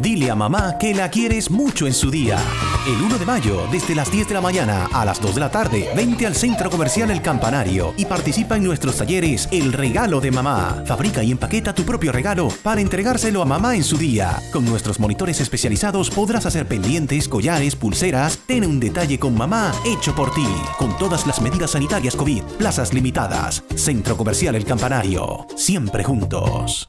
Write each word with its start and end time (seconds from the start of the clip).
Dile 0.00 0.30
a 0.30 0.34
mamá 0.34 0.78
que 0.78 0.94
la 0.94 1.10
quieres 1.10 1.50
mucho 1.50 1.86
en 1.86 1.92
su 1.92 2.10
día. 2.10 2.38
El 2.86 3.02
1 3.02 3.18
de 3.18 3.26
mayo, 3.26 3.66
desde 3.70 3.94
las 3.94 4.10
10 4.10 4.28
de 4.28 4.34
la 4.34 4.40
mañana 4.40 4.88
a 4.92 5.04
las 5.04 5.20
2 5.20 5.34
de 5.34 5.40
la 5.40 5.50
tarde, 5.50 5.90
vente 5.94 6.26
al 6.26 6.34
Centro 6.34 6.70
Comercial 6.70 7.10
El 7.10 7.20
Campanario 7.20 7.92
y 7.96 8.06
participa 8.06 8.56
en 8.56 8.64
nuestros 8.64 8.96
talleres 8.96 9.48
El 9.50 9.72
Regalo 9.72 10.20
de 10.20 10.30
Mamá. 10.30 10.84
Fabrica 10.86 11.22
y 11.22 11.32
empaqueta 11.32 11.74
tu 11.74 11.84
propio 11.84 12.12
regalo 12.12 12.48
para 12.62 12.80
entregárselo 12.80 13.42
a 13.42 13.44
mamá 13.44 13.76
en 13.76 13.84
su 13.84 13.98
día. 13.98 14.40
Con 14.52 14.64
nuestros 14.64 14.98
monitores 15.00 15.40
especializados 15.40 16.08
podrás 16.08 16.46
hacer 16.46 16.66
pendientes, 16.66 17.28
collares, 17.28 17.76
pulseras. 17.76 18.38
Ten 18.46 18.64
un 18.64 18.80
detalle 18.80 19.18
con 19.18 19.36
mamá 19.36 19.72
hecho 19.84 20.14
por 20.14 20.32
ti. 20.32 20.48
Con 20.78 20.96
todas 20.96 21.26
las 21.26 21.42
medidas 21.42 21.72
sanitarias 21.72 22.16
COVID, 22.16 22.42
plazas 22.58 22.94
limitadas. 22.94 23.62
Centro 23.74 24.16
Comercial 24.16 24.54
El 24.54 24.64
Campanario. 24.64 25.46
Siempre 25.56 26.04
juntos. 26.04 26.88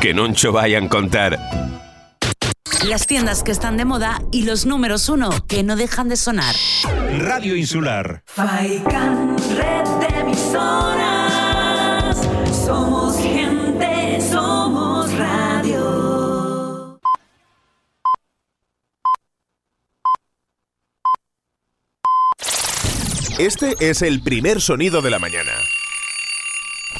Que 0.00 0.14
noncho 0.14 0.52
vayan 0.52 0.88
contar. 0.88 1.38
Las 2.88 3.06
tiendas 3.06 3.42
que 3.42 3.52
están 3.52 3.76
de 3.76 3.84
moda 3.84 4.20
y 4.32 4.44
los 4.44 4.66
números 4.66 5.08
uno 5.08 5.30
que 5.46 5.62
no 5.62 5.76
dejan 5.76 6.08
de 6.08 6.16
sonar. 6.16 6.54
Radio 7.18 7.54
Insular. 7.54 8.22
Faikan, 8.26 9.36
red 9.56 9.84
de 10.00 10.06
emisoras. 10.20 12.16
Somos 12.66 13.16
gente, 13.18 14.18
somos 14.20 15.12
radio. 15.16 16.98
Este 23.38 23.74
es 23.78 24.02
el 24.02 24.22
primer 24.22 24.60
sonido 24.60 25.02
de 25.02 25.10
la 25.10 25.18
mañana. 25.18 25.52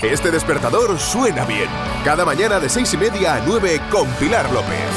Este 0.01 0.31
despertador 0.31 0.99
suena 0.99 1.45
bien. 1.45 1.69
Cada 2.05 2.25
mañana 2.25 2.59
de 2.59 2.69
seis 2.69 2.93
y 2.95 2.97
media 2.97 3.37
a 3.37 3.41
9 3.47 3.81
con 3.91 4.09
Pilar 4.15 4.51
López. 4.53 4.91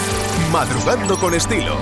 Madrugando 0.51 1.17
con 1.17 1.33
estilo. 1.33 1.77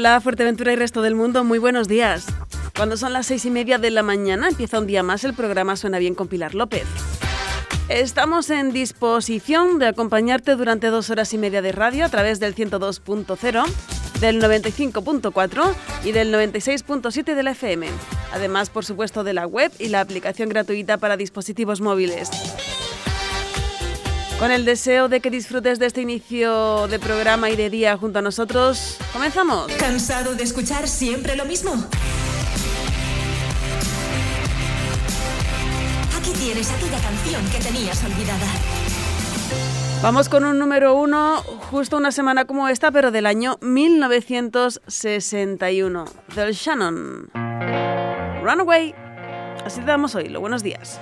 Hola 0.00 0.18
Fuerteventura 0.22 0.72
y 0.72 0.76
resto 0.76 1.02
del 1.02 1.14
mundo, 1.14 1.44
muy 1.44 1.58
buenos 1.58 1.86
días. 1.86 2.24
Cuando 2.74 2.96
son 2.96 3.12
las 3.12 3.26
seis 3.26 3.44
y 3.44 3.50
media 3.50 3.76
de 3.76 3.90
la 3.90 4.02
mañana 4.02 4.48
empieza 4.48 4.78
un 4.78 4.86
día 4.86 5.02
más 5.02 5.24
el 5.24 5.34
programa 5.34 5.76
Suena 5.76 5.98
Bien 5.98 6.14
con 6.14 6.26
Pilar 6.26 6.54
López. 6.54 6.86
Estamos 7.90 8.48
en 8.48 8.72
disposición 8.72 9.78
de 9.78 9.88
acompañarte 9.88 10.56
durante 10.56 10.86
dos 10.86 11.10
horas 11.10 11.34
y 11.34 11.38
media 11.38 11.60
de 11.60 11.72
radio 11.72 12.06
a 12.06 12.08
través 12.08 12.40
del 12.40 12.54
102.0, 12.54 13.66
del 14.20 14.42
95.4 14.42 15.74
y 16.04 16.12
del 16.12 16.32
96.7 16.32 17.34
de 17.34 17.42
la 17.42 17.50
FM. 17.50 17.86
Además, 18.32 18.70
por 18.70 18.86
supuesto, 18.86 19.22
de 19.22 19.34
la 19.34 19.46
web 19.46 19.70
y 19.78 19.88
la 19.88 20.00
aplicación 20.00 20.48
gratuita 20.48 20.96
para 20.96 21.18
dispositivos 21.18 21.82
móviles. 21.82 22.30
Con 24.40 24.50
el 24.50 24.64
deseo 24.64 25.08
de 25.10 25.20
que 25.20 25.30
disfrutes 25.30 25.78
de 25.78 25.84
este 25.84 26.00
inicio 26.00 26.88
de 26.88 26.98
programa 26.98 27.50
y 27.50 27.56
de 27.56 27.68
día 27.68 27.98
junto 27.98 28.20
a 28.20 28.22
nosotros, 28.22 28.96
comenzamos. 29.12 29.70
¿Cansado 29.72 30.34
de 30.34 30.44
escuchar 30.44 30.88
siempre 30.88 31.36
lo 31.36 31.44
mismo? 31.44 31.72
Aquí 36.18 36.30
tienes 36.38 36.70
aquella 36.70 36.98
canción 37.00 37.44
que 37.50 37.58
tenías 37.58 38.02
olvidada. 38.02 38.46
Vamos 40.02 40.30
con 40.30 40.44
un 40.44 40.58
número 40.58 40.94
uno, 40.94 41.42
justo 41.70 41.98
una 41.98 42.10
semana 42.10 42.46
como 42.46 42.66
esta, 42.68 42.90
pero 42.90 43.10
del 43.10 43.26
año 43.26 43.58
1961. 43.60 46.06
Del 46.34 46.54
Shannon. 46.54 47.28
Runaway. 48.42 48.94
Así 49.66 49.80
te 49.80 49.86
damos 49.86 50.14
hoy. 50.14 50.30
Lo 50.30 50.40
buenos 50.40 50.62
días. 50.62 50.98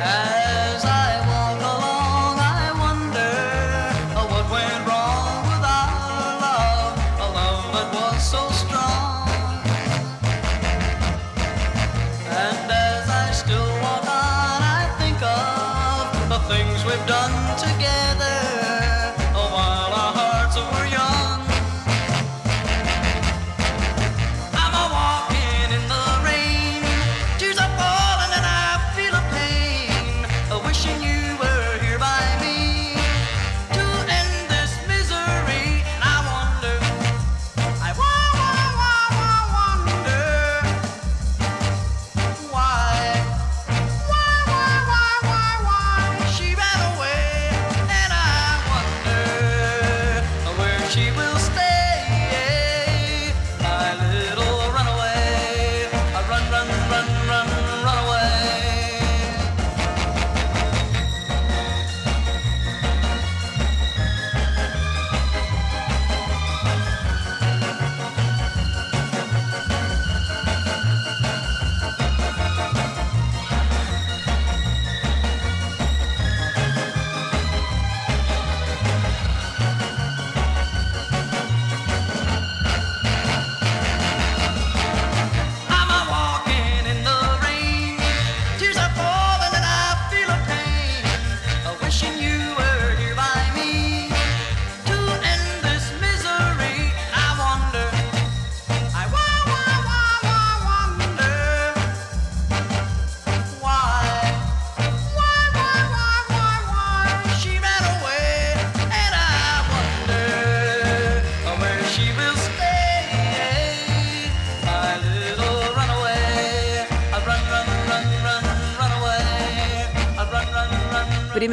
As 0.00 0.37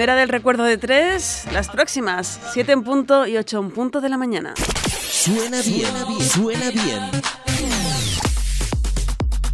Del 0.05 0.29
recuerdo 0.29 0.63
de 0.63 0.77
tres, 0.77 1.45
las 1.51 1.67
próximas, 1.67 2.39
7 2.53 2.73
en 2.73 2.83
punto 2.83 3.25
y 3.25 3.37
8 3.37 3.59
en 3.59 3.71
punto 3.71 4.01
de 4.01 4.09
la 4.09 4.17
mañana. 4.17 4.53
Suena 5.01 5.59
bien, 5.63 5.91
suena 6.21 6.69
bien. 6.69 7.09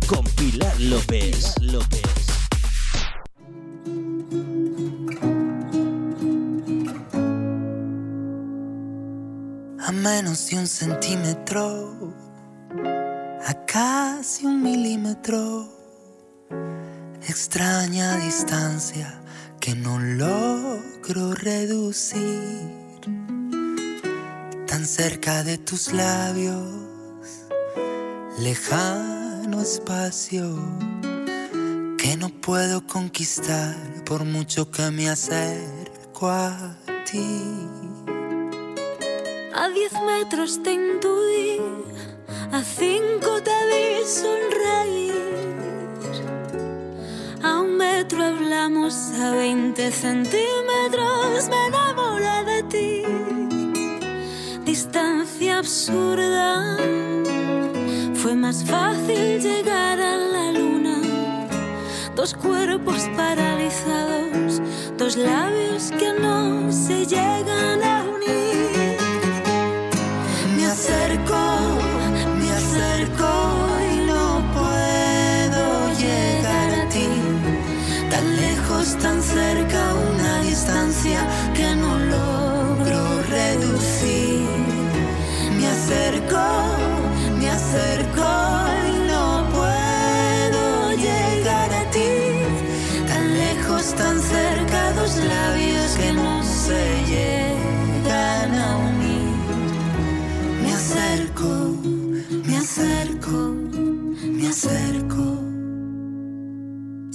Con 0.08 0.26
Pilar 0.36 0.78
López. 0.82 1.56
López. 1.62 2.02
a 9.80 9.92
menos 9.94 10.48
de 10.50 10.58
un 10.58 10.68
centímetro, 10.68 11.98
a 13.48 13.66
casi 13.66 14.46
un 14.46 14.62
milímetro, 14.62 15.70
extraña 17.26 18.18
distancia 18.18 19.21
que 19.62 19.76
no 19.76 20.00
logro 20.00 21.36
reducir, 21.36 22.20
tan 24.66 24.88
cerca 24.88 25.44
de 25.44 25.60
tus 25.60 25.94
labios, 25.94 26.66
lejano 28.40 29.62
espacio 29.62 30.58
que 32.00 32.18
no 32.18 32.30
puedo 32.30 32.88
conquistar 32.88 33.76
por 34.04 34.26
mucho 34.26 34.72
que 34.72 34.90
me 34.90 35.08
acerco 35.08 36.28
a 36.32 36.76
ti. 37.06 37.44
A 39.54 39.70
diez 39.70 39.94
metros 40.08 40.64
te 40.64 40.74
intuí, 40.74 41.62
a 42.52 42.64
cinco 42.64 43.40
te 43.44 43.58
vi 43.70 44.08
sonreír. 44.08 45.11
A 47.44 47.60
un 47.60 47.78
metro 47.78 48.24
hablamos, 48.24 49.12
a 49.20 49.32
veinte 49.32 49.92
centímetros 49.92 51.50
me 51.50 51.68
enamoré 51.68 52.44
de 52.46 52.64
ti. 52.64 53.04
Distancia 54.64 55.58
absurda, 55.58 56.78
fue 58.14 58.36
más 58.36 58.64
fácil 58.64 59.42
llegar 59.42 60.00
a 60.00 60.18
la 60.18 60.52
luna. 60.52 61.02
Dos 62.16 62.36
cuerpos 62.36 63.10
paralizados, 63.18 64.62
dos 64.98 65.18
labios 65.18 65.92
que 65.92 66.14
no 66.14 66.72
se 66.72 67.08
llegan 67.08 67.84
a 67.84 68.04
unir. 68.04 68.98
Me 70.56 70.66
acerco, 70.68 71.31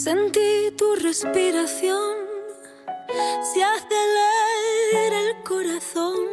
Sentí 0.07 0.71
tu 0.79 0.95
respiración, 0.95 2.17
se 3.43 3.65
acelera 3.65 5.21
el 5.21 5.43
corazón. 5.43 6.27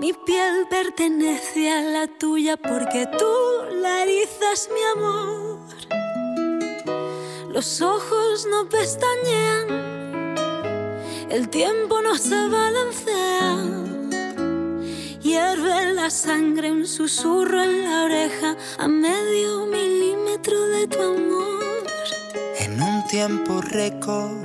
Mi 0.00 0.12
piel 0.12 0.66
pertenece 0.70 1.70
a 1.70 1.82
la 1.82 2.06
tuya 2.06 2.56
porque 2.56 3.06
tú 3.18 3.34
la 3.72 4.04
erizas 4.04 4.70
mi 4.72 4.82
amor. 4.94 5.60
Los 7.50 7.82
ojos 7.82 8.46
no 8.50 8.68
pestañean, 8.68 10.34
el 11.30 11.48
tiempo 11.50 12.00
no 12.00 12.16
se 12.16 12.48
balancea. 12.48 13.85
Hierve 15.26 15.92
la 15.92 16.08
sangre, 16.08 16.70
un 16.70 16.86
susurro 16.86 17.60
en 17.60 17.82
la 17.82 18.04
oreja 18.04 18.56
a 18.78 18.86
medio 18.86 19.66
milímetro 19.66 20.56
de 20.68 20.86
tu 20.86 21.02
amor. 21.02 21.82
En 22.60 22.80
un 22.80 23.04
tiempo 23.08 23.60
récord 23.60 24.44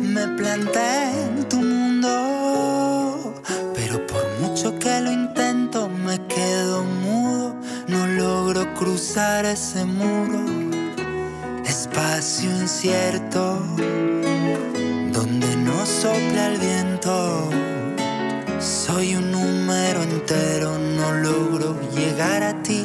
me 0.00 0.26
planté 0.36 0.90
en 1.26 1.48
tu 1.48 1.58
mundo, 1.58 3.32
pero 3.76 4.04
por 4.08 4.26
mucho 4.40 4.76
que 4.80 5.00
lo 5.02 5.12
intento 5.12 5.88
me 5.88 6.18
quedo 6.26 6.82
mudo, 6.82 7.54
no 7.86 8.08
logro 8.08 8.74
cruzar 8.74 9.44
ese 9.44 9.84
muro, 9.84 10.42
espacio 11.64 12.50
incierto 12.50 13.62
donde 15.12 15.56
no 15.58 15.86
sopla 15.86 16.48
el 16.48 16.58
viento. 16.58 17.77
Soy 18.60 19.14
un 19.14 19.30
número 19.30 20.02
entero, 20.02 20.76
no 20.78 21.12
logro 21.12 21.76
llegar 21.94 22.42
a 22.42 22.60
ti 22.60 22.84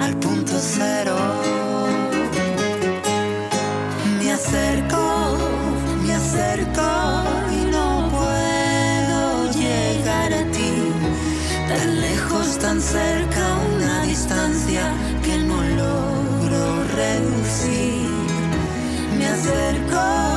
al 0.00 0.16
punto 0.16 0.52
cero. 0.58 1.14
Me 4.18 4.32
acerco, 4.32 5.36
me 6.06 6.14
acerco 6.14 6.88
y 7.52 7.70
no 7.70 8.08
puedo 8.10 9.52
llegar 9.52 10.32
a 10.32 10.44
ti. 10.52 10.72
Tan 11.68 12.00
lejos, 12.00 12.58
tan 12.58 12.80
cerca, 12.80 13.58
una 13.76 14.04
distancia 14.04 14.90
que 15.22 15.36
no 15.36 15.62
logro 15.62 16.84
reducir. 16.96 18.08
Me 19.18 19.26
acerco, 19.26 20.29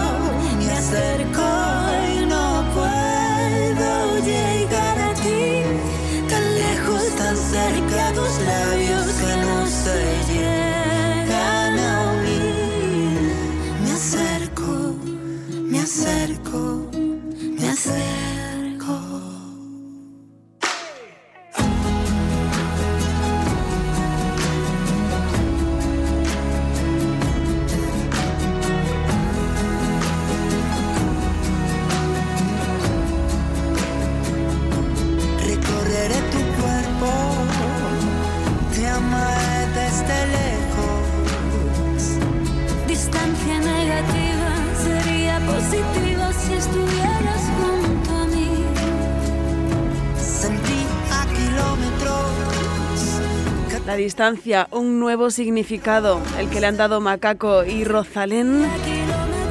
La 53.93 53.97
distancia, 53.97 54.67
un 54.71 54.99
nuevo 54.99 55.29
significado, 55.29 56.19
el 56.39 56.49
que 56.49 56.59
le 56.59 56.65
han 56.65 56.77
dado 56.77 56.99
Macaco 56.99 57.63
y 57.63 57.83
Rosalén 57.83 58.65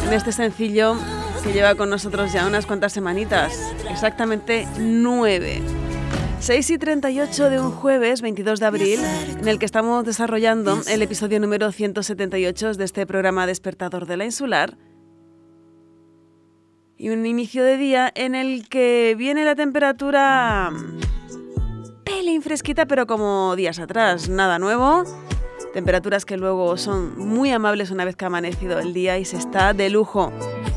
en 0.04 0.12
este 0.12 0.32
sencillo 0.32 0.96
que 1.44 1.52
lleva 1.52 1.76
con 1.76 1.88
nosotros 1.88 2.32
ya 2.32 2.44
unas 2.48 2.66
cuantas 2.66 2.92
semanitas, 2.92 3.56
exactamente 3.88 4.66
nueve. 4.80 5.62
6 6.40 6.70
y 6.70 6.78
38 6.78 7.50
de 7.50 7.60
un 7.60 7.70
jueves 7.70 8.20
22 8.20 8.58
de 8.58 8.66
abril, 8.66 9.00
en 9.38 9.46
el 9.46 9.60
que 9.60 9.64
estamos 9.64 10.04
desarrollando 10.04 10.82
el 10.88 11.02
episodio 11.02 11.38
número 11.38 11.70
178 11.70 12.74
de 12.74 12.84
este 12.84 13.06
programa 13.06 13.46
Despertador 13.46 14.06
de 14.06 14.16
la 14.16 14.24
Insular. 14.24 14.76
Y 16.98 17.10
un 17.10 17.26
inicio 17.26 17.62
de 17.62 17.76
día 17.76 18.10
en 18.16 18.34
el 18.34 18.68
que 18.68 19.14
viene 19.16 19.44
la 19.44 19.54
temperatura 19.54 20.72
pelín 22.12 22.42
fresquita, 22.42 22.86
pero 22.86 23.06
como 23.06 23.56
días 23.56 23.78
atrás, 23.78 24.28
nada 24.28 24.58
nuevo. 24.58 25.04
Temperaturas 25.72 26.26
que 26.26 26.36
luego 26.36 26.76
son 26.76 27.18
muy 27.18 27.50
amables 27.50 27.90
una 27.90 28.04
vez 28.04 28.16
que 28.16 28.24
ha 28.24 28.28
amanecido 28.28 28.78
el 28.78 28.92
día 28.92 29.18
y 29.18 29.24
se 29.24 29.38
está 29.38 29.72
de 29.72 29.88
lujo 29.88 30.30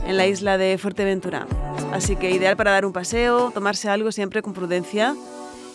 en 0.08 0.16
la 0.16 0.28
isla 0.28 0.58
de 0.58 0.78
Fuerteventura. 0.78 1.46
Así 1.92 2.16
que 2.16 2.32
ideal 2.32 2.56
para 2.56 2.72
dar 2.72 2.86
un 2.86 2.94
paseo, 2.94 3.52
tomarse 3.54 3.90
algo 3.90 4.12
siempre 4.12 4.42
con 4.42 4.54
prudencia 4.54 5.16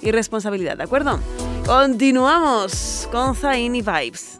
y 0.01 0.11
responsabilidad, 0.13 0.79
¿de 0.79 0.85
acuerdo? 0.85 1.21
Continuamos 1.67 3.07
con 3.13 3.35
Zayn 3.35 3.75
y 3.75 3.83
Vibes. 3.83 4.40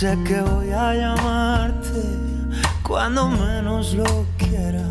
Sé 0.00 0.16
que 0.24 0.40
voy 0.40 0.70
a 0.70 0.94
llamarte 0.94 2.00
cuando 2.82 3.28
menos 3.28 3.92
lo 3.92 4.24
quiera. 4.38 4.88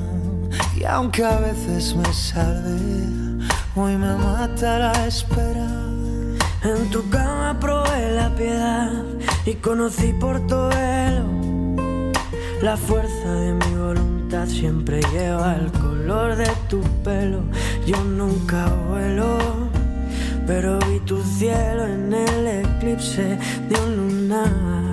Y 0.78 0.84
aunque 0.84 1.26
a 1.26 1.40
veces 1.40 1.96
me 1.96 2.14
salve, 2.14 3.50
hoy 3.76 3.98
me 3.98 4.14
mata 4.14 4.78
la 4.78 5.08
espera. 5.08 5.68
En 6.62 6.92
tu 6.92 7.10
cama 7.10 7.58
probé 7.60 8.12
la 8.12 8.30
piedad 8.36 9.04
y 9.48 9.56
conocí 9.56 10.14
por 10.14 10.46
tu 10.46 10.68
velo. 10.68 11.26
La 12.62 12.78
fuerza 12.78 13.34
de 13.34 13.54
mi 13.54 13.74
voluntad 13.80 14.46
siempre 14.46 15.02
lleva 15.12 15.56
el 15.56 15.72
color 15.72 16.36
de 16.36 16.52
tu 16.70 16.82
pelo. 17.04 17.42
Yo 17.88 17.98
nunca 18.04 18.68
vuelo, 18.88 19.40
pero 20.46 20.78
vi 20.78 21.00
tu 21.00 21.20
cielo 21.24 21.88
en 21.88 22.14
el 22.14 22.48
eclipse 22.64 23.40
de 23.70 23.76
un 23.82 23.96
lunar. 23.96 24.89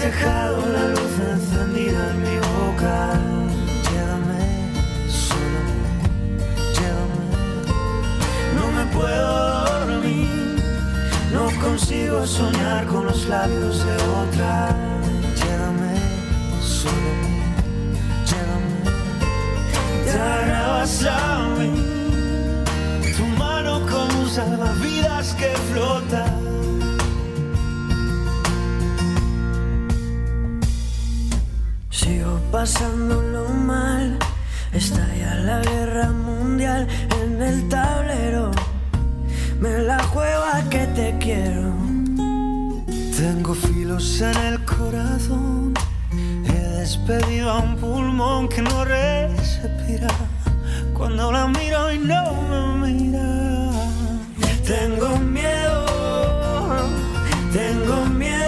Dejado 0.00 0.66
la 0.72 0.88
luz 0.88 1.14
encendida 1.30 2.10
en 2.10 2.22
mi 2.22 2.36
boca. 2.38 3.20
Llévame 3.86 4.44
solo, 5.08 5.60
llévame. 6.76 7.26
No 8.56 8.64
me 8.76 8.84
puedo 8.96 9.30
dormir, 9.64 10.64
no 11.34 11.44
consigo 11.60 12.26
soñar 12.26 12.86
con 12.86 13.04
los 13.04 13.26
labios 13.26 13.84
de 13.84 13.94
otra. 14.22 14.74
Llévame 15.36 15.94
solo, 16.62 17.12
llévame. 18.30 18.80
Te 20.04 20.10
agarrabas 20.12 21.04
a 21.04 21.48
mí, 21.58 21.72
tu 23.18 23.26
mano 23.36 23.82
como 23.86 24.20
un 24.22 24.30
salvavidas 24.30 25.34
que 25.34 25.50
flota. 25.70 26.24
Pasándolo 32.50 33.48
mal. 33.48 34.18
Estalla 34.72 35.34
la 35.36 35.60
guerra 35.60 36.10
mundial 36.10 36.86
en 37.22 37.40
el 37.42 37.68
tablero. 37.68 38.50
Me 39.60 39.78
la 39.78 40.02
juego 40.04 40.42
a 40.54 40.62
que 40.68 40.86
te 40.88 41.16
quiero. 41.18 41.72
Tengo 43.16 43.54
filos 43.54 44.20
en 44.20 44.36
el 44.36 44.64
corazón. 44.64 45.74
He 46.46 46.60
despedido 46.80 47.50
a 47.50 47.58
un 47.58 47.76
pulmón 47.76 48.48
que 48.48 48.62
no 48.62 48.84
respira. 48.84 50.08
Cuando 50.94 51.32
la 51.32 51.46
miro 51.46 51.92
y 51.92 51.98
no 51.98 52.32
me 52.50 52.86
mira. 52.86 53.30
Tengo 54.64 55.16
miedo, 55.18 55.84
tengo 57.52 58.06
miedo, 58.06 58.39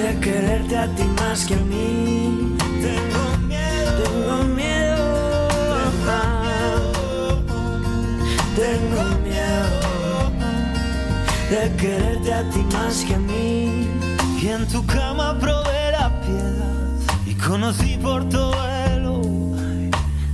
De 0.00 0.18
quererte 0.18 0.78
a 0.78 0.86
ti 0.94 1.04
más 1.20 1.44
que 1.44 1.54
a 1.54 1.58
mí. 1.58 2.56
Tengo 2.86 3.24
miedo, 3.46 3.92
Tengo 4.02 4.44
miedo. 4.44 5.10
Tengo 8.56 9.02
miedo 9.28 9.90
de 11.50 11.76
quererte 11.76 12.32
a 12.32 12.48
ti 12.48 12.64
más 12.72 13.04
que 13.04 13.14
a 13.14 13.18
mí. 13.18 13.88
Y 14.40 14.48
en 14.48 14.66
tu 14.68 14.86
cama 14.86 15.38
probé 15.38 15.92
la 15.92 16.08
piedad 16.22 17.26
y 17.26 17.34
conocí 17.34 17.98
por 17.98 18.26
tu 18.30 18.38
vuelo. 18.38 19.20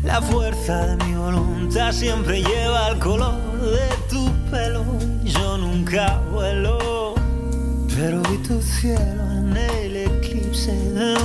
La 0.05 0.23
fuerza 0.23 0.87
de 0.87 1.05
mi 1.05 1.17
voluntad 1.17 1.91
siempre 1.91 2.41
lleva 2.41 2.91
el 2.91 3.01
color 3.01 3.35
de 3.61 3.89
tu 4.09 4.31
pelo. 4.49 4.85
Yo 5.25 5.59
nunca 5.59 6.21
vuelo, 6.31 7.15
pero 7.97 8.23
vi 8.31 8.39
tu 8.47 8.63
cielo 8.63 9.26
eclipse 10.27 10.73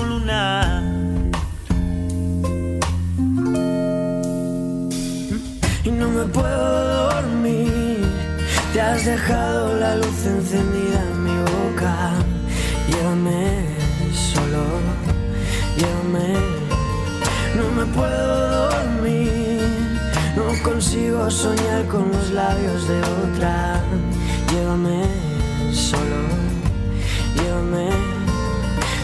lunar. 0.08 0.84
Y 5.84 5.90
no 5.92 6.10
me 6.10 6.26
puedo 6.26 7.10
dormir, 7.10 8.06
te 8.74 8.82
has 8.82 9.06
dejado 9.06 9.80
la 9.80 9.96
luz 9.96 10.26
encendida 10.26 11.02
en 11.12 11.24
mi 11.24 11.38
boca. 11.52 12.14
Llévame 12.88 13.66
solo, 14.34 14.64
llévame. 15.78 16.62
No 17.58 17.66
me 17.78 17.86
puedo 17.94 18.70
dormir, 18.72 19.62
no 20.36 20.64
consigo 20.64 21.30
soñar 21.30 21.86
con 21.88 22.12
los 22.12 22.30
labios 22.32 22.88
de 22.88 23.00
otra. 23.00 23.82
Llévame 24.52 25.31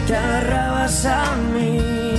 Te 0.07 0.15
agarrabas 0.15 1.05
a 1.05 1.35
mí. 1.53 2.15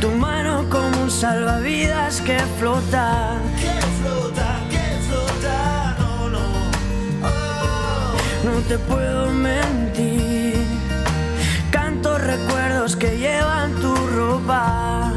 Tu 0.00 0.08
mano 0.08 0.64
como 0.70 1.02
un 1.02 1.10
salvavidas 1.10 2.22
que 2.22 2.38
flota. 2.58 3.36
Que 3.60 3.78
flota, 3.98 4.60
que 4.70 4.86
flota, 5.06 5.96
no, 5.98 6.30
no. 6.30 6.46
No 8.42 8.60
te 8.68 8.78
puedo 8.78 9.30
mentir. 9.30 10.64
Canto 11.70 12.16
recuerdos 12.16 12.96
que 12.96 13.18
llevan 13.18 13.74
tu 13.82 13.94
ropa. 13.94 15.12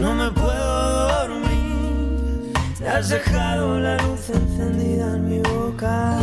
No 0.00 0.14
me 0.16 0.32
puedo 0.32 1.28
dormir. 1.28 2.52
Te 2.76 2.88
has 2.88 3.08
dejado 3.08 3.78
la 3.78 3.96
luz 3.98 4.30
encendida 4.30 5.14
en 5.14 5.28
mi 5.28 5.38
boca. 5.38 6.18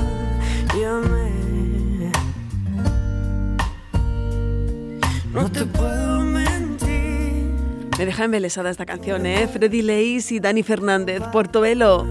No 5.39 5.49
te 5.49 5.63
puedo 5.63 6.19
mentir. 6.19 7.55
Me 7.97 8.05
deja 8.05 8.25
embelesada 8.25 8.69
esta 8.69 8.85
canción, 8.85 9.25
¿eh? 9.25 9.47
Freddy 9.47 9.81
Leis 9.81 10.33
y 10.33 10.41
Dani 10.41 10.63
Fernández, 10.63 11.23
Portobelo. 11.31 12.05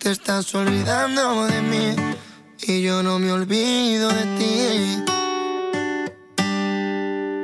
Te 0.02 0.10
estás 0.10 0.56
olvidando 0.56 1.46
de 1.46 1.62
mí 1.62 1.96
y 2.64 2.82
yo 2.82 3.04
no 3.04 3.20
me 3.20 3.32
olvido 3.32 4.10
de 4.10 4.26
ti. 4.40 5.04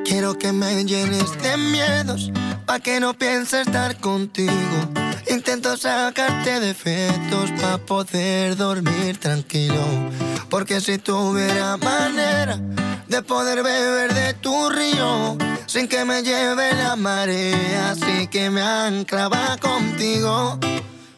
Quiero 0.03 0.39
que 0.39 0.51
me 0.51 0.83
llenes 0.83 1.39
de 1.39 1.55
miedos 1.55 2.31
pa' 2.65 2.79
que 2.79 2.99
no 2.99 3.13
piense 3.13 3.61
estar 3.61 3.97
contigo. 3.97 4.89
Intento 5.29 5.77
sacarte 5.77 6.59
defectos 6.59 7.51
pa' 7.61 7.77
poder 7.77 8.55
dormir 8.55 9.19
tranquilo. 9.19 9.85
Porque 10.49 10.81
si 10.81 10.97
tuviera 10.97 11.77
manera 11.77 12.57
de 13.07 13.21
poder 13.21 13.61
beber 13.61 14.15
de 14.15 14.33
tu 14.33 14.67
río 14.71 15.37
sin 15.67 15.87
que 15.87 16.03
me 16.05 16.23
lleve 16.23 16.73
la 16.73 16.95
marea, 16.95 17.91
así 17.91 18.25
que 18.25 18.49
me 18.49 18.63
anclaba 18.63 19.57
contigo. 19.61 20.57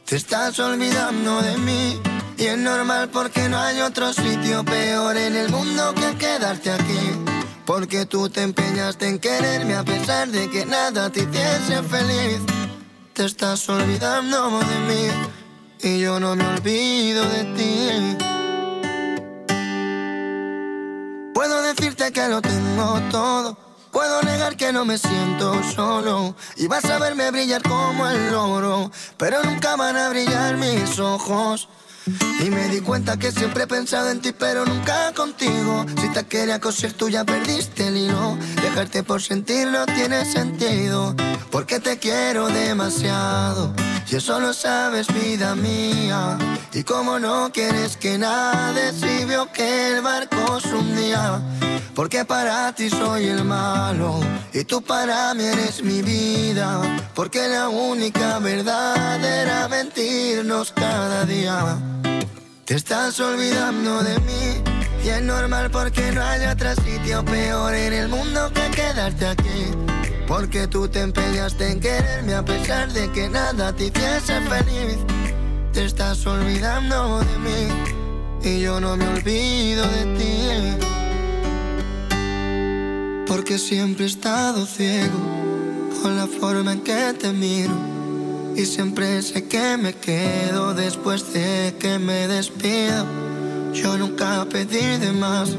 Te 0.10 0.16
estás 0.16 0.58
olvidando 0.60 1.40
de 1.44 1.56
mí 1.60 2.02
y 2.36 2.46
es 2.46 2.58
normal 2.58 3.10
porque 3.14 3.48
no 3.48 3.60
hay 3.60 3.80
otro 3.82 4.12
sitio 4.12 4.66
peor 4.66 5.16
en 5.16 5.36
el 5.36 5.50
mundo 5.52 5.94
que 5.94 6.18
quedarte 6.18 6.72
aquí. 6.72 7.12
Porque 7.64 8.08
tú 8.08 8.28
te 8.28 8.42
empeñaste 8.42 9.08
en 9.08 9.20
quererme 9.20 9.76
a 9.76 9.84
pesar 9.84 10.30
de 10.30 10.50
que 10.50 10.66
nada 10.66 11.12
te 11.12 11.20
hiciese 11.20 11.84
feliz. 11.84 12.40
Te 13.14 13.26
estás 13.26 13.70
olvidando 13.70 14.58
de 14.58 14.80
mí 14.90 15.10
y 15.84 16.00
yo 16.00 16.20
no 16.20 16.36
me 16.36 16.44
olvido 16.44 17.24
de 17.30 17.44
ti. 17.56 18.18
Puedo 21.36 21.62
decirte 21.62 22.12
que 22.12 22.28
lo 22.30 22.42
tengo 22.42 23.00
todo. 23.12 23.69
Puedo 23.92 24.22
negar 24.22 24.56
que 24.56 24.72
no 24.72 24.86
me 24.86 24.98
siento 24.98 25.64
solo 25.64 26.36
y 26.56 26.68
vas 26.68 26.86
a 26.86 27.00
verme 27.00 27.32
brillar 27.32 27.64
como 27.64 28.08
el 28.08 28.34
oro, 28.34 28.92
pero 29.18 29.44
nunca 29.44 29.76
van 29.76 29.98
a 29.98 30.10
brillar 30.10 30.58
mis 30.58 31.00
ojos. 31.00 31.68
Y 32.42 32.50
me 32.50 32.68
di 32.70 32.82
cuenta 32.82 33.18
que 33.18 33.32
siempre 33.32 33.64
he 33.64 33.68
pensado 33.68 34.10
en 34.10 34.22
ti, 34.22 34.32
pero 34.32 34.66
nunca 34.66 35.14
contigo. 35.14 35.86
Si 36.00 36.10
te 36.10 36.26
quería 36.26 36.60
coser, 36.60 36.94
tú 36.94 37.10
ya 37.10 37.24
perdiste 37.24 37.88
el 37.88 37.98
hilo. 37.98 38.38
Dejarte 38.62 39.04
por 39.04 39.22
sentir 39.22 39.68
no 39.68 39.86
tiene 39.86 40.26
sentido, 40.26 41.16
porque 41.52 41.80
te 41.80 41.98
quiero 41.98 42.48
demasiado. 42.48 43.74
Y 44.10 44.16
eso 44.16 44.40
lo 44.40 44.54
sabes, 44.54 45.08
vida 45.14 45.56
mía. 45.56 46.38
Y 46.74 46.84
como 46.84 47.20
no 47.20 47.52
quieres 47.52 47.98
que 47.98 48.18
nade, 48.18 48.94
si 48.94 49.26
vio 49.26 49.52
que 49.52 49.94
el 49.94 50.02
barco 50.02 50.60
se 50.60 50.74
hundía. 50.74 51.42
Porque 51.94 52.24
para 52.24 52.74
ti 52.74 52.90
soy 52.90 53.26
el 53.26 53.44
malo 53.44 54.22
y 54.54 54.64
tú 54.64 54.82
para 54.82 55.34
mí 55.34 55.44
eres 55.44 55.84
mi 55.84 56.02
vida. 56.02 56.82
Porque 57.14 57.48
la 57.48 57.68
única 57.68 58.40
verdad 58.40 59.24
era 59.24 59.68
mentirnos 59.68 60.72
cada 60.72 61.26
día. 61.26 61.78
Te 62.66 62.76
estás 62.76 63.20
olvidando 63.20 64.04
de 64.04 64.20
mí 64.20 64.62
y 65.04 65.10
es 65.10 65.22
normal 65.24 65.72
porque 65.72 66.12
no 66.12 66.22
hay 66.22 66.46
otro 66.46 66.76
sitio 66.76 67.26
peor 67.26 67.74
en 67.74 67.94
el 67.94 68.08
mundo 68.10 68.52
que 68.54 68.70
quedarte 68.72 69.26
aquí. 69.26 69.72
Porque 70.28 70.68
tú 70.68 70.88
te 70.88 71.02
empeñaste 71.02 71.72
en 71.72 71.80
quererme 71.80 72.36
a 72.36 72.46
pesar 72.46 72.92
de 72.94 73.12
que 73.12 73.28
nada 73.28 73.74
te 73.74 73.86
hiciese 73.86 74.40
feliz. 74.42 75.00
Te 75.74 75.86
estás 75.86 76.26
olvidando 76.28 77.20
de 77.20 77.38
mí 77.40 77.68
y 78.44 78.62
yo 78.62 78.80
no 78.80 78.96
me 78.96 79.08
olvido 79.08 79.88
de 79.88 80.06
ti. 80.18 80.86
Porque 83.26 83.58
siempre 83.58 84.06
he 84.06 84.08
estado 84.08 84.66
ciego 84.66 85.18
con 86.04 86.16
la 86.18 86.28
forma 86.28 86.74
en 86.74 86.82
que 86.82 87.14
te 87.20 87.32
miro. 87.34 87.99
Y 88.56 88.66
siempre 88.66 89.22
sé 89.22 89.48
que 89.48 89.78
me 89.78 89.94
quedo 89.94 90.74
después 90.74 91.34
de 91.34 91.76
que 91.80 92.00
me 92.00 92.28
despido. 92.28 93.06
Yo 93.74 93.98
nunca 93.98 94.46
pedí 94.50 94.98
de 94.98 95.12
más 95.12 95.56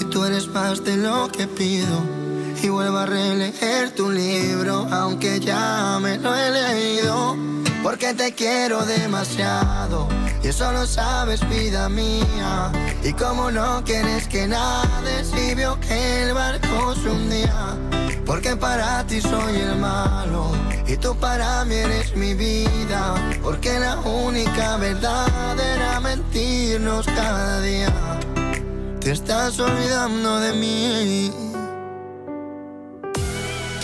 y 0.00 0.04
tú 0.04 0.24
eres 0.24 0.46
más 0.48 0.84
de 0.84 0.96
lo 0.96 1.28
que 1.28 1.46
pido. 1.46 2.20
Y 2.62 2.68
vuelvo 2.68 2.98
a 2.98 3.06
releer 3.06 3.90
tu 3.94 4.10
libro, 4.10 4.86
aunque 4.90 5.40
ya 5.40 5.98
me 6.00 6.18
lo 6.18 6.34
he 6.34 6.50
leído. 6.50 7.36
Porque 7.82 8.12
te 8.14 8.34
quiero 8.34 8.84
demasiado 8.84 10.08
y 10.42 10.48
eso 10.48 10.72
lo 10.72 10.86
sabes, 10.86 11.46
vida 11.48 11.88
mía. 11.88 12.72
Y 13.02 13.12
como 13.12 13.50
no 13.50 13.82
quieres 13.84 14.26
que 14.28 14.46
nade, 14.46 15.24
si 15.24 15.54
vio 15.54 15.78
que 15.80 16.22
el 16.22 16.34
barco 16.34 16.94
se 16.94 17.08
hundía. 17.08 17.76
Porque 18.24 18.56
para 18.56 19.04
ti 19.06 19.20
soy 19.20 19.56
el 19.56 19.76
malo 19.76 20.52
y 20.86 20.96
tú 20.96 21.16
para 21.16 21.64
mí 21.64 21.74
eres 21.74 22.16
mi 22.16 22.34
vida. 22.34 23.14
Porque 23.42 23.78
la 23.78 23.96
única 24.00 24.76
verdad 24.76 25.58
era 25.58 26.00
mentirnos 26.00 27.06
cada 27.06 27.60
día. 27.60 27.92
Te 29.00 29.12
estás 29.12 29.58
olvidando 29.58 30.40
de 30.40 30.52
mí. 30.52 31.49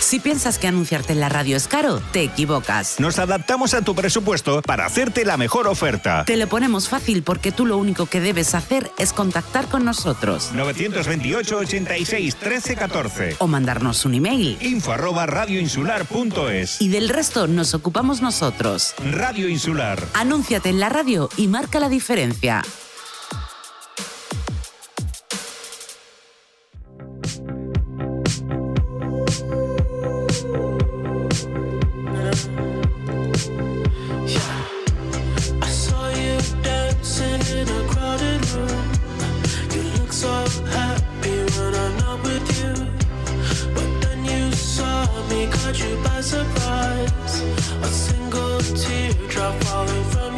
Si 0.07 0.21
piensas 0.21 0.61
que 0.61 0.69
anunciarte 0.69 1.15
en 1.15 1.19
la 1.19 1.29
radio 1.29 1.57
es 1.57 1.67
caro, 1.67 2.01
te 2.13 2.23
equivocas. 2.23 3.01
Nos 3.01 3.19
adaptamos 3.19 3.75
a 3.75 3.83
tu 3.83 3.97
presupuesto 3.97 4.63
para 4.63 4.87
hacerte 4.87 5.25
la 5.25 5.37
mejor 5.37 5.67
oferta. 5.67 6.25
Te 6.25 6.37
lo 6.37 6.47
ponemos 6.47 6.89
fácil 6.89 7.25
porque 7.25 7.51
tú 7.51 7.67
lo 7.67 7.77
único 7.77 8.07
que 8.07 8.21
debes 8.21 8.55
hacer 8.55 8.93
es 8.99 9.13
contactar 9.13 9.67
con 9.67 9.85
nosotros. 9.85 10.53
928 10.53 11.57
86 11.57 12.37
13 12.37 12.77
14 12.77 13.37
o 13.41 13.49
mandarnos 13.49 14.05
un 14.05 14.15
email 14.15 14.57
info 14.61 14.97
radioinsular.es 14.97 16.81
y 16.81 16.87
del 16.87 17.09
resto 17.09 17.49
nos 17.49 17.75
ocupamos 17.75 18.23
nosotros. 18.23 18.95
Radio 19.11 19.49
Insular. 19.49 20.01
Anúnciate 20.15 20.69
en 20.69 20.79
la 20.79 20.89
radio 20.89 21.29
y 21.37 21.49
marca 21.49 21.81
la 21.81 21.89
diferencia. 21.89 22.63
you 45.79 45.97
by 46.05 46.21
surprise. 46.21 47.41
A 47.83 47.87
single 47.87 48.59
teardrop 48.61 49.55
falling 49.65 50.05
from 50.05 50.36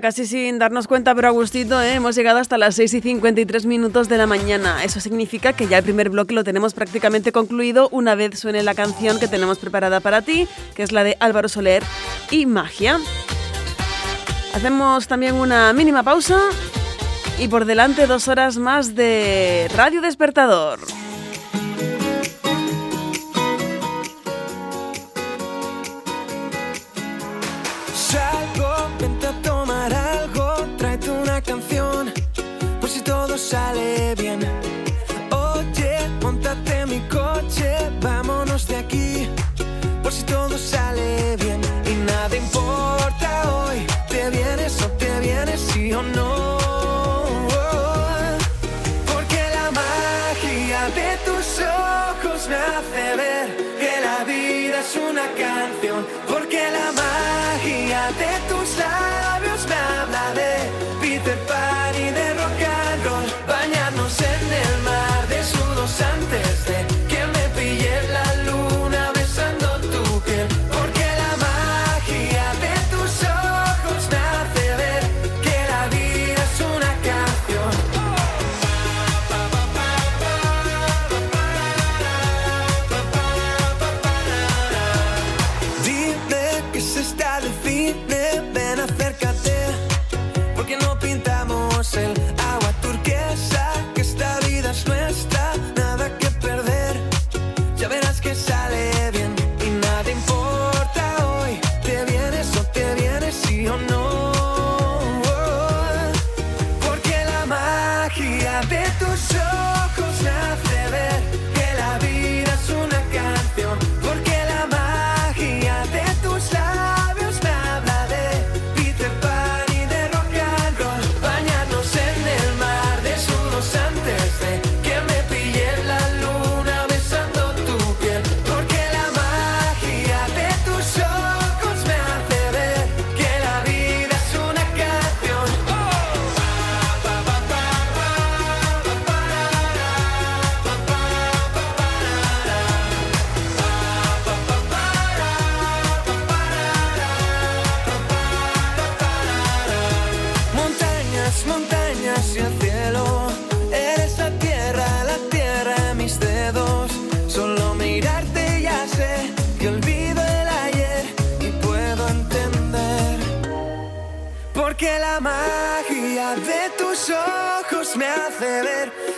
casi 0.00 0.26
sin 0.26 0.58
darnos 0.58 0.86
cuenta, 0.86 1.14
pero 1.14 1.28
a 1.28 1.30
gustito, 1.30 1.80
¿eh? 1.80 1.94
hemos 1.94 2.14
llegado 2.14 2.38
hasta 2.38 2.58
las 2.58 2.74
6 2.76 2.94
y 2.94 3.00
53 3.00 3.66
minutos 3.66 4.08
de 4.08 4.18
la 4.18 4.26
mañana. 4.26 4.82
Eso 4.84 5.00
significa 5.00 5.52
que 5.52 5.66
ya 5.66 5.78
el 5.78 5.84
primer 5.84 6.10
bloque 6.10 6.34
lo 6.34 6.44
tenemos 6.44 6.74
prácticamente 6.74 7.32
concluido 7.32 7.88
una 7.90 8.14
vez 8.14 8.38
suene 8.38 8.62
la 8.62 8.74
canción 8.74 9.18
que 9.18 9.28
tenemos 9.28 9.58
preparada 9.58 10.00
para 10.00 10.22
ti, 10.22 10.48
que 10.74 10.82
es 10.82 10.92
la 10.92 11.04
de 11.04 11.16
Álvaro 11.20 11.48
Soler 11.48 11.82
y 12.30 12.46
Magia. 12.46 12.98
Hacemos 14.54 15.06
también 15.06 15.34
una 15.34 15.72
mínima 15.72 16.02
pausa 16.02 16.40
y 17.38 17.48
por 17.48 17.64
delante 17.64 18.06
dos 18.06 18.28
horas 18.28 18.56
más 18.56 18.94
de 18.94 19.68
Radio 19.74 20.00
Despertador. 20.00 21.03
sale. 33.44 34.03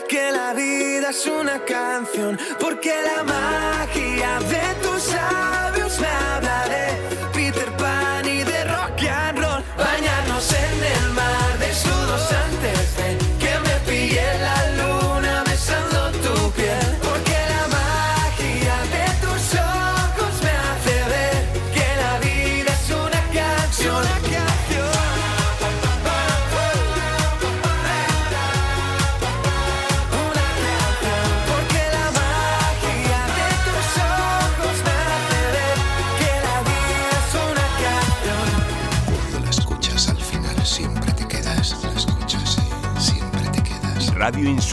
Que 0.08 0.30
la 0.30 0.52
vida 0.54 1.10
es 1.10 1.26
una 1.26 1.58
canción. 1.64 2.38
Porque 2.60 2.92
la 3.02 3.22
magia 3.24 4.38
de 4.40 4.64
tus 4.82 5.12
labios 5.12 5.98
me 5.98 6.06
habla 6.06 6.68
de 6.68 6.85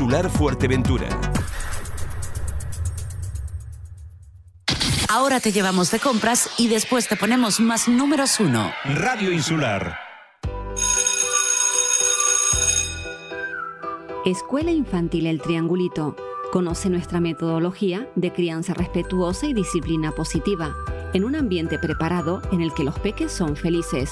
Insular 0.03 0.29
Fuerteventura. 0.29 1.07
Ahora 5.07 5.39
te 5.39 5.53
llevamos 5.53 5.91
de 5.91 5.99
compras 5.99 6.49
y 6.57 6.67
después 6.67 7.07
te 7.07 7.15
ponemos 7.15 7.61
más 7.61 7.87
números 7.87 8.41
uno. 8.41 8.69
Radio 8.83 9.31
Insular. 9.31 9.97
Escuela 14.25 14.71
Infantil 14.71 15.25
El 15.25 15.39
Triangulito. 15.39 16.17
Conoce 16.51 16.89
nuestra 16.89 17.21
metodología 17.21 18.09
de 18.15 18.33
crianza 18.33 18.73
respetuosa 18.73 19.45
y 19.45 19.53
disciplina 19.53 20.11
positiva, 20.11 20.75
en 21.13 21.23
un 21.23 21.37
ambiente 21.37 21.79
preparado 21.79 22.41
en 22.51 22.59
el 22.59 22.73
que 22.73 22.83
los 22.83 22.99
peques 22.99 23.31
son 23.31 23.55
felices. 23.55 24.11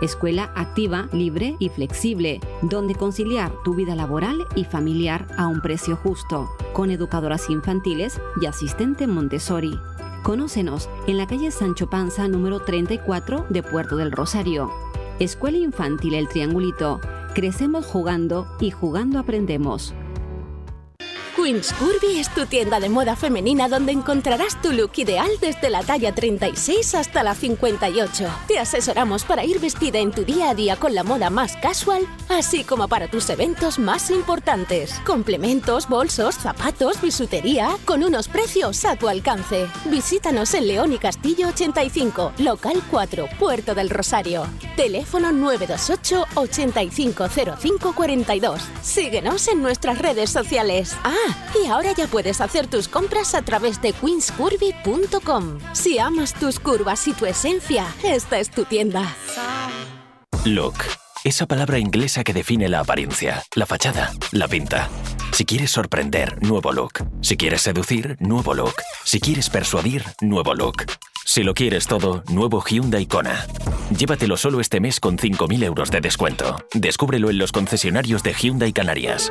Escuela 0.00 0.52
activa, 0.54 1.08
libre 1.12 1.56
y 1.58 1.68
flexible, 1.68 2.40
donde 2.62 2.94
conciliar 2.94 3.52
tu 3.64 3.74
vida 3.74 3.94
laboral 3.94 4.46
y 4.54 4.64
familiar 4.64 5.26
a 5.36 5.46
un 5.46 5.60
precio 5.60 5.96
justo, 5.96 6.50
con 6.72 6.90
educadoras 6.90 7.50
infantiles 7.50 8.20
y 8.40 8.46
asistente 8.46 9.06
Montessori. 9.06 9.78
Conócenos 10.22 10.88
en 11.06 11.16
la 11.16 11.26
calle 11.26 11.50
Sancho 11.50 11.90
Panza 11.90 12.28
número 12.28 12.60
34 12.60 13.46
de 13.48 13.62
Puerto 13.62 13.96
del 13.96 14.12
Rosario. 14.12 14.70
Escuela 15.18 15.58
Infantil 15.58 16.14
El 16.14 16.28
Triangulito. 16.28 17.00
Crecemos 17.34 17.86
jugando 17.86 18.46
y 18.60 18.70
jugando 18.70 19.18
aprendemos. 19.18 19.94
Queen's 21.42 21.72
Curvy 21.72 22.20
es 22.20 22.32
tu 22.32 22.46
tienda 22.46 22.78
de 22.78 22.88
moda 22.88 23.16
femenina 23.16 23.68
donde 23.68 23.90
encontrarás 23.90 24.62
tu 24.62 24.70
look 24.70 24.92
ideal 24.94 25.28
desde 25.40 25.70
la 25.70 25.82
talla 25.82 26.14
36 26.14 26.94
hasta 26.94 27.24
la 27.24 27.34
58. 27.34 28.30
Te 28.46 28.60
asesoramos 28.60 29.24
para 29.24 29.44
ir 29.44 29.58
vestida 29.58 29.98
en 29.98 30.12
tu 30.12 30.24
día 30.24 30.50
a 30.50 30.54
día 30.54 30.76
con 30.76 30.94
la 30.94 31.02
moda 31.02 31.30
más 31.30 31.56
casual, 31.56 32.06
así 32.28 32.62
como 32.62 32.86
para 32.86 33.08
tus 33.08 33.28
eventos 33.28 33.80
más 33.80 34.12
importantes. 34.12 34.92
Complementos, 35.04 35.88
bolsos, 35.88 36.36
zapatos, 36.36 37.02
bisutería, 37.02 37.76
con 37.86 38.04
unos 38.04 38.28
precios 38.28 38.84
a 38.84 38.94
tu 38.94 39.08
alcance. 39.08 39.66
Visítanos 39.86 40.54
en 40.54 40.68
León 40.68 40.92
y 40.92 40.98
Castillo 40.98 41.48
85, 41.48 42.34
local 42.38 42.80
4, 42.88 43.28
Puerto 43.40 43.74
del 43.74 43.90
Rosario. 43.90 44.46
Teléfono 44.76 45.32
928 45.32 46.24
850542. 46.36 48.62
Síguenos 48.82 49.48
en 49.48 49.60
nuestras 49.60 49.98
redes 49.98 50.30
sociales. 50.30 50.94
Ah, 51.02 51.31
y 51.62 51.66
ahora 51.66 51.92
ya 51.92 52.06
puedes 52.06 52.40
hacer 52.40 52.66
tus 52.66 52.88
compras 52.88 53.34
a 53.34 53.42
través 53.42 53.80
de 53.80 53.92
queenscurvy.com. 53.92 55.58
Si 55.72 55.98
amas 55.98 56.34
tus 56.34 56.58
curvas 56.58 57.06
y 57.08 57.12
tu 57.12 57.26
esencia, 57.26 57.86
esta 58.02 58.38
es 58.38 58.50
tu 58.50 58.64
tienda. 58.64 59.14
Look. 60.44 60.74
Esa 61.24 61.46
palabra 61.46 61.78
inglesa 61.78 62.24
que 62.24 62.32
define 62.32 62.68
la 62.68 62.80
apariencia, 62.80 63.44
la 63.54 63.64
fachada, 63.64 64.12
la 64.32 64.48
pinta. 64.48 64.88
Si 65.30 65.44
quieres 65.44 65.70
sorprender, 65.70 66.42
nuevo 66.42 66.72
look. 66.72 66.94
Si 67.20 67.36
quieres 67.36 67.62
seducir, 67.62 68.16
nuevo 68.18 68.54
look. 68.54 68.74
Si 69.04 69.20
quieres 69.20 69.48
persuadir, 69.48 70.04
nuevo 70.20 70.52
look. 70.52 70.84
Si 71.24 71.44
lo 71.44 71.54
quieres 71.54 71.86
todo, 71.86 72.24
nuevo 72.28 72.60
Hyundai 72.60 73.06
Kona. 73.06 73.46
Llévatelo 73.96 74.36
solo 74.36 74.60
este 74.60 74.80
mes 74.80 74.98
con 74.98 75.16
5.000 75.16 75.62
euros 75.62 75.92
de 75.92 76.00
descuento. 76.00 76.56
Descúbrelo 76.74 77.30
en 77.30 77.38
los 77.38 77.52
concesionarios 77.52 78.24
de 78.24 78.34
Hyundai 78.34 78.72
Canarias. 78.72 79.30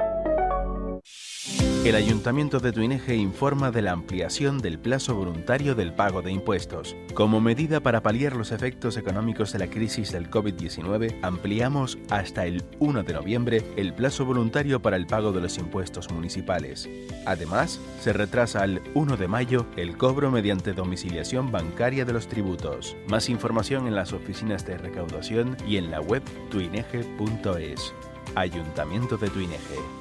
El 1.83 1.95
Ayuntamiento 1.95 2.59
de 2.59 2.71
Tuineje 2.71 3.15
informa 3.15 3.71
de 3.71 3.81
la 3.81 3.91
ampliación 3.91 4.59
del 4.59 4.77
plazo 4.77 5.15
voluntario 5.15 5.73
del 5.73 5.91
pago 5.91 6.21
de 6.21 6.31
impuestos. 6.31 6.95
Como 7.15 7.41
medida 7.41 7.79
para 7.79 8.03
paliar 8.03 8.35
los 8.35 8.51
efectos 8.51 8.97
económicos 8.97 9.51
de 9.51 9.57
la 9.57 9.67
crisis 9.67 10.11
del 10.11 10.29
COVID-19, 10.29 11.15
ampliamos 11.23 11.97
hasta 12.11 12.45
el 12.45 12.63
1 12.77 13.01
de 13.01 13.13
noviembre 13.13 13.63
el 13.77 13.95
plazo 13.95 14.25
voluntario 14.25 14.79
para 14.79 14.95
el 14.95 15.07
pago 15.07 15.31
de 15.31 15.41
los 15.41 15.57
impuestos 15.57 16.11
municipales. 16.11 16.87
Además, 17.25 17.79
se 17.99 18.13
retrasa 18.13 18.61
al 18.61 18.83
1 18.93 19.17
de 19.17 19.27
mayo 19.27 19.65
el 19.75 19.97
cobro 19.97 20.29
mediante 20.29 20.73
domiciliación 20.73 21.51
bancaria 21.51 22.05
de 22.05 22.13
los 22.13 22.27
tributos. 22.27 22.95
Más 23.07 23.27
información 23.27 23.87
en 23.87 23.95
las 23.95 24.13
oficinas 24.13 24.67
de 24.67 24.77
recaudación 24.77 25.57
y 25.67 25.77
en 25.77 25.89
la 25.89 25.99
web 25.99 26.21
tuineje.es. 26.51 27.91
Ayuntamiento 28.35 29.17
de 29.17 29.29
Tuineje. 29.31 30.00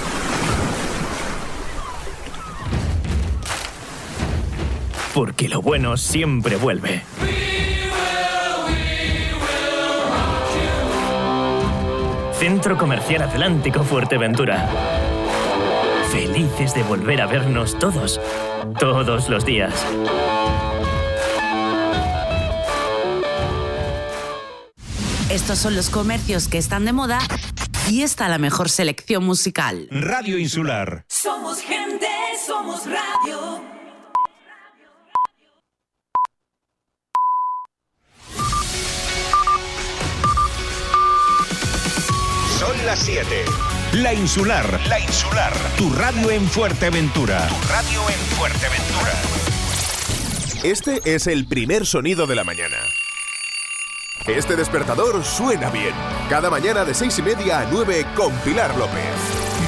Porque 5.13 5.49
lo 5.49 5.61
bueno 5.61 5.97
siempre 5.97 6.55
vuelve. 6.55 7.03
Centro 12.39 12.77
Comercial 12.77 13.21
Atlántico 13.23 13.83
Fuerteventura. 13.83 14.69
Felices 16.11 16.73
de 16.73 16.83
volver 16.83 17.21
a 17.21 17.27
vernos 17.27 17.77
todos, 17.77 18.19
todos 18.79 19.29
los 19.29 19.45
días. 19.45 19.73
Estos 25.29 25.59
son 25.59 25.75
los 25.75 25.89
comercios 25.89 26.47
que 26.47 26.57
están 26.57 26.83
de 26.85 26.93
moda 26.93 27.19
y 27.89 28.01
está 28.01 28.27
la 28.27 28.37
mejor 28.37 28.69
selección 28.69 29.23
musical. 29.23 29.87
Radio 29.91 30.37
Insular. 30.37 31.05
Somos 31.07 31.59
gente, 31.61 32.07
somos 32.45 32.81
radio. 32.85 33.70
Son 42.71 42.85
las 42.85 42.99
7. 42.99 43.25
La 43.93 44.13
Insular. 44.13 44.79
La 44.87 44.97
Insular. 44.97 45.51
Tu 45.77 45.91
radio 45.91 46.31
en 46.31 46.47
Fuerteventura. 46.47 47.45
Tu 47.49 47.67
radio 47.67 48.09
en 48.09 48.19
Fuerteventura. 48.37 49.11
Este 50.63 51.01
es 51.03 51.27
el 51.27 51.47
primer 51.47 51.85
sonido 51.85 52.27
de 52.27 52.35
la 52.35 52.45
mañana. 52.45 52.77
Este 54.25 54.55
despertador 54.55 55.21
suena 55.25 55.69
bien. 55.69 55.93
Cada 56.29 56.49
mañana 56.49 56.85
de 56.85 56.93
seis 56.93 57.19
y 57.19 57.23
media 57.23 57.59
a 57.59 57.67
9 57.69 58.05
con 58.15 58.33
Pilar 58.37 58.77
López. 58.77 59.03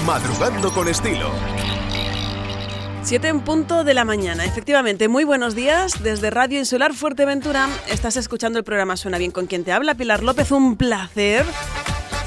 Madrugando 0.06 0.72
con 0.72 0.88
estilo. 0.88 1.30
7 3.02 3.28
en 3.28 3.42
punto 3.42 3.84
de 3.84 3.96
la 3.96 4.06
mañana. 4.06 4.46
Efectivamente, 4.46 5.10
muy 5.10 5.26
buenos 5.26 5.56
días. 5.56 6.02
Desde 6.04 6.30
Radio 6.30 6.58
Insular 6.58 6.94
Fuerteventura 6.94 7.68
estás 7.90 8.16
escuchando 8.16 8.60
el 8.60 8.64
programa 8.64 8.96
Suena 8.96 9.18
Bien 9.18 9.32
con 9.32 9.48
quien 9.48 9.66
te 9.66 9.74
habla, 9.74 9.96
Pilar 9.96 10.24
López. 10.24 10.52
Un 10.52 10.78
placer 10.78 11.46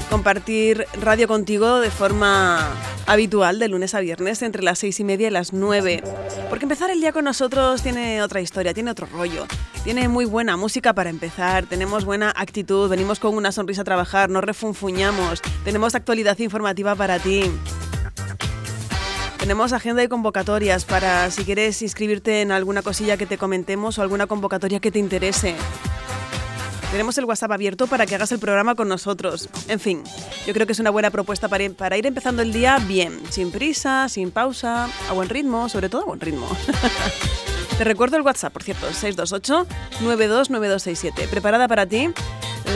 compartir 0.09 0.85
radio 1.01 1.27
contigo 1.27 1.79
de 1.79 1.91
forma 1.91 2.67
habitual 3.05 3.59
de 3.59 3.67
lunes 3.67 3.93
a 3.93 3.99
viernes 3.99 4.41
entre 4.41 4.63
las 4.63 4.79
seis 4.79 4.99
y 4.99 5.03
media 5.03 5.27
y 5.27 5.31
las 5.31 5.53
9. 5.53 6.03
Porque 6.49 6.65
empezar 6.65 6.89
el 6.91 6.99
día 6.99 7.11
con 7.11 7.25
nosotros 7.25 7.81
tiene 7.81 8.21
otra 8.21 8.41
historia, 8.41 8.73
tiene 8.73 8.91
otro 8.91 9.07
rollo. 9.07 9.45
Tiene 9.83 10.07
muy 10.07 10.25
buena 10.25 10.57
música 10.57 10.93
para 10.93 11.09
empezar, 11.09 11.65
tenemos 11.65 12.05
buena 12.05 12.33
actitud, 12.35 12.89
venimos 12.89 13.19
con 13.19 13.35
una 13.35 13.51
sonrisa 13.51 13.81
a 13.81 13.85
trabajar, 13.85 14.29
no 14.29 14.41
refunfuñamos, 14.41 15.41
tenemos 15.63 15.95
actualidad 15.95 16.37
informativa 16.39 16.95
para 16.95 17.19
ti. 17.19 17.43
Tenemos 19.39 19.71
agenda 19.71 20.03
y 20.03 20.07
convocatorias 20.09 20.83
para 20.83 21.31
si 21.31 21.45
quieres 21.45 21.81
inscribirte 21.81 22.41
en 22.41 22.51
alguna 22.51 22.81
cosilla 22.81 23.15
que 23.15 23.25
te 23.25 23.37
comentemos 23.37 23.97
o 23.97 24.01
alguna 24.01 24.27
convocatoria 24.27 24.79
que 24.79 24.91
te 24.91 24.99
interese. 24.99 25.55
Tenemos 26.91 27.17
el 27.17 27.25
WhatsApp 27.25 27.51
abierto 27.51 27.87
para 27.87 28.05
que 28.05 28.15
hagas 28.15 28.31
el 28.31 28.39
programa 28.39 28.75
con 28.75 28.87
nosotros. 28.87 29.49
En 29.67 29.79
fin, 29.79 30.03
yo 30.45 30.53
creo 30.53 30.65
que 30.65 30.71
es 30.71 30.79
una 30.79 30.89
buena 30.89 31.11
propuesta 31.11 31.49
para, 31.49 31.69
para 31.69 31.97
ir 31.97 32.05
empezando 32.05 32.41
el 32.41 32.53
día 32.53 32.79
bien, 32.79 33.19
sin 33.29 33.51
prisa, 33.51 34.07
sin 34.07 34.31
pausa, 34.31 34.87
a 35.09 35.13
buen 35.13 35.27
ritmo, 35.27 35.67
sobre 35.67 35.89
todo 35.89 36.03
a 36.03 36.05
buen 36.05 36.21
ritmo. 36.21 36.47
Te 37.77 37.83
recuerdo 37.83 38.15
el 38.17 38.23
WhatsApp, 38.23 38.53
por 38.53 38.63
cierto, 38.63 38.87
628-929267. 38.89 41.29
Preparada 41.29 41.67
para 41.67 41.85
ti 41.85 42.09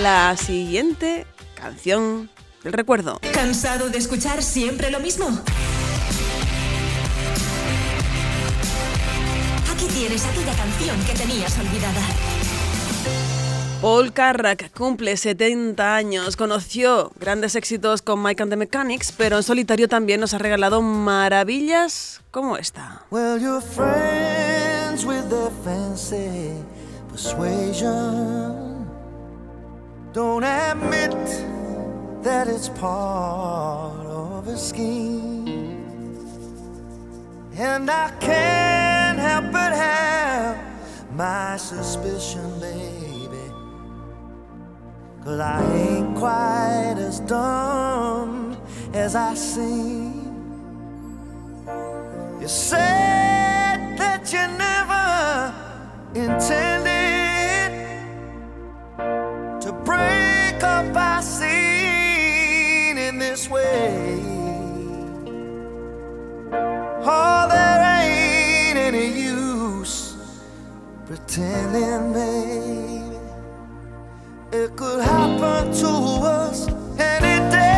la 0.02 0.36
siguiente 0.38 1.26
canción 1.56 2.30
del 2.64 2.74
recuerdo. 2.74 3.20
¿Cansado 3.34 3.90
de 3.90 3.98
escuchar 3.98 4.44
siempre 4.44 4.92
lo 4.92 5.00
mismo? 5.00 5.26
Aquí 9.74 9.86
tienes 9.94 10.26
aquella 10.26 10.54
canción 10.54 11.02
que 11.06 11.14
tenías 11.14 11.58
olvidada. 11.58 12.02
Paul 13.82 14.14
Carrack 14.14 14.72
cumple 14.74 15.18
70 15.18 15.96
años, 15.96 16.36
conoció 16.36 17.12
grandes 17.20 17.56
éxitos 17.56 18.04
con 18.04 18.22
Mike 18.22 18.44
and 18.44 18.52
the 18.52 18.56
Mechanics, 18.56 19.12
pero 19.12 19.38
en 19.38 19.44
solitario 19.44 19.88
también 19.88 20.20
nos 20.22 20.36
ha 20.36 20.38
regalado 20.38 20.84
maravillas 20.84 22.22
como 22.30 22.58
esta. 22.58 23.02
Well, 23.10 23.42
you're 23.42 23.60
friends 23.60 25.04
with 25.04 25.28
their 25.30 25.50
fancy 25.66 26.54
persuasion. 27.10 28.86
Don't 30.14 30.44
admit 30.44 31.16
that 32.22 32.48
it's 32.48 32.70
part 32.70 34.06
of 34.06 34.48
a 34.48 34.58
scheme. 34.58 35.58
And 37.58 37.90
I 37.90 38.12
can't 38.20 39.18
help 39.18 39.52
but 39.52 39.74
have 39.74 40.56
my 41.16 41.58
suspicion, 41.58 42.60
baby. 42.60 43.11
Cause 45.24 45.40
I 45.40 45.64
ain't 45.76 46.18
quite 46.18 46.96
as 46.98 47.20
dumb 47.20 48.58
as 48.92 49.16
I 49.16 49.36
seem. 49.36 50.12
You 52.42 52.48
said 52.48 53.98
that 54.00 54.34
you 54.34 54.48
never 54.58 55.54
intended 56.16 57.72
to 59.62 59.72
break 59.86 60.64
up 60.64 60.96
our 60.96 61.22
scene 61.22 62.98
in 62.98 63.20
this 63.20 63.48
way. 63.48 64.20
Oh, 67.04 67.48
there 67.48 68.02
ain't 68.02 68.78
any 68.80 69.22
use 69.22 70.18
pretending, 71.06 72.12
baby. 72.12 73.01
It 74.54 74.76
could 74.76 75.00
happen 75.00 75.74
to 75.76 75.88
us 75.88 76.68
any 77.00 77.52
day. 77.52 77.71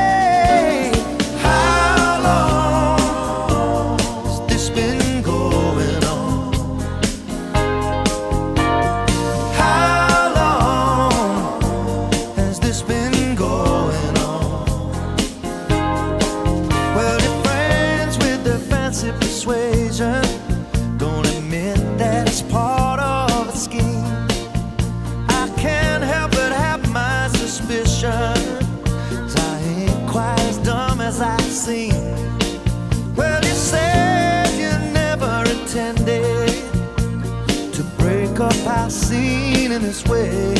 In 40.23 40.52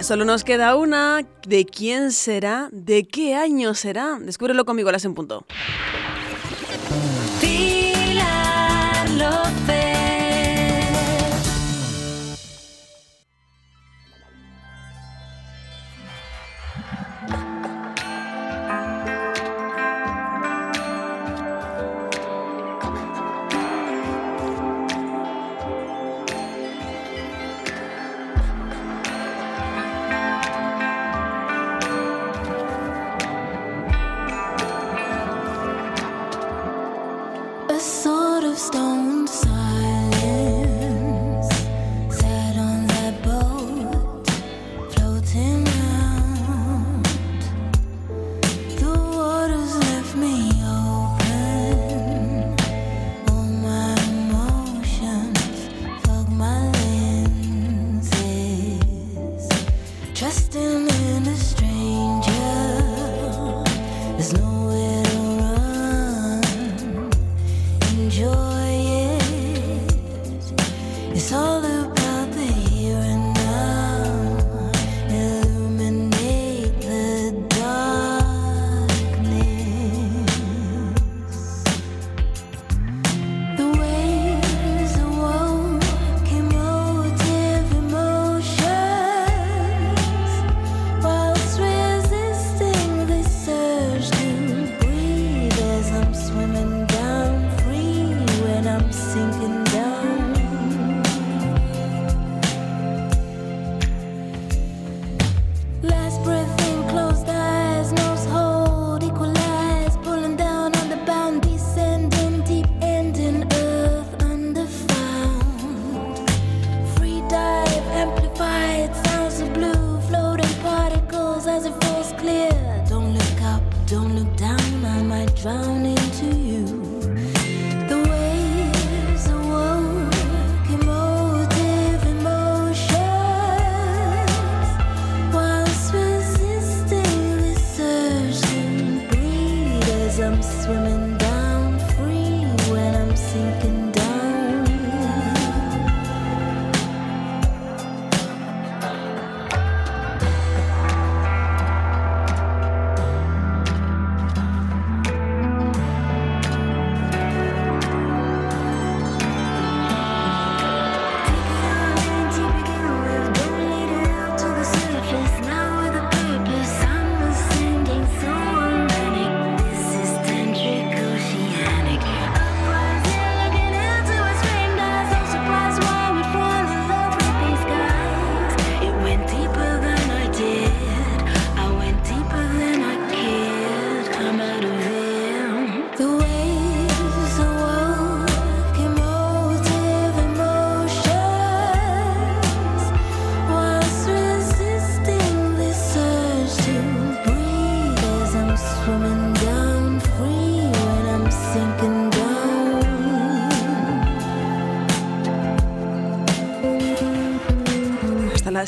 Solo 0.00 0.24
nos 0.24 0.44
queda 0.44 0.76
una. 0.76 1.26
¿De 1.46 1.64
quién 1.64 2.12
será? 2.12 2.68
¿De 2.72 3.06
qué 3.06 3.34
año 3.34 3.74
será? 3.74 4.18
Descúbrelo 4.20 4.64
conmigo 4.64 4.92
las 4.92 5.04
en 5.04 5.14
punto. 5.14 5.44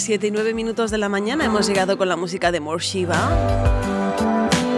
Las 0.01 0.07
7 0.07 0.29
y 0.29 0.31
9 0.31 0.55
minutos 0.55 0.91
de 0.91 0.97
la 0.97 1.11
mañana 1.11 1.45
hemos 1.45 1.67
llegado 1.67 1.99
con 1.99 2.09
la 2.09 2.17
música 2.17 2.51
de 2.51 2.59
Morshiva. 2.59 3.19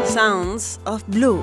Sounds 0.04 0.80
of 0.84 1.04
Blue. 1.06 1.40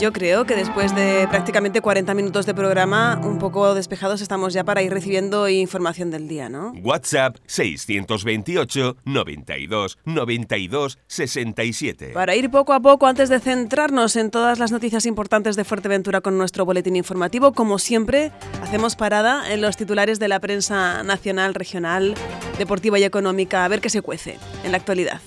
Yo 0.00 0.14
creo 0.14 0.46
que 0.46 0.56
después 0.56 0.94
de 0.94 1.28
prácticamente 1.28 1.82
40 1.82 2.14
minutos 2.14 2.46
de 2.46 2.54
programa, 2.54 3.20
un 3.22 3.38
poco 3.38 3.74
despejados 3.74 4.22
estamos 4.22 4.54
ya 4.54 4.64
para 4.64 4.80
ir 4.80 4.90
recibiendo 4.90 5.46
información 5.46 6.10
del 6.10 6.26
día, 6.26 6.48
¿no? 6.48 6.72
WhatsApp 6.82 7.36
628 7.44 8.96
92 9.04 9.98
92 10.06 10.98
67. 11.06 12.12
Para 12.14 12.34
ir 12.34 12.50
poco 12.50 12.72
a 12.72 12.80
poco, 12.80 13.08
antes 13.08 13.28
de 13.28 13.40
centrarnos 13.40 14.16
en 14.16 14.30
todas 14.30 14.58
las 14.58 14.72
noticias 14.72 15.04
importantes 15.04 15.54
de 15.56 15.64
Fuerteventura 15.64 16.22
con 16.22 16.38
nuestro 16.38 16.64
boletín 16.64 16.96
informativo, 16.96 17.52
como 17.52 17.78
siempre, 17.78 18.32
hacemos 18.62 18.96
parada 18.96 19.52
en 19.52 19.60
los 19.60 19.76
titulares 19.76 20.18
de 20.18 20.28
la 20.28 20.40
prensa 20.40 21.02
nacional, 21.02 21.52
regional, 21.52 22.14
deportiva 22.56 22.98
y 22.98 23.04
económica, 23.04 23.66
a 23.66 23.68
ver 23.68 23.82
qué 23.82 23.90
se 23.90 24.00
cuece 24.00 24.38
en 24.64 24.72
la 24.72 24.78
actualidad. 24.78 25.20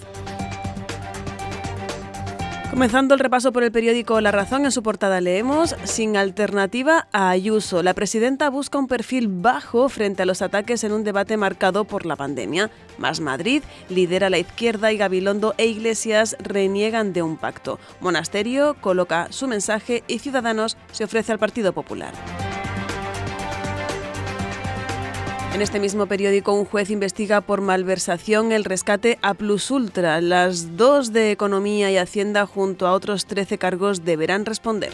Comenzando 2.74 3.14
el 3.14 3.20
repaso 3.20 3.54
por 3.54 3.64
el 3.64 3.72
periódico 3.72 4.20
La 4.20 4.32
Razón, 4.32 4.66
en 4.66 4.72
su 4.72 4.82
portada 4.82 5.22
leemos, 5.22 5.76
sin 5.84 6.18
alternativa 6.18 7.08
a 7.12 7.30
Ayuso, 7.30 7.84
la 7.84 7.94
presidenta 7.94 8.50
busca 8.50 8.80
un 8.80 8.88
perfil 8.88 9.28
bajo 9.28 9.90
frente 9.90 10.24
a 10.24 10.26
los 10.26 10.42
ataques 10.42 10.84
en 10.84 10.92
un 10.92 11.04
debate 11.04 11.38
marcado 11.38 11.84
por 11.84 12.08
la 12.08 12.16
pandemia. 12.16 12.72
Más 12.98 13.20
Madrid 13.20 13.62
lidera 13.90 14.32
la 14.32 14.40
izquierda 14.40 14.92
y 14.92 14.98
Gabilondo 14.98 15.54
e 15.60 15.68
Iglesias 15.68 16.36
reniegan 16.40 17.14
de 17.14 17.22
un 17.22 17.38
pacto. 17.38 17.80
Monasterio 18.02 18.76
coloca 18.82 19.28
su 19.30 19.48
mensaje 19.48 20.04
y 20.08 20.18
Ciudadanos 20.18 20.76
se 20.92 21.04
ofrece 21.04 21.32
al 21.32 21.38
Partido 21.38 21.74
Popular. 21.74 22.16
En 25.54 25.62
este 25.62 25.80
mismo 25.80 26.08
periódico, 26.08 26.52
un 26.52 26.66
juez 26.66 26.90
investiga 26.90 27.40
por 27.40 27.62
malversación 27.62 28.52
el 28.52 28.64
rescate 28.64 29.20
a 29.22 29.36
Plus 29.36 29.70
Ultra. 29.70 30.20
Las 30.20 30.78
dos 30.78 31.14
de 31.14 31.30
Economía 31.30 31.92
y 31.92 31.98
Hacienda, 31.98 32.48
junto 32.48 32.88
a 32.88 32.92
otros 32.94 33.28
13 33.28 33.60
cargos, 33.60 34.04
deberán 34.04 34.46
responder. 34.46 34.92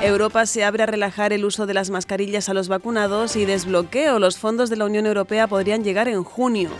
Europa 0.00 0.46
se 0.46 0.62
abre 0.62 0.84
a 0.84 0.86
relajar 0.86 1.32
el 1.32 1.44
uso 1.44 1.66
de 1.66 1.74
las 1.74 1.90
mascarillas 1.90 2.48
a 2.48 2.54
los 2.54 2.68
vacunados 2.68 3.34
y 3.34 3.44
desbloqueo. 3.44 4.20
Los 4.20 4.38
fondos 4.38 4.70
de 4.70 4.76
la 4.76 4.84
Unión 4.84 5.06
Europea 5.06 5.48
podrían 5.48 5.82
llegar 5.82 6.06
en 6.06 6.22
junio. 6.22 6.70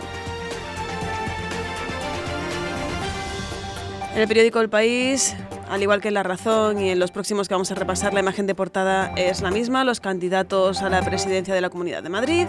En 4.13 4.21
el 4.21 4.27
periódico 4.29 4.61
El 4.61 4.69
País, 4.69 5.35
al 5.75 5.83
igual 5.83 5.99
que 5.99 6.07
en 6.07 6.13
La 6.13 6.23
Razón 6.23 6.79
y 6.79 6.89
en 6.89 6.99
los 6.99 7.11
próximos 7.11 7.49
que 7.49 7.53
vamos 7.53 7.69
a 7.69 7.75
repasar, 7.75 8.13
la 8.13 8.21
imagen 8.21 8.47
de 8.47 8.55
portada 8.55 9.11
es 9.17 9.41
la 9.41 9.51
misma, 9.51 9.83
los 9.83 9.99
candidatos 9.99 10.81
a 10.81 10.89
la 10.89 11.01
presidencia 11.03 11.53
de 11.53 11.59
la 11.59 11.69
Comunidad 11.69 12.01
de 12.01 12.07
Madrid. 12.07 12.47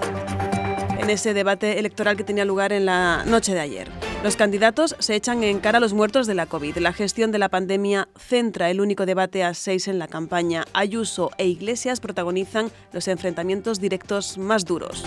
en 0.98 1.10
ese 1.10 1.34
debate 1.34 1.78
electoral 1.78 2.16
que 2.16 2.24
tenía 2.24 2.44
lugar 2.44 2.72
en 2.72 2.86
la 2.86 3.22
noche 3.26 3.52
de 3.52 3.60
ayer. 3.60 3.88
Los 4.24 4.34
candidatos 4.34 4.96
se 4.98 5.14
echan 5.14 5.44
en 5.44 5.60
cara 5.60 5.78
a 5.78 5.80
los 5.80 5.92
muertos 5.92 6.26
de 6.26 6.34
la 6.34 6.46
COVID. 6.46 6.78
La 6.78 6.92
gestión 6.92 7.30
de 7.32 7.38
la 7.38 7.48
pandemia 7.48 8.08
centra 8.18 8.70
el 8.70 8.80
único 8.80 9.06
debate 9.06 9.44
a 9.44 9.54
seis 9.54 9.88
en 9.88 9.98
la 9.98 10.08
campaña. 10.08 10.64
Ayuso 10.72 11.30
e 11.36 11.46
Iglesias 11.46 12.00
protagonizan 12.00 12.70
los 12.92 13.06
enfrentamientos 13.08 13.78
directos 13.78 14.38
más 14.38 14.64
duros. 14.64 15.04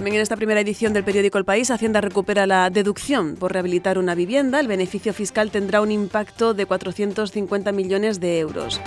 También 0.00 0.16
en 0.16 0.22
esta 0.22 0.36
primera 0.36 0.62
edición 0.62 0.94
del 0.94 1.04
periódico 1.04 1.36
El 1.36 1.44
País, 1.44 1.70
Hacienda 1.70 2.00
recupera 2.00 2.46
la 2.46 2.70
deducción 2.70 3.36
por 3.36 3.52
rehabilitar 3.52 3.98
una 3.98 4.14
vivienda. 4.14 4.58
El 4.58 4.66
beneficio 4.66 5.12
fiscal 5.12 5.50
tendrá 5.50 5.82
un 5.82 5.92
impacto 5.92 6.54
de 6.54 6.64
450 6.64 7.70
millones 7.72 8.18
de 8.18 8.38
euros. 8.38 8.80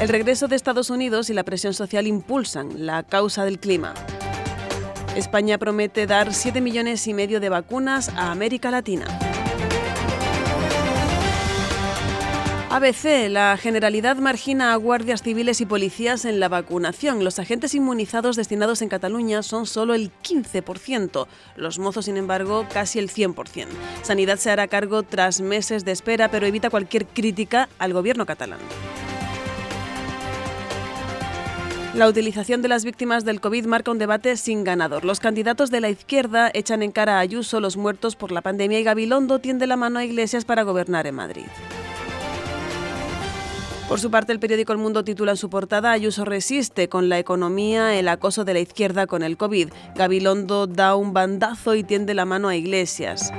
El 0.00 0.08
regreso 0.08 0.48
de 0.48 0.56
Estados 0.56 0.88
Unidos 0.88 1.28
y 1.28 1.34
la 1.34 1.44
presión 1.44 1.74
social 1.74 2.06
impulsan 2.06 2.86
la 2.86 3.02
causa 3.02 3.44
del 3.44 3.58
clima. 3.58 3.92
España 5.14 5.58
promete 5.58 6.06
dar 6.06 6.32
7 6.32 6.62
millones 6.62 7.06
y 7.06 7.12
medio 7.12 7.38
de 7.38 7.50
vacunas 7.50 8.08
a 8.16 8.30
América 8.30 8.70
Latina. 8.70 9.29
ABC, 12.72 13.28
la 13.28 13.56
Generalidad 13.56 14.18
margina 14.18 14.72
a 14.72 14.76
guardias 14.76 15.24
civiles 15.24 15.60
y 15.60 15.66
policías 15.66 16.24
en 16.24 16.38
la 16.38 16.48
vacunación. 16.48 17.24
Los 17.24 17.40
agentes 17.40 17.74
inmunizados 17.74 18.36
destinados 18.36 18.80
en 18.80 18.88
Cataluña 18.88 19.42
son 19.42 19.66
solo 19.66 19.92
el 19.92 20.12
15%, 20.22 21.26
los 21.56 21.80
mozos, 21.80 22.04
sin 22.04 22.16
embargo, 22.16 22.68
casi 22.72 23.00
el 23.00 23.10
100%. 23.10 23.66
Sanidad 24.02 24.38
se 24.38 24.52
hará 24.52 24.68
cargo 24.68 25.02
tras 25.02 25.40
meses 25.40 25.84
de 25.84 25.90
espera, 25.90 26.30
pero 26.30 26.46
evita 26.46 26.70
cualquier 26.70 27.06
crítica 27.06 27.68
al 27.80 27.92
gobierno 27.92 28.24
catalán. 28.24 28.60
La 31.94 32.06
utilización 32.06 32.62
de 32.62 32.68
las 32.68 32.84
víctimas 32.84 33.24
del 33.24 33.40
COVID 33.40 33.66
marca 33.66 33.90
un 33.90 33.98
debate 33.98 34.36
sin 34.36 34.62
ganador. 34.62 35.04
Los 35.04 35.18
candidatos 35.18 35.72
de 35.72 35.80
la 35.80 35.88
izquierda 35.88 36.52
echan 36.54 36.84
en 36.84 36.92
cara 36.92 37.16
a 37.16 37.18
Ayuso 37.18 37.58
los 37.58 37.76
muertos 37.76 38.14
por 38.14 38.30
la 38.30 38.42
pandemia 38.42 38.78
y 38.78 38.84
Gabilondo 38.84 39.40
tiende 39.40 39.66
la 39.66 39.76
mano 39.76 39.98
a 39.98 40.04
Iglesias 40.04 40.44
para 40.44 40.62
gobernar 40.62 41.08
en 41.08 41.16
Madrid. 41.16 41.46
Por 43.90 43.98
su 43.98 44.08
parte, 44.08 44.30
el 44.32 44.38
periódico 44.38 44.70
El 44.70 44.78
Mundo 44.78 45.02
titula 45.02 45.32
en 45.32 45.36
su 45.36 45.50
portada 45.50 45.90
Ayuso 45.90 46.24
resiste 46.24 46.88
con 46.88 47.08
la 47.08 47.18
economía 47.18 47.98
el 47.98 48.06
acoso 48.06 48.44
de 48.44 48.54
la 48.54 48.60
izquierda 48.60 49.08
con 49.08 49.24
el 49.24 49.36
COVID. 49.36 49.70
Gabilondo 49.96 50.68
da 50.68 50.94
un 50.94 51.12
bandazo 51.12 51.74
y 51.74 51.82
tiende 51.82 52.14
la 52.14 52.24
mano 52.24 52.46
a 52.46 52.54
Iglesias. 52.54 53.32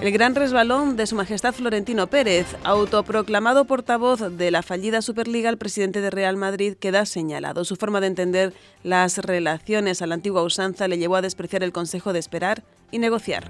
El 0.00 0.10
gran 0.10 0.34
resbalón 0.34 0.96
de 0.96 1.06
Su 1.06 1.14
Majestad 1.14 1.54
Florentino 1.54 2.08
Pérez, 2.08 2.48
autoproclamado 2.64 3.64
portavoz 3.66 4.36
de 4.36 4.50
la 4.50 4.64
fallida 4.64 5.00
Superliga, 5.02 5.50
el 5.50 5.56
presidente 5.56 6.00
de 6.00 6.10
Real 6.10 6.36
Madrid 6.36 6.74
queda 6.74 7.06
señalado. 7.06 7.64
Su 7.64 7.76
forma 7.76 8.00
de 8.00 8.08
entender 8.08 8.54
las 8.82 9.18
relaciones 9.18 10.02
a 10.02 10.08
la 10.08 10.16
antigua 10.16 10.42
usanza 10.42 10.88
le 10.88 10.98
llevó 10.98 11.14
a 11.14 11.22
despreciar 11.22 11.62
el 11.62 11.70
consejo 11.70 12.12
de 12.12 12.18
esperar 12.18 12.64
y 12.90 12.98
negociar. 12.98 13.44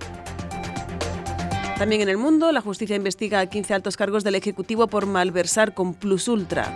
También 1.78 2.00
en 2.00 2.08
el 2.08 2.16
mundo, 2.16 2.52
la 2.52 2.62
justicia 2.62 2.96
investiga 2.96 3.40
a 3.40 3.46
15 3.46 3.74
altos 3.74 3.98
cargos 3.98 4.24
del 4.24 4.34
Ejecutivo 4.34 4.86
por 4.86 5.04
malversar 5.04 5.74
con 5.74 5.92
Plus 5.92 6.26
Ultra. 6.26 6.72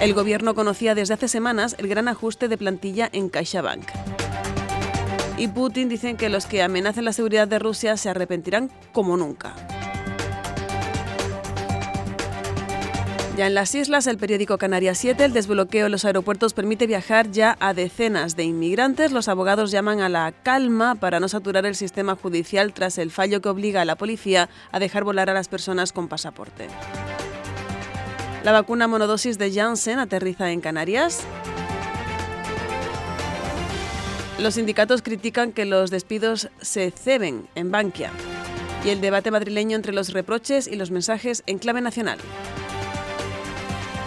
El 0.00 0.14
gobierno 0.14 0.56
conocía 0.56 0.96
desde 0.96 1.14
hace 1.14 1.28
semanas 1.28 1.76
el 1.78 1.86
gran 1.86 2.08
ajuste 2.08 2.48
de 2.48 2.58
plantilla 2.58 3.08
en 3.12 3.28
CaixaBank. 3.28 3.86
Y 5.36 5.46
Putin 5.46 5.88
dicen 5.88 6.16
que 6.16 6.28
los 6.28 6.46
que 6.46 6.62
amenacen 6.62 7.04
la 7.04 7.12
seguridad 7.12 7.46
de 7.46 7.60
Rusia 7.60 7.96
se 7.96 8.08
arrepentirán 8.08 8.70
como 8.92 9.16
nunca. 9.16 9.54
Ya 13.36 13.48
en 13.48 13.54
las 13.54 13.74
islas, 13.74 14.06
el 14.06 14.16
periódico 14.16 14.58
Canarias 14.58 14.96
7, 14.98 15.24
el 15.24 15.32
desbloqueo 15.32 15.86
en 15.86 15.92
los 15.92 16.04
aeropuertos 16.04 16.54
permite 16.54 16.86
viajar 16.86 17.32
ya 17.32 17.56
a 17.58 17.74
decenas 17.74 18.36
de 18.36 18.44
inmigrantes. 18.44 19.10
Los 19.10 19.26
abogados 19.26 19.72
llaman 19.72 20.00
a 20.00 20.08
la 20.08 20.30
calma 20.30 20.94
para 20.94 21.18
no 21.18 21.26
saturar 21.26 21.66
el 21.66 21.74
sistema 21.74 22.14
judicial 22.14 22.72
tras 22.72 22.96
el 22.96 23.10
fallo 23.10 23.42
que 23.42 23.48
obliga 23.48 23.80
a 23.80 23.84
la 23.84 23.96
policía 23.96 24.48
a 24.70 24.78
dejar 24.78 25.02
volar 25.02 25.30
a 25.30 25.34
las 25.34 25.48
personas 25.48 25.92
con 25.92 26.06
pasaporte. 26.06 26.68
La 28.44 28.52
vacuna 28.52 28.86
monodosis 28.86 29.36
de 29.36 29.50
Janssen 29.50 29.98
aterriza 29.98 30.52
en 30.52 30.60
Canarias. 30.60 31.24
Los 34.38 34.54
sindicatos 34.54 35.02
critican 35.02 35.50
que 35.50 35.64
los 35.64 35.90
despidos 35.90 36.50
se 36.60 36.92
ceben 36.92 37.48
en 37.56 37.72
Bankia 37.72 38.12
y 38.84 38.90
el 38.90 39.00
debate 39.00 39.32
madrileño 39.32 39.74
entre 39.74 39.92
los 39.92 40.12
reproches 40.12 40.68
y 40.68 40.76
los 40.76 40.92
mensajes 40.92 41.42
en 41.46 41.58
clave 41.58 41.80
nacional. 41.80 42.18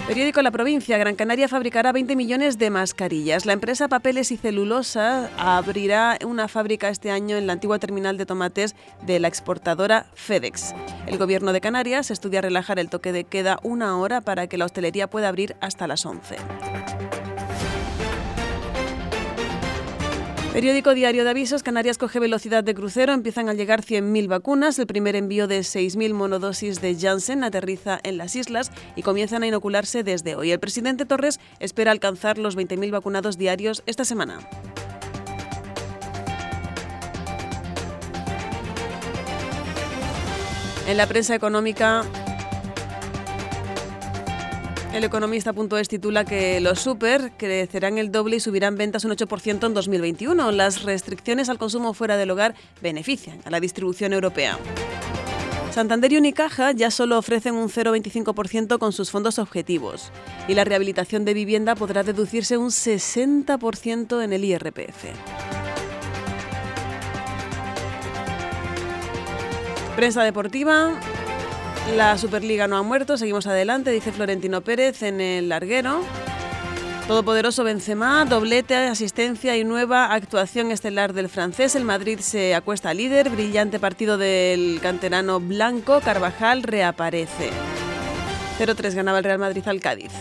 Periódico 0.08 0.42
La 0.42 0.52
Provincia, 0.52 0.98
Gran 0.98 1.16
Canaria 1.18 1.50
fabricará 1.50 1.92
20 1.92 2.16
millones 2.16 2.58
de 2.58 2.70
mascarillas. 2.70 3.46
La 3.46 3.52
empresa 3.52 3.90
Papeles 3.90 4.32
y 4.32 4.38
Celulosa 4.38 5.30
abrirá 5.38 6.18
una 6.26 6.48
fábrica 6.48 6.88
este 6.88 7.12
año 7.12 7.36
en 7.36 7.46
la 7.46 7.52
antigua 7.52 7.78
terminal 7.78 8.18
de 8.18 8.26
tomates 8.26 8.74
de 9.06 9.20
la 9.20 9.28
exportadora 9.28 10.06
FedEx. 10.14 10.74
El 11.08 11.18
gobierno 11.18 11.52
de 11.52 11.60
Canarias 11.60 12.10
estudia 12.10 12.40
relajar 12.40 12.80
el 12.80 12.90
toque 12.90 13.12
de 13.12 13.26
queda 13.26 13.60
una 13.64 13.98
hora 13.98 14.22
para 14.22 14.48
que 14.48 14.58
la 14.58 14.64
hostelería 14.64 15.10
pueda 15.10 15.28
abrir 15.28 15.58
hasta 15.60 15.88
las 15.88 16.06
11. 16.06 16.38
Periódico 20.58 20.96
Diario 20.96 21.24
de 21.24 21.30
Avisos, 21.30 21.62
Canarias 21.62 22.00
coge 22.00 22.20
velocidad 22.20 22.64
de 22.64 22.74
crucero, 22.74 23.14
empiezan 23.14 23.48
a 23.48 23.54
llegar 23.54 23.84
100.000 23.84 24.28
vacunas, 24.28 24.80
el 24.80 24.88
primer 24.88 25.16
envío 25.16 25.48
de 25.48 25.60
6.000 25.60 26.16
monodosis 26.16 26.82
de 26.82 26.98
Janssen 27.00 27.44
aterriza 27.44 28.00
en 28.02 28.18
las 28.18 28.36
islas 28.36 28.72
y 28.96 29.04
comienzan 29.04 29.44
a 29.44 29.48
inocularse 29.48 30.02
desde 30.02 30.36
hoy. 30.36 30.52
El 30.52 30.60
presidente 30.60 31.06
Torres 31.06 31.40
espera 31.60 31.92
alcanzar 31.92 32.40
los 32.40 32.58
20.000 32.58 32.90
vacunados 32.90 33.38
diarios 33.38 33.84
esta 33.86 34.04
semana. 34.04 34.40
En 40.88 40.98
la 40.98 41.06
prensa 41.06 41.36
económica, 41.36 42.04
el 44.94 45.04
economista.es 45.04 45.88
titula 45.88 46.26
que 46.26 46.60
los 46.60 46.80
super 46.80 47.32
crecerán 47.38 47.98
el 47.98 48.12
doble 48.12 48.38
y 48.38 48.40
subirán 48.40 48.78
ventas 48.78 49.06
un 49.06 49.12
8% 49.12 49.66
en 49.66 49.74
2021. 49.74 50.52
Las 50.52 50.84
restricciones 50.84 51.50
al 51.50 51.58
consumo 51.58 51.94
fuera 51.94 52.18
del 52.18 52.32
hogar 52.32 52.56
benefician 52.82 53.40
a 53.46 53.50
la 53.50 53.60
distribución 53.60 54.14
europea. 54.14 54.58
Santander 55.72 56.12
y 56.14 56.18
Unicaja 56.18 56.72
ya 56.72 56.90
solo 56.90 57.20
ofrecen 57.20 57.54
un 57.54 57.70
0,25% 57.70 58.80
con 58.80 58.94
sus 58.94 59.12
fondos 59.12 59.38
objetivos 59.38 60.12
y 60.48 60.56
la 60.56 60.64
rehabilitación 60.64 61.24
de 61.24 61.36
vivienda 61.36 61.76
podrá 61.76 62.04
deducirse 62.04 62.58
un 62.58 62.70
60% 62.70 64.24
en 64.24 64.34
el 64.34 64.44
IRPF. 64.44 65.06
Prensa 69.96 70.24
deportiva. 70.24 71.00
La 71.96 72.18
Superliga 72.18 72.68
no 72.68 72.78
ha 72.78 72.84
muerto, 72.84 73.18
seguimos 73.18 73.48
adelante, 73.48 73.92
dice 73.92 74.12
Florentino 74.12 74.62
Pérez 74.62 75.02
en 75.04 75.20
el 75.20 75.50
larguero. 75.50 76.02
Todopoderoso 77.08 77.64
Benzema, 77.64 78.26
doblete, 78.26 78.76
asistencia 78.76 79.56
y 79.56 79.64
nueva 79.64 80.14
actuación 80.14 80.72
estelar 80.72 81.14
del 81.14 81.30
francés. 81.30 81.76
El 81.76 81.86
Madrid 81.86 82.20
se 82.20 82.54
acuesta 82.54 82.94
líder, 82.94 83.30
brillante 83.30 83.80
partido 83.80 84.18
del 84.18 84.80
canterano 84.82 85.40
blanco, 85.40 86.02
Carvajal 86.02 86.64
reaparece. 86.64 87.50
0-3 88.60 88.94
ganaba 88.94 89.20
el 89.20 89.24
Real 89.24 89.40
Madrid 89.40 89.64
al 89.68 89.80
Cádiz. 89.80 90.12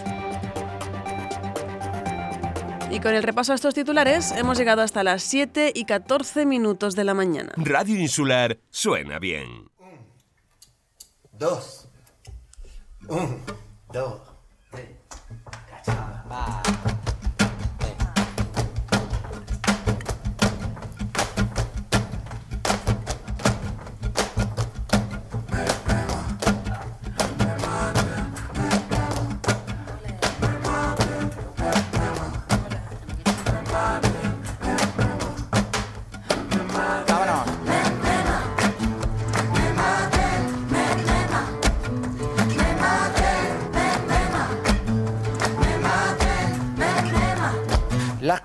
Y 2.91 3.01
con 3.01 3.15
el 3.15 3.25
repaso 3.25 3.51
a 3.51 3.57
estos 3.57 3.75
titulares 3.75 4.33
hemos 4.33 4.57
llegado 4.57 4.83
hasta 4.83 5.03
las 5.03 5.25
7 5.25 5.73
y 5.75 5.85
14 5.85 6.47
minutos 6.47 6.95
de 6.95 7.05
la 7.05 7.15
mañana. 7.15 7.53
Radio 7.57 7.99
Insular 7.99 8.59
suena 8.71 9.19
bien. 9.19 9.76
Dos. 11.39 11.87
Un, 13.09 13.43
dos, 13.93 14.21
tres. 14.71 15.06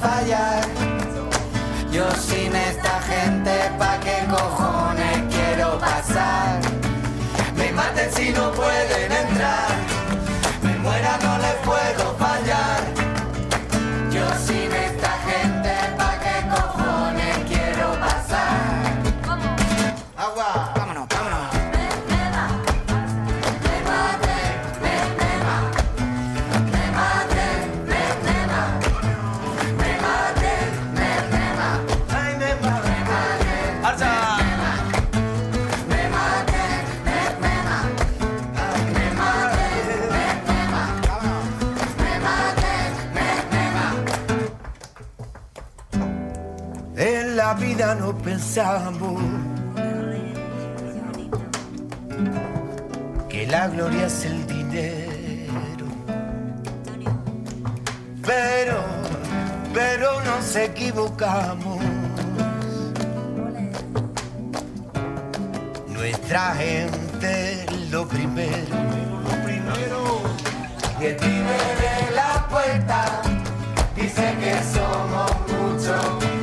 fallar. 0.00 0.62
Yo 1.90 2.10
sin 2.12 2.54
esta 2.54 3.00
gente, 3.02 3.52
¿pa' 3.78 3.98
qué 4.00 4.26
cojones 4.30 5.18
quiero 5.34 5.78
pasar? 5.78 6.60
Me 7.56 7.72
maten 7.72 8.12
si 8.12 8.30
no 8.30 8.52
pueden 8.52 9.12
entrar. 9.12 9.70
Me 10.62 10.74
muera, 10.78 11.18
no 11.22 11.38
les 11.38 11.54
puedo 11.64 11.87
vida 47.54 47.94
no 47.94 48.16
pensamos 48.16 49.20
que 53.28 53.46
la 53.46 53.68
gloria 53.68 54.06
es 54.06 54.24
el 54.24 54.46
dinero. 54.46 55.86
Pero, 58.24 58.80
pero 59.72 60.22
nos 60.24 60.56
equivocamos. 60.56 61.78
Nuestra 65.88 66.54
gente 66.54 67.66
lo 67.90 68.06
primero. 68.06 68.76
Lo 69.24 69.44
primero. 69.44 70.22
Y 71.00 71.04
el 71.06 71.16
de 71.16 72.14
la 72.14 72.46
puerta 72.48 73.22
dice 73.94 74.34
que 74.40 74.54
somos 74.74 75.30
muchos. 75.48 76.37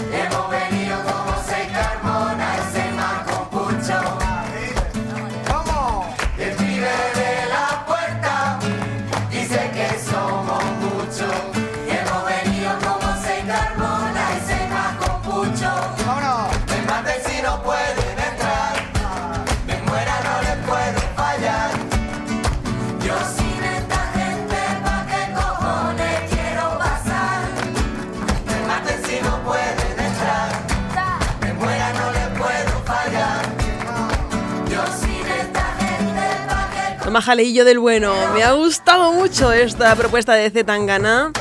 ¿Pa' 37.16 37.22
qué 37.22 37.22
Toma 37.22 37.22
jaleillo 37.22 37.63
del 37.63 37.80
bueno. 37.80 38.13
Me 38.34 38.43
ha 38.43 38.51
gustado 38.51 39.13
mucho 39.13 39.53
esta 39.53 39.95
propuesta 39.95 40.34
de 40.34 40.49
Z 40.49 40.66
Tangana. 40.66 41.32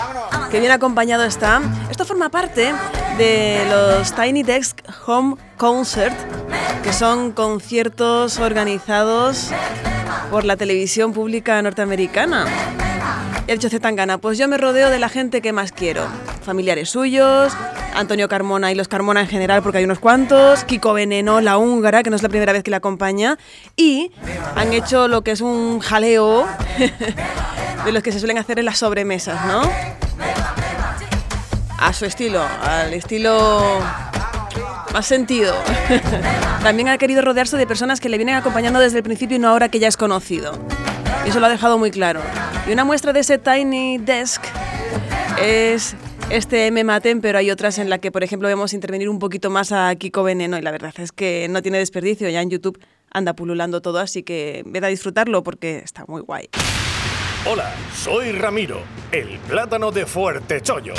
Que 0.50 0.60
bien 0.60 0.70
acompañado 0.70 1.24
está. 1.24 1.60
Esto 1.90 2.04
forma 2.04 2.28
parte 2.28 2.72
de 3.18 3.58
los 3.68 4.14
Tiny 4.14 4.44
Desk 4.44 4.78
Home 5.06 5.34
Concert, 5.56 6.14
que 6.84 6.92
son 6.92 7.32
conciertos 7.32 8.38
organizados 8.38 9.50
por 10.30 10.44
la 10.44 10.56
televisión 10.56 11.12
pública 11.12 11.60
norteamericana. 11.60 12.46
Y 13.48 13.50
ha 13.50 13.54
dicho 13.54 13.68
Z 13.68 13.80
Tangana, 13.80 14.18
pues 14.18 14.38
yo 14.38 14.46
me 14.46 14.58
rodeo 14.58 14.90
de 14.90 15.00
la 15.00 15.08
gente 15.08 15.42
que 15.42 15.52
más 15.52 15.72
quiero. 15.72 16.06
Familiares 16.44 16.90
suyos, 16.90 17.52
Antonio 17.94 18.28
Carmona 18.28 18.72
y 18.72 18.74
los 18.74 18.88
Carmona 18.88 19.20
en 19.20 19.28
general, 19.28 19.62
porque 19.62 19.78
hay 19.78 19.84
unos 19.84 19.98
cuantos, 19.98 20.64
Kiko 20.64 20.92
Veneno, 20.92 21.40
la 21.40 21.58
húngara, 21.58 22.02
que 22.02 22.10
no 22.10 22.16
es 22.16 22.22
la 22.22 22.28
primera 22.28 22.52
vez 22.52 22.62
que 22.62 22.70
la 22.70 22.78
acompaña, 22.78 23.38
y 23.76 24.10
han 24.54 24.72
hecho 24.72 25.08
lo 25.08 25.22
que 25.22 25.30
es 25.30 25.40
un 25.40 25.80
jaleo 25.80 26.46
de 27.84 27.92
los 27.92 28.02
que 28.02 28.12
se 28.12 28.18
suelen 28.18 28.38
hacer 28.38 28.58
en 28.58 28.64
las 28.64 28.78
sobremesas, 28.78 29.44
¿no? 29.46 29.62
A 31.78 31.92
su 31.92 32.04
estilo, 32.04 32.42
al 32.62 32.94
estilo 32.94 33.80
más 34.92 35.06
sentido. 35.06 35.54
También 36.62 36.88
ha 36.88 36.98
querido 36.98 37.20
rodearse 37.20 37.56
de 37.56 37.66
personas 37.66 38.00
que 38.00 38.08
le 38.08 38.16
vienen 38.16 38.36
acompañando 38.36 38.80
desde 38.80 38.98
el 38.98 39.02
principio 39.02 39.36
y 39.36 39.40
no 39.40 39.48
ahora 39.48 39.68
que 39.68 39.78
ya 39.78 39.88
es 39.88 39.96
conocido. 39.96 40.58
Y 41.26 41.30
eso 41.30 41.40
lo 41.40 41.46
ha 41.46 41.48
dejado 41.48 41.78
muy 41.78 41.90
claro. 41.90 42.20
Y 42.66 42.72
una 42.72 42.84
muestra 42.84 43.12
de 43.12 43.20
ese 43.20 43.38
Tiny 43.38 43.98
Desk 43.98 44.42
es 45.42 45.96
este 46.30 46.66
M 46.66 46.82
Maten, 46.84 47.20
pero 47.20 47.38
hay 47.38 47.50
otras 47.50 47.78
en 47.78 47.90
las 47.90 48.00
que, 48.00 48.10
por 48.10 48.24
ejemplo, 48.24 48.48
vemos 48.48 48.72
intervenir 48.72 49.08
un 49.08 49.18
poquito 49.18 49.50
más 49.50 49.72
a 49.72 49.94
Kiko 49.96 50.22
Veneno 50.22 50.58
y 50.58 50.62
la 50.62 50.70
verdad 50.70 50.92
es 50.98 51.12
que 51.12 51.46
no 51.48 51.62
tiene 51.62 51.78
desperdicio. 51.78 52.28
Ya 52.28 52.42
en 52.42 52.50
YouTube 52.50 52.78
anda 53.10 53.34
pululando 53.34 53.80
todo, 53.82 53.98
así 53.98 54.22
que 54.22 54.62
ved 54.66 54.84
a 54.84 54.88
disfrutarlo 54.88 55.42
porque 55.42 55.78
está 55.78 56.04
muy 56.08 56.22
guay. 56.22 56.48
Hola, 57.46 57.72
soy 57.94 58.32
Ramiro, 58.32 58.80
el 59.12 59.38
plátano 59.48 59.90
de 59.90 60.06
Fuerte 60.06 60.60
Chollo. 60.60 60.94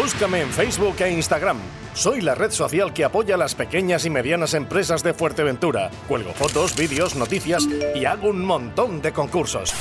Búscame 0.00 0.42
en 0.42 0.50
Facebook 0.50 0.96
e 1.00 1.10
Instagram. 1.10 1.58
Soy 1.94 2.20
la 2.20 2.34
red 2.34 2.50
social 2.50 2.92
que 2.92 3.04
apoya 3.04 3.36
a 3.36 3.38
las 3.38 3.54
pequeñas 3.54 4.04
y 4.04 4.10
medianas 4.10 4.54
empresas 4.54 5.04
de 5.04 5.14
Fuerteventura. 5.14 5.90
Cuelgo 6.08 6.32
fotos, 6.32 6.74
vídeos, 6.74 7.14
noticias 7.14 7.68
y 7.94 8.04
hago 8.04 8.30
un 8.30 8.44
montón 8.44 9.00
de 9.00 9.12
concursos. 9.12 9.72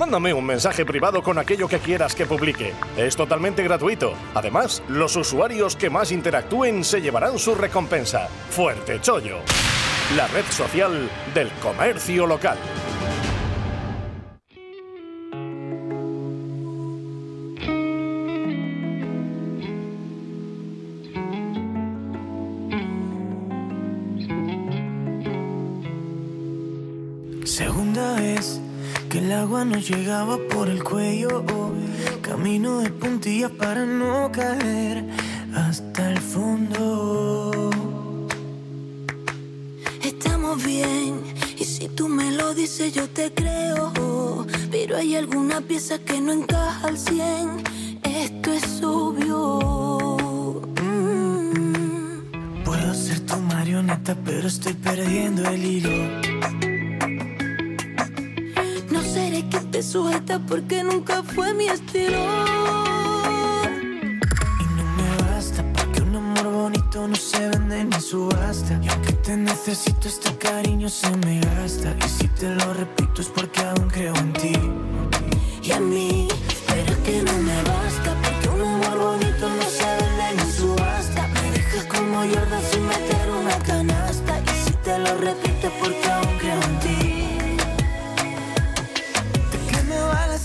Mándame 0.00 0.34
un 0.34 0.44
mensaje 0.44 0.84
privado 0.84 1.22
con 1.22 1.38
aquello 1.38 1.68
que 1.68 1.78
quieras 1.78 2.16
que 2.16 2.26
publique. 2.26 2.72
Es 2.96 3.14
totalmente 3.14 3.62
gratuito. 3.62 4.14
Además, 4.34 4.82
los 4.88 5.14
usuarios 5.14 5.76
que 5.76 5.90
más 5.90 6.10
interactúen 6.10 6.82
se 6.82 7.00
llevarán 7.00 7.38
su 7.38 7.54
recompensa. 7.54 8.26
Fuerte 8.50 9.00
Chollo, 9.00 9.38
la 10.16 10.26
red 10.26 10.44
social 10.50 11.08
del 11.34 11.52
comercio 11.62 12.26
local. 12.26 12.58
Segunda 27.44 28.14
vez 28.14 28.58
que 29.10 29.18
el 29.18 29.30
agua 29.30 29.66
nos 29.66 29.86
llegaba 29.86 30.38
por 30.50 30.70
el 30.70 30.82
cuello. 30.82 31.44
Camino 32.22 32.78
de 32.78 32.88
puntillas 32.88 33.50
para 33.50 33.84
no 33.84 34.32
caer 34.32 35.04
hasta 35.54 36.10
el 36.10 36.18
fondo. 36.18 37.70
Estamos 40.02 40.64
bien, 40.64 41.22
y 41.58 41.64
si 41.64 41.88
tú 41.88 42.08
me 42.08 42.32
lo 42.32 42.54
dices 42.54 42.94
yo 42.94 43.08
te 43.10 43.30
creo. 43.34 43.92
Pero 44.70 44.96
hay 44.96 45.14
alguna 45.14 45.60
pieza 45.60 45.98
que 45.98 46.22
no 46.22 46.32
encaja 46.32 46.88
al 46.88 46.96
100, 46.96 47.62
esto 48.04 48.52
es 48.54 48.82
obvio. 48.82 50.62
Mm. 50.82 52.64
Puedo 52.64 52.94
ser 52.94 53.20
tu 53.20 53.36
marioneta, 53.36 54.16
pero 54.24 54.48
estoy 54.48 54.72
perdiendo 54.72 55.46
el 55.46 55.62
hilo. 55.62 56.33
Te 59.74 59.82
sujeta 59.82 60.38
porque 60.38 60.84
nunca 60.84 61.24
fue 61.24 61.52
mi 61.52 61.66
estilo. 61.66 62.20
Me 64.96 65.10
basta 65.26 65.64
porque 65.72 66.00
un 66.00 66.14
amor 66.14 66.46
bonito 66.48 67.08
no 67.08 67.16
se 67.16 67.48
vende 67.48 67.82
ni 67.82 68.00
subasta. 68.00 68.78
Y 68.80 68.88
aunque 68.88 69.12
te 69.14 69.36
necesito, 69.36 70.06
este 70.06 70.32
cariño 70.36 70.88
se 70.88 71.10
me 71.26 71.40
gasta. 71.40 71.92
Y 72.06 72.08
si 72.08 72.28
te 72.28 72.54
lo 72.54 72.72
repito 72.72 73.20
es 73.20 73.26
porque 73.30 73.62
aún 73.62 73.88
creo 73.90 74.14
en 74.14 74.32
ti. 74.34 74.52
Y 75.64 75.72
a 75.72 75.80
mí, 75.80 76.28
pero 76.68 76.92
es 76.92 76.98
que 76.98 77.22
no 77.24 77.32
me 77.32 77.56
basta 77.64 78.14
porque 78.22 78.48
un 78.50 78.60
amor 78.60 78.96
bonito 78.96 79.48
no 79.48 79.66
se 79.78 79.86
vende 79.98 80.44
ni 80.44 80.52
subasta. 80.52 81.26
Me 81.26 81.50
dejas 81.50 81.84
como 81.86 82.18
Jordan 82.18 82.62
sin 82.70 82.86
meter 82.86 83.28
una 83.28 83.58
canasta. 83.58 84.38
Y 84.38 84.68
si 84.68 84.72
te 84.84 85.00
lo 85.00 85.16
repito 85.16 85.66
es 85.66 85.72
porque 85.80 86.10
aún 86.12 86.38
creo 86.38 86.62
en 86.62 86.78
ti. 86.78 87.13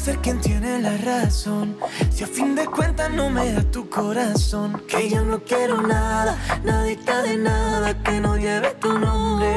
Ser 0.09 0.19
quien 0.21 0.41
tiene 0.41 0.81
la 0.81 0.97
razón. 0.97 1.77
Si 2.09 2.23
a 2.23 2.27
fin 2.27 2.55
de 2.55 2.65
cuentas 2.65 3.11
no 3.11 3.29
me 3.29 3.51
da 3.53 3.63
tu 3.63 3.89
corazón, 3.89 4.81
que 4.87 5.09
yo 5.09 5.23
no 5.23 5.43
quiero 5.43 5.81
nada, 5.81 6.35
nadita 6.63 7.21
de 7.21 7.37
nada 7.37 7.87
que 8.03 8.19
no 8.19 8.35
lleve 8.35 8.69
tu 8.81 8.91
nombre. 8.97 9.51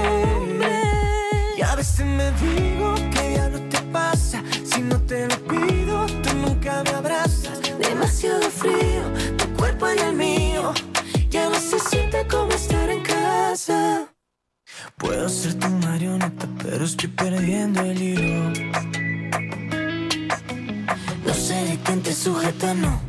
Y 1.57 1.63
a 1.63 1.75
veces 1.75 2.05
me 2.05 2.31
digo 2.45 2.95
que 3.15 3.35
ya 3.37 3.49
no 3.49 3.61
te 3.73 3.81
pasa, 3.93 4.43
si 4.71 4.83
no 4.83 5.01
te 5.01 5.27
lo 5.27 5.37
pido, 5.53 6.07
tú 6.23 6.31
nunca 6.45 6.83
me 6.85 6.91
abrazas. 6.91 7.59
Demasiado 7.79 8.51
frío, 8.51 9.05
tu 9.39 9.47
cuerpo 9.55 9.87
y 9.97 9.99
el 10.01 10.15
mío, 10.15 10.75
ya 11.31 11.49
no 11.49 11.55
se 11.55 11.79
siente 11.79 12.27
como 12.27 12.53
estar 12.53 12.91
en 12.91 13.03
casa. 13.03 14.07
Puedo 14.99 15.29
ser 15.29 15.55
tu 15.55 15.69
marioneta, 15.87 16.47
pero 16.63 16.85
estoy 16.85 17.09
perdiendo 17.09 17.81
el 17.81 18.03
hilo. 18.03 19.12
No 21.25 21.35
sé 21.35 21.55
de 21.65 21.79
quién 21.85 22.03
te 22.03 22.13
sujeta, 22.13 22.75
no. 22.75 23.01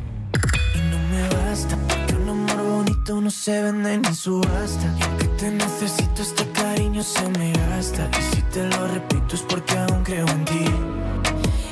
Y 0.74 0.78
no 0.90 0.98
me 1.10 1.28
basta, 1.36 1.76
porque 1.88 2.14
un 2.14 2.28
amor 2.28 2.62
bonito 2.62 3.20
no 3.20 3.30
se 3.30 3.62
vende 3.62 3.98
ni 3.98 4.14
subasta. 4.14 4.94
Y 4.98 5.02
aunque 5.02 5.26
te 5.28 5.50
necesito, 5.50 6.22
este 6.22 6.48
cariño 6.50 7.02
se 7.02 7.28
me 7.38 7.52
gasta. 7.52 8.08
Y 8.18 8.36
si 8.36 8.42
te 8.42 8.64
lo 8.68 8.88
repito, 8.88 9.34
es 9.34 9.42
porque 9.42 9.76
aún 9.76 10.04
creo 10.04 10.26
en 10.28 10.44
ti. 10.44 10.64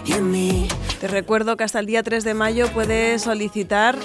Y 0.05 0.12
en 0.12 0.30
mí. 0.30 0.68
Te 1.01 1.09
recuerdo 1.09 1.57
que 1.57 1.64
hasta 1.64 1.78
el 1.78 1.86
día 1.86 2.03
3 2.03 2.24
de 2.24 2.34
mayo 2.34 2.68
puedes 2.72 3.22
solicitar 3.22 3.97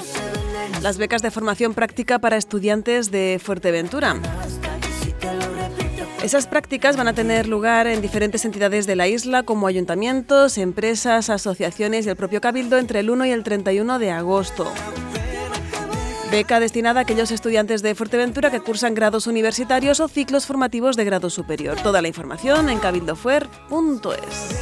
las 0.81 0.97
becas 0.97 1.21
de 1.21 1.31
formación 1.31 1.73
práctica 1.73 2.19
para 2.19 2.37
estudiantes 2.37 3.11
de 3.11 3.39
Fuerteventura. 3.43 4.15
Esas 6.27 6.45
prácticas 6.45 6.97
van 6.97 7.07
a 7.07 7.13
tener 7.13 7.47
lugar 7.47 7.87
en 7.87 8.01
diferentes 8.01 8.43
entidades 8.43 8.85
de 8.85 8.97
la 8.97 9.07
isla, 9.07 9.43
como 9.43 9.65
ayuntamientos, 9.65 10.57
empresas, 10.57 11.29
asociaciones 11.29 12.05
y 12.05 12.09
el 12.09 12.17
propio 12.17 12.41
Cabildo 12.41 12.77
entre 12.77 12.99
el 12.99 13.09
1 13.09 13.27
y 13.27 13.31
el 13.31 13.45
31 13.45 13.97
de 13.97 14.11
agosto. 14.11 14.69
Beca 16.29 16.59
destinada 16.59 16.99
a 16.99 17.03
aquellos 17.03 17.31
estudiantes 17.31 17.81
de 17.81 17.95
Fuerteventura 17.95 18.51
que 18.51 18.59
cursan 18.59 18.93
grados 18.93 19.25
universitarios 19.25 20.01
o 20.01 20.09
ciclos 20.09 20.45
formativos 20.45 20.97
de 20.97 21.05
grado 21.05 21.29
superior. 21.29 21.77
Toda 21.81 22.01
la 22.01 22.09
información 22.09 22.67
en 22.67 22.79
cabildofuer.es. 22.79 24.59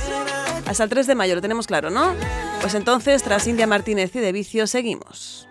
Hasta 0.68 0.84
el 0.84 0.90
3 0.92 1.08
de 1.08 1.16
mayo, 1.16 1.34
lo 1.34 1.42
tenemos 1.42 1.66
claro, 1.66 1.90
¿no? 1.90 2.14
Pues 2.62 2.76
entonces, 2.76 3.24
tras 3.24 3.48
India 3.48 3.66
Martínez 3.66 4.16
y 4.16 4.20
de 4.20 4.32
Vicio, 4.32 4.68
seguimos. 4.68 5.50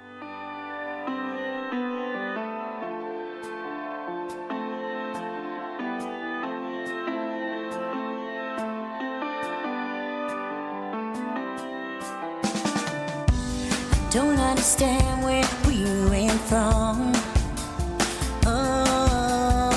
Don't 14.14 14.38
understand 14.38 15.24
where 15.24 15.44
we 15.66 15.82
went 16.08 16.40
from. 16.42 17.12
Oh, 18.46 19.72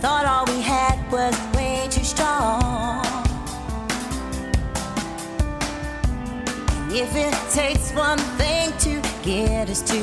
thought 0.00 0.24
all 0.24 0.44
we 0.46 0.62
had 0.62 0.96
was 1.10 1.34
way 1.56 1.88
too 1.90 2.04
strong. 2.04 3.04
And 6.78 6.92
if 6.92 7.16
it 7.16 7.34
takes 7.52 7.90
one 7.92 8.18
thing 8.38 8.70
to 8.86 9.02
get 9.24 9.68
us 9.68 9.82
to 9.82 9.98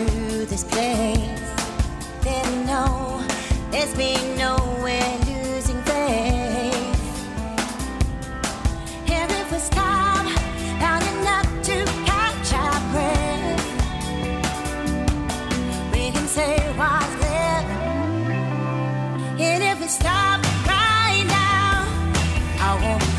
this 0.47 0.65
place, 0.65 1.53
then 2.19 2.65
no, 2.65 3.25
there's 3.71 3.95
been 3.95 4.37
no 4.37 4.57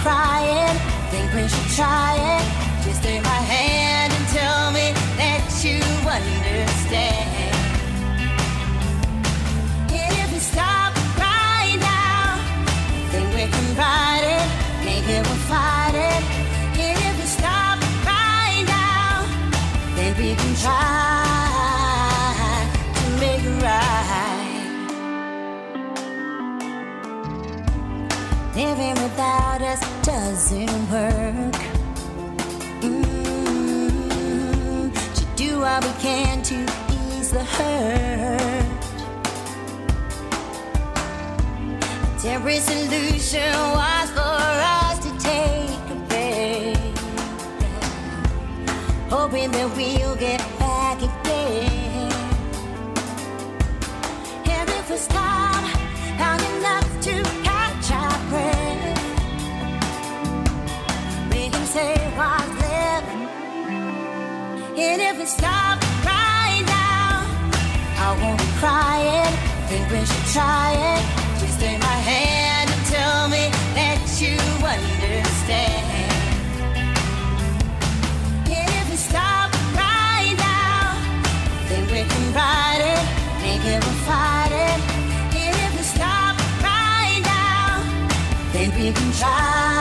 crying. 0.07 0.79
Think 1.11 1.35
we 1.35 1.49
should 1.49 1.71
try 1.75 2.15
it. 2.31 2.36
Living 28.57 28.97
without 29.03 29.61
us 29.61 29.81
doesn't 30.03 30.91
work. 30.91 31.55
Mm, 32.81 34.01
to 35.15 35.25
do 35.37 35.61
what 35.61 35.85
we 35.85 35.91
can 36.01 36.43
to 36.43 36.55
ease 36.91 37.31
the 37.33 37.45
hurt. 37.45 38.63
A 42.01 42.19
temporary 42.19 42.61
solution 42.61 43.53
was 43.77 44.11
for 44.13 44.41
us 44.81 44.99
to 45.05 45.11
take 45.19 45.91
a 45.91 45.97
break, 46.09 46.97
hoping 49.11 49.51
that 49.51 49.69
we'll 49.77 50.17
get 50.17 50.41
back 50.59 50.97
again. 51.03 52.11
And 54.47 54.71
if 54.71 54.89
we 54.89 54.97
stop 54.97 55.46
And 64.79 65.03
if 65.03 65.19
we 65.19 65.27
stop 65.27 65.79
right 66.07 66.63
now, 66.65 67.21
I 67.99 68.17
won't 68.23 68.39
be 68.39 68.47
crying. 68.57 69.35
Think 69.69 69.91
we 69.91 70.01
should 70.07 70.27
try 70.33 70.73
it. 70.73 71.05
Just 71.39 71.61
take 71.61 71.79
my 71.81 71.87
hand 71.87 72.71
and 72.71 72.87
tell 72.87 73.29
me 73.29 73.51
that 73.77 74.01
you 74.17 74.39
understand. 74.65 75.85
And 78.49 78.71
if 78.81 78.91
we 78.91 78.97
stop 78.97 79.53
right 79.77 80.35
now, 80.39 80.97
then 81.69 81.85
we 81.93 82.09
can 82.09 82.25
ride 82.33 82.81
it. 82.95 83.05
Maybe 83.43 83.77
we'll 83.85 84.01
fight 84.09 84.53
it. 84.53 84.81
And 85.45 85.57
if 85.67 85.73
we 85.77 85.85
stop 85.85 86.37
right 86.65 87.21
now, 87.23 87.85
then 88.53 88.71
we 88.79 88.93
can 88.93 89.13
try 89.13 89.76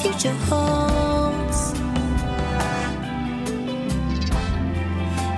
future 0.00 0.32
holds. 0.48 1.72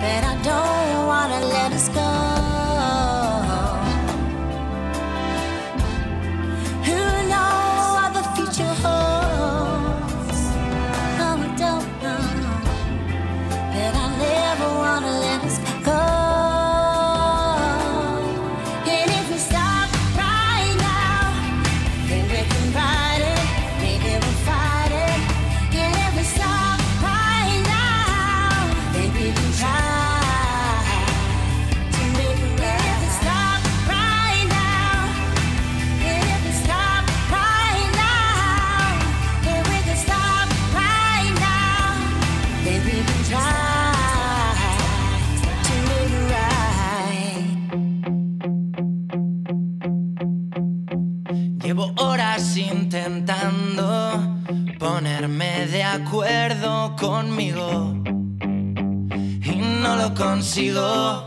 But 0.00 0.24
I 0.24 0.40
don't 0.44 0.71
intentando 53.06 54.38
ponerme 54.78 55.66
de 55.66 55.82
acuerdo 55.82 56.94
conmigo 56.96 57.94
y 59.44 59.56
no 59.82 59.96
lo 59.96 60.14
consigo. 60.14 61.26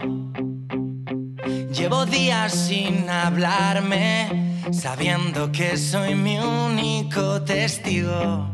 Llevo 1.71 2.05
días 2.05 2.53
sin 2.53 3.09
hablarme 3.09 4.61
sabiendo 4.71 5.51
que 5.51 5.76
soy 5.76 6.15
mi 6.15 6.38
único 6.39 7.41
testigo 7.41 8.49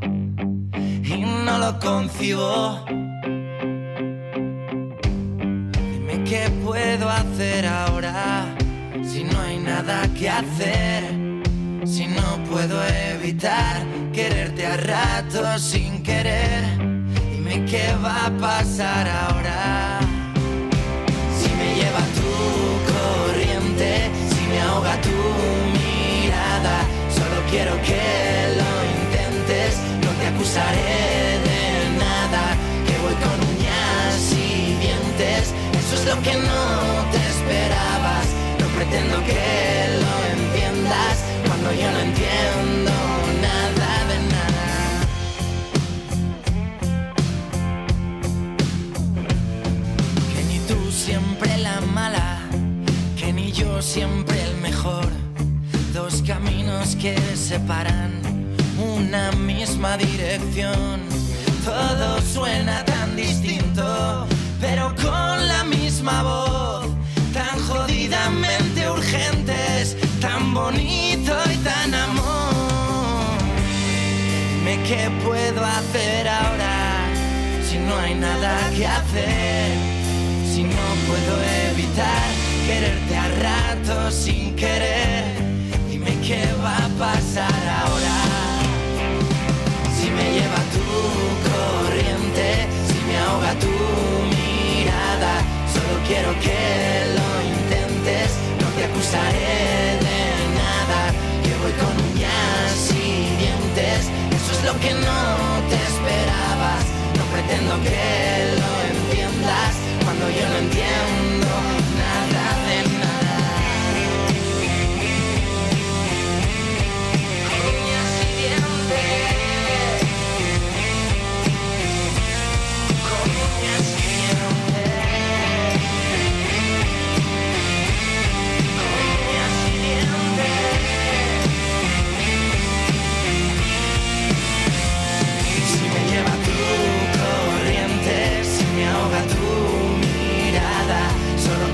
y 1.04 1.22
no 1.46 1.60
lo 1.60 1.80
concibo. 1.80 2.84
Dime 5.92 6.24
qué 6.24 6.50
puedo 6.64 7.08
hacer 7.08 7.68
ahora 7.68 8.56
si 9.04 9.24
no 9.24 9.40
hay 9.42 9.60
nada 9.60 10.08
que 10.18 10.30
hacer, 10.30 11.21
si 11.86 12.06
no 12.06 12.44
puedo 12.50 12.80
evitar 12.86 13.84
quererte 14.14 14.66
a 14.66 14.78
ratos 14.78 15.62
sin 15.62 16.04
querer. 16.04 16.64
Dime 17.32 17.66
qué 17.66 17.94
va 18.04 18.28
a 18.28 18.32
pasar 18.38 19.08
ahora. 19.08 20.00
Si 21.38 21.50
me 21.56 21.76
lleva 21.76 22.04
tu 22.20 22.32
corriente, 22.94 24.12
si 24.30 24.48
me 24.48 24.62
ahoga 24.62 25.02
tu 25.02 25.18
mirada, 25.80 26.86
solo 27.10 27.42
quiero 27.50 27.74
que 27.82 28.02
lo 28.60 28.72
intentes, 29.02 29.80
no 30.04 30.12
te 30.20 30.28
acusaré 30.28 31.40
de 31.48 31.98
nada, 31.98 32.56
que 32.86 32.98
voy 33.00 33.16
con 33.24 33.38
uñas 33.56 34.34
y 34.34 34.76
dientes, 34.76 35.54
eso 35.80 35.96
es 35.96 36.06
lo 36.06 36.22
que 36.22 36.34
no 36.34 37.12
te 37.12 37.18
esperabas, 37.18 38.28
no 38.60 38.68
pretendo 38.76 39.24
que 39.26 40.01
cuando 41.62 41.80
yo 41.80 41.92
no 41.92 42.00
entiendo 42.00 42.92
nada 43.42 44.06
de 44.10 44.18
nada. 44.36 44.68
Que 50.34 50.44
ni 50.44 50.60
tú 50.68 50.92
siempre 50.92 51.58
la 51.58 51.82
mala, 51.82 52.40
que 53.16 53.34
ni 53.34 53.52
yo 53.52 53.82
siempre 53.82 54.42
el 54.44 54.56
mejor. 54.58 55.08
Dos 55.94 56.24
caminos 56.26 56.96
que 56.96 57.16
separan 57.36 58.22
una 58.80 59.32
misma 59.34 59.98
dirección. 59.98 61.02
Todo 61.64 62.22
suena 62.22 62.84
tan 62.86 63.16
distinto, 63.16 64.26
pero 64.60 64.96
con 64.96 65.48
la 65.48 65.64
misma 65.66 66.24
voz. 66.24 66.88
Tan 67.34 67.60
jodidamente 67.68 68.90
urgentes, 68.90 69.96
tan 70.20 70.54
bonito 70.54 71.34
y 71.51 71.51
tan 71.64 71.94
amor. 71.94 73.38
Dime 74.50 74.80
qué 74.88 75.10
puedo 75.24 75.64
hacer 75.64 76.28
ahora 76.28 77.08
si 77.68 77.78
no 77.78 77.96
hay 77.98 78.16
nada 78.16 78.58
que 78.76 78.86
hacer. 78.86 79.72
Si 80.54 80.64
no 80.64 80.86
puedo 81.08 81.34
evitar 81.72 82.28
quererte 82.68 83.16
a 83.16 83.28
ratos 83.46 84.14
sin 84.14 84.56
querer. 84.56 85.24
Dime 85.90 86.18
qué 86.26 86.44
va 86.64 86.78
a 86.78 86.90
pasar 87.00 87.62
ahora. 87.82 88.18
Si 89.98 90.10
me 90.10 90.26
lleva 90.36 90.62
tu 90.76 90.88
corriente, 91.50 92.68
si 92.88 92.98
me 93.08 93.18
ahoga 93.18 93.54
tu 93.60 93.76
mirada, 94.36 95.34
solo 95.74 95.94
quiero 96.08 96.32
que 96.40 96.60
lo 97.18 97.30
intentes, 97.56 98.32
no 98.60 98.68
te 98.76 98.86
acusaré 98.86 100.01
lo 104.66 104.80
que 104.80 104.94
no 104.94 105.20
te 105.70 105.76
esperabas, 105.76 106.86
no 107.18 107.24
pretendo 107.34 107.82
que 107.84 108.56
lo 108.60 108.72
entiendas, 108.96 109.76
cuando 110.04 110.30
yo 110.30 110.48
no 110.50 110.58
entiendo 110.58 111.21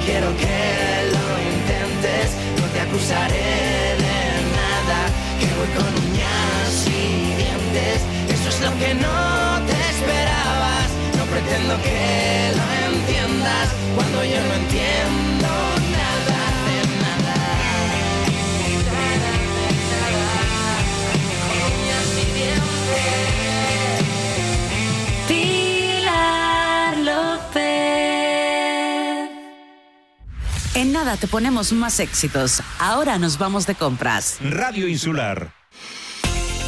quiero 0.08 0.30
que 0.38 0.60
lo 1.16 1.26
intentes, 1.52 2.28
no 2.60 2.66
te 2.74 2.80
acusaré 2.80 3.52
de 4.06 4.20
nada, 4.58 5.00
que 5.40 5.48
voy 5.58 5.70
con 5.76 5.92
uñas 6.08 6.72
y 6.88 7.36
dientes, 7.44 7.98
eso 8.36 8.48
es 8.54 8.60
lo 8.62 8.72
que 8.80 8.94
no 8.96 9.20
te 9.68 9.78
esperabas, 9.94 10.88
no 11.18 11.24
pretendo 11.26 11.74
que 11.84 12.04
lo 12.60 12.66
entiendas, 12.88 13.68
cuando 13.96 14.24
yo 14.24 14.40
no 14.48 14.54
entiendo 14.62 15.50
nada 16.00 16.42
de 16.68 16.78
nada. 17.04 17.36
Uñas 21.68 22.08
y 22.24 22.26
dientes. 22.38 23.37
En 30.78 30.92
nada 30.92 31.18
te 31.18 31.28
ponemos 31.28 31.74
más 31.74 32.00
éxitos. 32.00 32.62
Ahora 32.78 33.18
nos 33.18 33.40
vamos 33.40 33.66
de 33.66 33.74
compras. 33.74 34.38
Radio 34.44 34.88
Insular. 34.88 35.57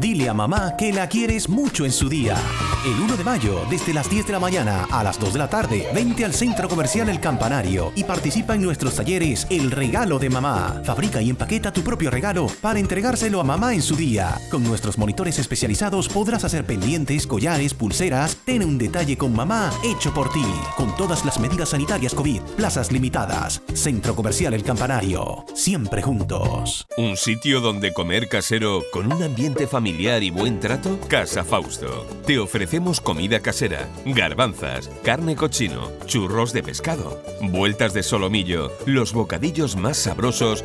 Dile 0.00 0.28
a 0.28 0.34
mamá 0.34 0.74
que 0.76 0.92
la 0.92 1.08
quieres 1.08 1.48
mucho 1.48 1.86
en 1.86 1.92
su 1.92 2.08
día. 2.08 2.36
El 2.84 3.00
1 3.00 3.16
de 3.16 3.24
mayo, 3.24 3.62
desde 3.70 3.94
las 3.94 4.10
10 4.10 4.26
de 4.26 4.32
la 4.34 4.38
mañana 4.38 4.86
a 4.90 5.02
las 5.02 5.18
2 5.18 5.32
de 5.32 5.38
la 5.38 5.48
tarde, 5.48 5.88
vente 5.94 6.24
al 6.24 6.34
Centro 6.34 6.68
Comercial 6.68 7.08
El 7.08 7.18
Campanario 7.18 7.92
y 7.96 8.04
participa 8.04 8.54
en 8.54 8.62
nuestros 8.62 8.94
talleres 8.94 9.46
El 9.48 9.70
Regalo 9.70 10.18
de 10.18 10.28
Mamá. 10.28 10.82
Fabrica 10.84 11.22
y 11.22 11.30
empaqueta 11.30 11.72
tu 11.72 11.82
propio 11.82 12.10
regalo 12.10 12.46
para 12.60 12.78
entregárselo 12.78 13.40
a 13.40 13.44
mamá 13.44 13.74
en 13.74 13.80
su 13.80 13.96
día. 13.96 14.38
Con 14.50 14.62
nuestros 14.64 14.98
monitores 14.98 15.38
especializados 15.38 16.08
podrás 16.08 16.44
hacer 16.44 16.66
pendientes, 16.66 17.26
collares, 17.26 17.72
pulseras. 17.72 18.36
Ten 18.44 18.62
un 18.62 18.76
detalle 18.76 19.16
con 19.16 19.34
mamá 19.34 19.72
hecho 19.82 20.12
por 20.12 20.30
ti. 20.30 20.44
Con 20.76 20.94
todas 20.96 21.24
las 21.24 21.40
medidas 21.40 21.70
sanitarias 21.70 22.14
COVID, 22.14 22.42
plazas 22.56 22.92
limitadas. 22.92 23.62
Centro 23.72 24.14
Comercial 24.14 24.52
El 24.52 24.62
Campanario. 24.62 25.46
Siempre 25.54 26.02
juntos. 26.02 26.86
¿Un 26.98 27.16
sitio 27.16 27.60
donde 27.60 27.94
comer 27.94 28.28
casero 28.28 28.82
con 28.92 29.10
un 29.10 29.22
ambiente 29.22 29.66
familiar 29.66 29.85
y 29.86 30.30
buen 30.30 30.58
trato? 30.58 30.98
Casa 31.08 31.44
Fausto. 31.44 32.06
Te 32.26 32.38
ofrecemos 32.38 33.00
comida 33.00 33.40
casera, 33.40 33.88
garbanzas, 34.04 34.90
carne 35.04 35.36
cochino, 35.36 35.92
churros 36.06 36.52
de 36.52 36.62
pescado, 36.62 37.22
vueltas 37.40 37.94
de 37.94 38.02
solomillo, 38.02 38.72
los 38.84 39.12
bocadillos 39.12 39.76
más 39.76 39.96
sabrosos 39.96 40.64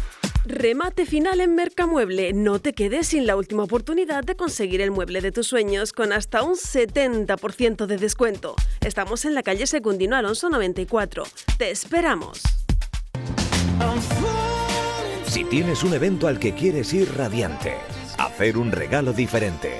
Remate 0.45 1.05
final 1.05 1.39
en 1.39 1.53
Mercamueble. 1.53 2.33
No 2.33 2.59
te 2.59 2.73
quedes 2.73 3.07
sin 3.07 3.27
la 3.27 3.35
última 3.35 3.63
oportunidad 3.63 4.23
de 4.23 4.35
conseguir 4.35 4.81
el 4.81 4.89
mueble 4.89 5.21
de 5.21 5.31
tus 5.31 5.45
sueños 5.45 5.93
con 5.93 6.11
hasta 6.11 6.41
un 6.41 6.55
70% 6.55 7.85
de 7.85 7.97
descuento. 7.97 8.55
Estamos 8.83 9.25
en 9.25 9.35
la 9.35 9.43
calle 9.43 9.67
Secundino 9.67 10.15
Alonso 10.15 10.49
94. 10.49 11.23
Te 11.59 11.69
esperamos. 11.69 12.41
Si 15.27 15.43
tienes 15.43 15.83
un 15.83 15.93
evento 15.93 16.27
al 16.27 16.39
que 16.39 16.53
quieres 16.53 16.91
ir 16.93 17.15
radiante, 17.15 17.75
hacer 18.17 18.57
un 18.57 18.71
regalo 18.71 19.13
diferente 19.13 19.79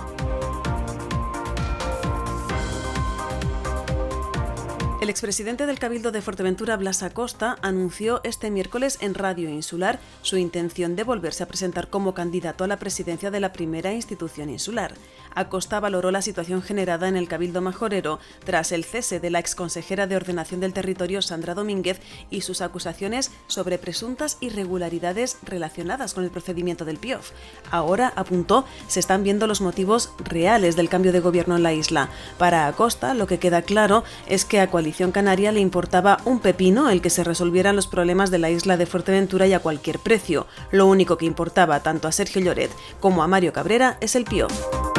El 5.01 5.09
expresidente 5.09 5.65
del 5.65 5.79
Cabildo 5.79 6.11
de 6.11 6.21
Fuerteventura, 6.21 6.75
Blas 6.75 7.03
Acosta, 7.03 7.55
anunció 7.61 8.19
este 8.25 8.51
miércoles 8.51 8.97
en 8.99 9.13
Radio 9.13 9.49
Insular 9.49 9.97
su 10.23 10.35
intención 10.35 10.97
de 10.97 11.05
volverse 11.05 11.41
a 11.41 11.47
presentar 11.47 11.89
como 11.89 12.13
candidato 12.13 12.65
a 12.65 12.67
la 12.67 12.79
presidencia 12.79 13.31
de 13.31 13.39
la 13.39 13.53
primera 13.53 13.93
institución 13.93 14.49
insular. 14.49 14.93
Acosta 15.33 15.79
valoró 15.79 16.11
la 16.11 16.21
situación 16.21 16.61
generada 16.61 17.07
en 17.07 17.15
el 17.15 17.29
Cabildo 17.29 17.61
Majorero 17.61 18.19
tras 18.43 18.73
el 18.73 18.83
cese 18.83 19.21
de 19.21 19.29
la 19.29 19.39
exconsejera 19.39 20.05
de 20.05 20.17
Ordenación 20.17 20.59
del 20.59 20.73
Territorio, 20.73 21.21
Sandra 21.21 21.53
Domínguez, 21.53 22.01
y 22.29 22.41
sus 22.41 22.59
acusaciones 22.59 23.31
sobre 23.47 23.77
presuntas 23.77 24.37
irregularidades 24.41 25.37
relacionadas 25.43 26.13
con 26.13 26.25
el 26.25 26.29
procedimiento 26.29 26.83
del 26.83 26.97
PIOF. 26.97 27.31
Ahora, 27.71 28.11
apuntó, 28.17 28.65
se 28.87 28.99
están 28.99 29.23
viendo 29.23 29.47
los 29.47 29.61
motivos 29.61 30.11
reales 30.17 30.75
del 30.75 30.89
cambio 30.89 31.13
de 31.13 31.21
gobierno 31.21 31.55
en 31.55 31.63
la 31.63 31.71
isla. 31.71 32.09
Para 32.37 32.67
Acosta, 32.67 33.13
lo 33.13 33.27
que 33.27 33.39
queda 33.39 33.61
claro 33.61 34.03
es 34.27 34.43
que 34.43 34.59
a 34.59 34.67
Canaria 35.11 35.51
le 35.51 35.59
importaba 35.59 36.19
un 36.25 36.39
pepino 36.39 36.89
el 36.89 37.01
que 37.01 37.09
se 37.09 37.23
resolvieran 37.23 37.75
los 37.75 37.87
problemas 37.87 38.31
de 38.31 38.39
la 38.39 38.49
isla 38.49 38.77
de 38.77 38.85
Fuerteventura 38.85 39.47
y 39.47 39.53
a 39.53 39.59
cualquier 39.59 39.99
precio. 39.99 40.47
Lo 40.71 40.87
único 40.87 41.17
que 41.17 41.25
importaba 41.25 41.81
tanto 41.81 42.07
a 42.07 42.11
Sergio 42.11 42.41
Lloret 42.41 42.71
como 42.99 43.23
a 43.23 43.27
Mario 43.27 43.53
Cabrera 43.53 43.97
es 44.01 44.15
el 44.15 44.25
PIOF. 44.25 44.98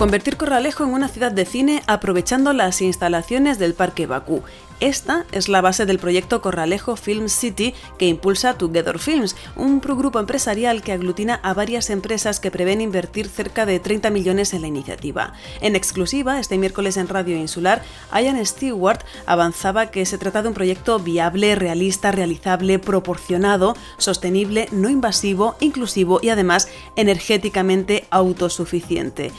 Convertir 0.00 0.38
Corralejo 0.38 0.82
en 0.82 0.94
una 0.94 1.08
ciudad 1.08 1.30
de 1.30 1.44
cine 1.44 1.82
aprovechando 1.86 2.54
las 2.54 2.80
instalaciones 2.80 3.58
del 3.58 3.74
Parque 3.74 4.06
Bakú. 4.06 4.42
Esta 4.80 5.26
es 5.30 5.50
la 5.50 5.60
base 5.60 5.84
del 5.84 5.98
proyecto 5.98 6.40
Corralejo 6.40 6.96
Film 6.96 7.28
City 7.28 7.74
que 7.98 8.06
impulsa 8.06 8.54
Together 8.54 8.98
Films, 8.98 9.36
un 9.54 9.78
grupo 9.78 10.18
empresarial 10.18 10.80
que 10.80 10.92
aglutina 10.92 11.34
a 11.42 11.52
varias 11.52 11.90
empresas 11.90 12.40
que 12.40 12.50
prevén 12.50 12.80
invertir 12.80 13.28
cerca 13.28 13.66
de 13.66 13.78
30 13.78 14.08
millones 14.08 14.54
en 14.54 14.62
la 14.62 14.68
iniciativa. 14.68 15.34
En 15.60 15.76
exclusiva, 15.76 16.40
este 16.40 16.56
miércoles 16.56 16.96
en 16.96 17.08
Radio 17.08 17.36
Insular, 17.36 17.82
Ian 18.10 18.44
Stewart 18.46 19.00
avanzaba 19.26 19.90
que 19.90 20.06
se 20.06 20.16
trata 20.16 20.40
de 20.40 20.48
un 20.48 20.54
proyecto 20.54 20.98
viable, 20.98 21.54
realista, 21.56 22.10
realizable, 22.10 22.78
proporcionado, 22.78 23.76
sostenible, 23.98 24.66
no 24.72 24.88
invasivo, 24.88 25.56
inclusivo 25.60 26.20
y 26.22 26.30
además 26.30 26.68
energéticamente 26.96 28.06
autosuficiente. 28.08 29.30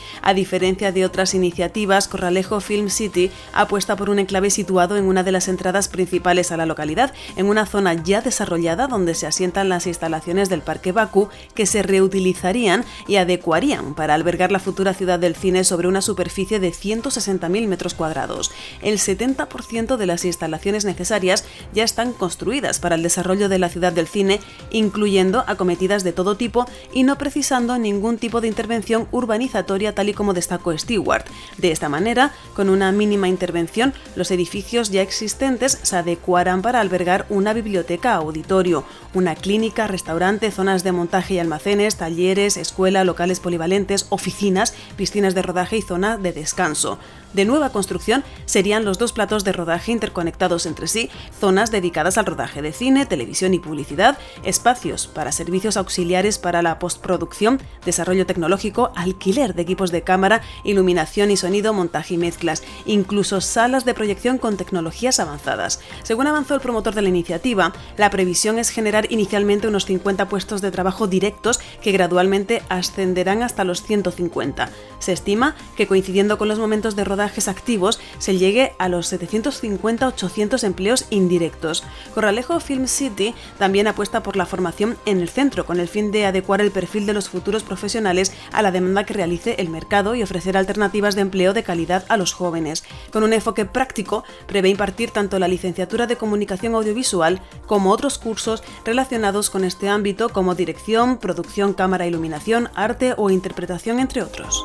Diferencia 0.52 0.91
de 0.91 1.06
otras 1.06 1.34
iniciativas, 1.34 2.10
Corralejo 2.10 2.60
Film 2.60 2.89
City 2.89 3.32
apuesta 3.54 3.95
por 3.95 4.10
un 4.10 4.20
enclave 4.20 4.49
situado 4.49 4.97
en 4.97 5.06
una 5.06 5.24
de 5.24 5.32
las 5.32 5.47
entradas 5.47 5.88
principales 5.88 6.52
a 6.52 6.58
la 6.58 6.66
localidad, 6.66 7.14
en 7.38 7.45
una 7.45 7.66
zona 7.66 7.93
ya 7.93 8.20
desarrollada 8.20 8.88
donde 8.88 9.16
se 9.16 9.28
asientan 9.28 9.70
las 9.70 9.88
instalaciones 9.88 10.49
del 10.49 10.62
Parque 10.62 10.91
Bakú 10.91 11.30
que 11.56 11.66
se 11.66 11.84
reutilizarían 11.84 12.84
y 13.08 13.16
adecuarían 13.16 13.93
para 13.95 14.14
albergar 14.14 14.52
la 14.52 14.60
futura 14.60 14.93
ciudad 14.93 15.20
del 15.20 15.38
cine 15.38 15.64
sobre 15.64 15.88
una 15.88 16.02
superficie 16.02 16.60
de 16.60 16.74
160.000 16.74 17.68
metros 17.68 17.93
cuadrados. 17.93 18.52
El 18.82 18.97
70% 18.97 19.95
de 19.95 20.06
las 20.06 20.26
instalaciones 20.26 20.84
necesarias 20.84 21.45
ya 21.74 21.86
están 21.86 22.12
construidas 22.12 22.80
para 22.80 22.95
el 22.95 23.04
desarrollo 23.04 23.47
de 23.47 23.58
la 23.58 23.70
ciudad 23.70 23.93
del 23.93 24.08
cine, 24.08 24.41
incluyendo 24.70 25.45
acometidas 25.47 26.04
de 26.04 26.12
todo 26.12 26.36
tipo 26.36 26.66
y 26.91 27.04
no 27.04 27.18
precisando 27.18 27.78
ningún 27.78 28.18
tipo 28.18 28.41
de 28.41 28.49
intervención 28.49 29.08
urbanizatoria 29.14 29.95
tal 29.95 30.10
y 30.10 30.14
como 30.14 30.34
destacó 30.42 30.76
Stewart. 30.76 31.26
De 31.60 31.72
esta 31.72 31.88
manera, 31.88 32.32
con 32.56 32.70
una 32.70 32.92
mínima 32.92 33.28
intervención, 33.28 33.94
los 34.16 34.32
edificios 34.32 34.89
ya 34.89 35.04
existentes 35.04 35.78
se 35.84 35.96
adecuarán 35.96 36.64
para 36.64 36.82
albergar 36.82 37.28
una 37.30 37.54
biblioteca, 37.54 38.16
auditorio, 38.16 38.84
una 39.14 39.36
clínica, 39.36 39.86
restaurante, 39.86 40.50
zonas 40.50 40.84
de 40.84 40.94
montaje 40.94 41.36
y 41.36 41.39
almacenes, 41.39 41.96
talleres, 41.96 42.58
escuela, 42.58 43.04
locales 43.04 43.39
polivalentes, 43.39 44.08
oficinas, 44.10 44.74
piscinas 44.98 45.36
de 45.36 45.44
rodaje 45.44 45.78
y 45.78 45.84
zona 45.84 46.18
de 46.18 46.34
descanso 46.34 46.98
de 47.34 47.46
nueva 47.46 47.72
construcción 47.72 48.24
serían 48.46 48.86
los 48.86 48.98
dos 48.98 49.14
platos 49.14 49.44
de 49.44 49.52
rodaje 49.54 49.92
interconectados 49.92 50.66
entre 50.66 50.88
sí, 50.88 51.10
zonas 51.40 51.72
dedicadas 51.72 52.18
al 52.18 52.26
rodaje 52.26 52.62
de 52.62 52.74
cine, 52.74 53.06
televisión 53.06 53.54
y 53.54 53.60
publicidad, 53.60 54.18
espacios 54.44 55.08
para 55.08 55.32
servicios 55.32 55.78
auxiliares 55.78 56.38
para 56.38 56.62
la 56.62 56.80
postproducción, 56.80 57.62
desarrollo 57.86 58.26
tecnológico, 58.26 58.92
alquiler 58.96 59.56
de 59.56 59.62
equipos 59.62 59.92
de 59.92 60.02
cámara, 60.02 60.42
iluminación 60.64 61.32
y 61.32 61.38
sonido, 61.38 61.74
montaje 61.74 62.16
y 62.16 62.18
mezclas, 62.18 62.64
incluso 62.86 63.42
salas 63.42 63.86
de 63.86 63.94
proyección 63.94 64.38
con 64.38 64.58
tecnologías 64.58 65.20
avanzadas. 65.20 65.80
Según 66.04 66.28
avanzó 66.28 66.56
el 66.56 66.62
promotor 66.62 66.96
de 66.96 67.02
la 67.02 67.10
iniciativa, 67.10 67.74
la 67.98 68.10
previsión 68.10 68.60
es 68.60 68.70
generar 68.70 69.12
inicialmente 69.12 69.68
unos 69.68 69.86
50 69.86 70.28
puestos 70.28 70.62
de 70.62 70.72
trabajo 70.72 71.08
directos 71.08 71.60
que 71.82 71.92
gradualmente 71.92 72.62
ascenderán 72.70 73.44
hasta 73.44 73.64
los 73.64 73.84
150. 73.84 74.70
Se 75.00 75.14
estima 75.14 75.56
que 75.76 75.88
coincidiendo 75.88 76.38
con 76.38 76.48
los 76.48 76.60
momentos 76.60 76.96
de 76.96 77.04
rodaje 77.04 77.20
activos 77.47 77.99
se 78.17 78.38
llegue 78.38 78.74
a 78.78 78.89
los 78.89 79.11
750-800 79.11 80.63
empleos 80.63 81.05
indirectos. 81.09 81.84
Corralejo 82.13 82.59
Film 82.59 82.88
City 82.88 83.34
también 83.57 83.88
apuesta 83.88 84.24
por 84.24 84.36
la 84.36 84.45
formación 84.45 84.97
en 85.05 85.19
el 85.19 85.30
centro, 85.30 85.65
con 85.65 85.80
el 85.80 85.88
fin 85.88 86.11
de 86.11 86.26
adecuar 86.26 86.61
el 86.61 86.72
perfil 86.72 87.05
de 87.05 87.13
los 87.13 87.30
futuros 87.30 87.63
profesionales 87.63 88.34
a 88.51 88.61
la 88.61 88.72
demanda 88.72 89.05
que 89.05 89.13
realice 89.13 89.55
el 89.59 89.69
mercado 89.69 90.15
y 90.15 90.24
ofrecer 90.24 90.57
alternativas 90.57 91.15
de 91.15 91.22
empleo 91.22 91.53
de 91.53 91.63
calidad 91.63 92.05
a 92.09 92.17
los 92.17 92.34
jóvenes. 92.34 92.84
Con 93.11 93.24
un 93.24 93.34
enfoque 93.34 93.65
práctico, 93.65 94.24
prevé 94.47 94.69
impartir 94.69 95.11
tanto 95.11 95.39
la 95.39 95.47
licenciatura 95.47 96.07
de 96.07 96.17
comunicación 96.17 96.76
audiovisual 96.76 97.41
como 97.67 97.91
otros 97.91 98.17
cursos 98.17 98.63
relacionados 98.86 99.49
con 99.49 99.63
este 99.63 99.89
ámbito 99.89 100.30
como 100.30 100.55
dirección, 100.55 101.17
producción, 101.17 101.74
cámara, 101.74 102.07
iluminación, 102.07 102.69
arte 102.76 103.13
o 103.17 103.30
interpretación, 103.30 103.99
entre 103.99 104.24
otros. 104.24 104.63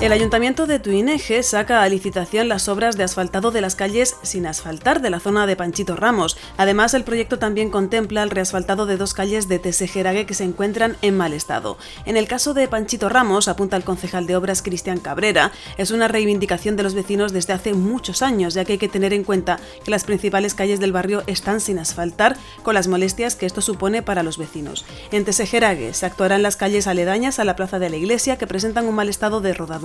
El 0.00 0.12
Ayuntamiento 0.12 0.66
de 0.66 0.80
Tuineje 0.80 1.42
saca 1.42 1.82
a 1.82 1.88
licitación 1.88 2.48
las 2.48 2.68
obras 2.68 2.98
de 2.98 3.04
asfaltado 3.04 3.52
de 3.52 3.62
las 3.62 3.74
calles 3.74 4.16
sin 4.22 4.44
asfaltar 4.44 5.00
de 5.00 5.08
la 5.08 5.18
zona 5.18 5.46
de 5.46 5.56
Panchito 5.56 5.96
Ramos. 5.96 6.36
Además, 6.58 6.92
el 6.92 7.04
proyecto 7.04 7.38
también 7.38 7.70
contempla 7.70 8.22
el 8.22 8.28
reasfaltado 8.28 8.84
de 8.84 8.98
dos 8.98 9.14
calles 9.14 9.48
de 9.48 9.58
Tesejerague 9.58 10.26
que 10.26 10.34
se 10.34 10.44
encuentran 10.44 10.98
en 11.00 11.16
mal 11.16 11.32
estado. 11.32 11.78
En 12.04 12.18
el 12.18 12.28
caso 12.28 12.52
de 12.52 12.68
Panchito 12.68 13.08
Ramos, 13.08 13.48
apunta 13.48 13.78
el 13.78 13.84
concejal 13.84 14.26
de 14.26 14.36
obras 14.36 14.60
Cristian 14.60 14.98
Cabrera, 14.98 15.52
es 15.78 15.90
una 15.90 16.08
reivindicación 16.08 16.76
de 16.76 16.82
los 16.82 16.94
vecinos 16.94 17.32
desde 17.32 17.54
hace 17.54 17.72
muchos 17.72 18.20
años, 18.20 18.52
ya 18.52 18.66
que 18.66 18.72
hay 18.72 18.78
que 18.78 18.88
tener 18.88 19.14
en 19.14 19.24
cuenta 19.24 19.58
que 19.84 19.90
las 19.90 20.04
principales 20.04 20.54
calles 20.54 20.80
del 20.80 20.92
barrio 20.92 21.22
están 21.26 21.60
sin 21.60 21.78
asfaltar 21.78 22.36
con 22.62 22.74
las 22.74 22.88
molestias 22.88 23.36
que 23.36 23.46
esto 23.46 23.62
supone 23.62 24.02
para 24.02 24.22
los 24.22 24.36
vecinos. 24.36 24.84
En 25.12 25.24
Tesejerague 25.24 25.94
se 25.94 26.04
actuarán 26.04 26.42
las 26.42 26.56
calles 26.56 26.88
aledañas 26.88 27.38
a 27.38 27.44
la 27.44 27.56
plaza 27.56 27.78
de 27.78 27.88
la 27.88 27.96
iglesia 27.96 28.36
que 28.36 28.46
presentan 28.46 28.86
un 28.86 28.96
mal 28.96 29.08
estado 29.08 29.40
de 29.40 29.54
rodadura. 29.54 29.83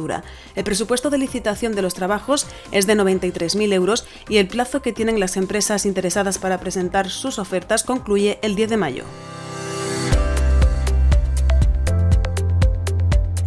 El 0.55 0.63
presupuesto 0.63 1.09
de 1.09 1.17
licitación 1.17 1.75
de 1.75 1.81
los 1.81 1.93
trabajos 1.93 2.47
es 2.71 2.87
de 2.87 2.95
93.000 2.95 3.73
euros 3.73 4.05
y 4.27 4.37
el 4.37 4.47
plazo 4.47 4.81
que 4.81 4.93
tienen 4.93 5.19
las 5.19 5.37
empresas 5.37 5.85
interesadas 5.85 6.37
para 6.37 6.59
presentar 6.59 7.09
sus 7.09 7.39
ofertas 7.39 7.83
concluye 7.83 8.39
el 8.41 8.55
10 8.55 8.69
de 8.69 8.77
mayo. 8.77 9.03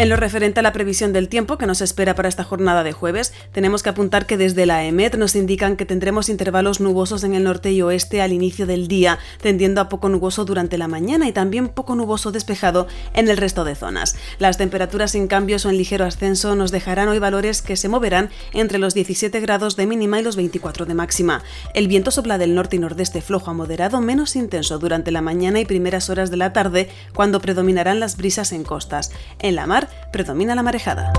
En 0.02 0.08
lo 0.08 0.16
referente 0.16 0.58
a 0.58 0.64
la 0.64 0.72
previsión 0.72 1.12
del 1.12 1.28
tiempo 1.28 1.58
que 1.58 1.66
nos 1.66 1.80
espera 1.80 2.16
para 2.16 2.28
esta 2.28 2.42
jornada 2.42 2.82
de 2.82 2.90
jueves, 2.90 3.32
tenemos 3.52 3.84
que 3.84 3.90
apuntar 3.90 4.26
que 4.26 4.36
desde 4.36 4.66
la 4.66 4.84
EMET 4.84 5.14
nos 5.14 5.36
indican 5.36 5.76
que 5.76 5.86
tendremos 5.86 6.28
intervalos 6.28 6.80
nubosos 6.80 7.22
en 7.22 7.34
el 7.34 7.44
norte 7.44 7.70
y 7.70 7.82
oeste 7.82 8.20
al 8.20 8.32
inicio 8.32 8.66
del 8.66 8.88
día, 8.88 9.20
tendiendo 9.40 9.80
a 9.80 9.88
poco 9.88 10.08
nuboso 10.08 10.44
durante 10.44 10.76
la 10.76 10.88
mañana 10.88 11.28
y 11.28 11.32
también 11.32 11.68
poco 11.68 11.94
nuboso 11.94 12.32
despejado 12.32 12.88
en 13.14 13.28
el 13.28 13.36
resto 13.36 13.62
de 13.62 13.76
zonas. 13.76 14.16
Las 14.40 14.58
temperaturas 14.58 15.12
sin 15.12 15.28
cambios 15.28 15.66
o 15.66 15.70
en 15.70 15.76
ligero 15.76 16.04
ascenso 16.04 16.56
nos 16.56 16.72
dejarán 16.72 17.06
hoy 17.06 17.20
valores 17.20 17.62
que 17.62 17.76
se 17.76 17.88
moverán 17.88 18.28
entre 18.54 18.80
los 18.80 18.94
17 18.94 19.38
grados 19.38 19.76
de 19.76 19.86
mínima 19.86 20.18
y 20.18 20.24
los 20.24 20.34
24 20.34 20.84
de 20.84 20.94
máxima. 20.94 21.44
El 21.74 21.86
viento 21.86 22.10
sopla 22.10 22.38
del 22.38 22.56
norte 22.56 22.74
y 22.74 22.80
nordeste 22.80 23.22
flojo 23.22 23.52
a 23.52 23.54
moderado 23.54 24.00
menos 24.00 24.34
intenso 24.34 24.80
durante 24.80 25.12
la 25.12 25.22
mañana 25.22 25.60
y 25.60 25.64
primeras 25.64 26.10
horas 26.10 26.32
de 26.32 26.38
la 26.38 26.52
tarde, 26.52 26.88
cuando 27.14 27.40
predominarán 27.40 28.00
las 28.00 28.16
brisas 28.16 28.50
en 28.50 28.64
costas. 28.64 29.12
En 29.38 29.54
la 29.54 29.68
mar, 29.68 29.91
predomina 30.10 30.54
la 30.54 30.62
marejada. 30.62 31.12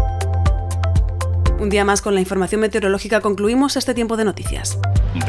Un 1.60 1.70
día 1.70 1.86
más 1.86 2.02
con 2.02 2.14
la 2.14 2.20
información 2.20 2.62
meteorológica 2.62 3.22
concluimos 3.22 3.78
este 3.78 3.94
tiempo 3.94 4.18
de 4.18 4.26
noticias. 4.26 4.78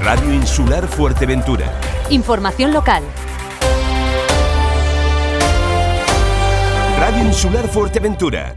Radio 0.03 0.33
Insular 0.33 0.87
Fuerteventura. 0.89 1.71
Información 2.11 2.73
local. 2.73 3.03
Radio 6.99 7.25
Insular 7.25 7.69
Fuerteventura. 7.69 8.57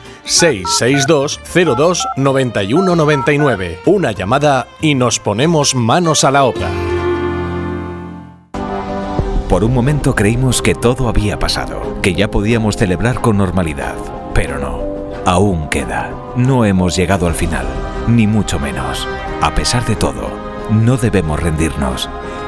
662 0.31 1.41
02 1.75 2.07
9199. 2.15 3.79
Una 3.85 4.13
llamada 4.13 4.65
y 4.79 4.95
nos 4.95 5.19
ponemos 5.19 5.75
manos 5.75 6.23
a 6.23 6.31
la 6.31 6.45
obra. 6.45 6.69
Por 9.49 9.65
un 9.65 9.73
momento 9.73 10.15
creímos 10.15 10.61
que 10.61 10.73
todo 10.73 11.09
había 11.09 11.37
pasado, 11.37 11.97
que 12.01 12.13
ya 12.13 12.31
podíamos 12.31 12.77
celebrar 12.77 13.19
con 13.19 13.37
normalidad, 13.37 13.95
pero 14.33 14.57
no. 14.57 14.79
Aún 15.25 15.67
queda. 15.67 16.09
No 16.37 16.63
hemos 16.63 16.95
llegado 16.95 17.27
al 17.27 17.35
final, 17.35 17.65
ni 18.07 18.25
mucho 18.25 18.57
menos. 18.57 19.05
A 19.41 19.53
pesar 19.53 19.85
de 19.85 19.97
todo, 19.97 20.29
no 20.71 20.95
debemos 20.95 21.41
rendirnos. 21.41 22.09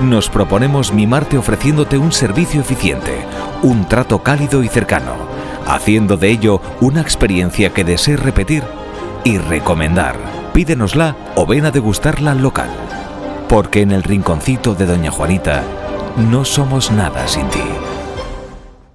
Nos 0.00 0.30
proponemos 0.30 0.94
mimarte 0.94 1.36
ofreciéndote 1.36 1.98
un 1.98 2.10
servicio 2.10 2.62
eficiente, 2.62 3.26
un 3.62 3.86
trato 3.86 4.22
cálido 4.22 4.62
y 4.62 4.68
cercano, 4.68 5.12
haciendo 5.66 6.16
de 6.16 6.30
ello 6.30 6.62
una 6.80 7.02
experiencia 7.02 7.74
que 7.74 7.84
desees 7.84 8.18
repetir 8.18 8.64
y 9.24 9.36
recomendar. 9.36 10.16
Pídenosla 10.54 11.16
o 11.36 11.44
ven 11.44 11.66
a 11.66 11.70
degustarla 11.70 12.32
al 12.32 12.40
local. 12.40 12.70
Porque 13.46 13.82
en 13.82 13.92
el 13.92 14.02
rinconcito 14.02 14.74
de 14.74 14.86
Doña 14.86 15.10
Juanita 15.10 15.62
no 16.16 16.46
somos 16.46 16.90
nada 16.90 17.28
sin 17.28 17.46
ti. 17.50 17.60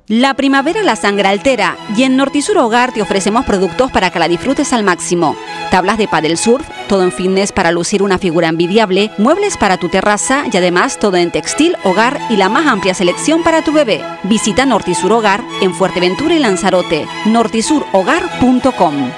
La 0.07 0.35
primavera 0.35 0.83
la 0.83 0.95
sangre 0.95 1.27
altera 1.29 1.77
y 1.97 2.03
en 2.03 2.15
Nortisur 2.15 2.59
Hogar 2.59 2.93
te 2.93 3.01
ofrecemos 3.01 3.43
productos 3.43 3.91
para 3.91 4.11
que 4.11 4.19
la 4.19 4.27
disfrutes 4.27 4.71
al 4.71 4.83
máximo. 4.83 5.35
Tablas 5.71 5.97
de 5.97 6.07
paddle 6.07 6.37
surf, 6.37 6.63
todo 6.87 7.01
en 7.01 7.11
fitness 7.11 7.51
para 7.51 7.71
lucir 7.71 8.03
una 8.03 8.19
figura 8.19 8.49
envidiable, 8.49 9.09
muebles 9.17 9.57
para 9.57 9.77
tu 9.77 9.89
terraza 9.89 10.43
y 10.51 10.55
además 10.57 10.99
todo 10.99 11.17
en 11.17 11.31
textil, 11.31 11.75
hogar 11.83 12.19
y 12.29 12.37
la 12.37 12.49
más 12.49 12.67
amplia 12.67 12.93
selección 12.93 13.41
para 13.41 13.63
tu 13.63 13.71
bebé. 13.71 14.03
Visita 14.21 14.67
Nortisur 14.67 15.11
Hogar 15.11 15.43
en 15.61 15.73
Fuerteventura 15.73 16.35
y 16.35 16.39
Lanzarote. 16.39 17.07
nortisurhogar.com 17.25 19.11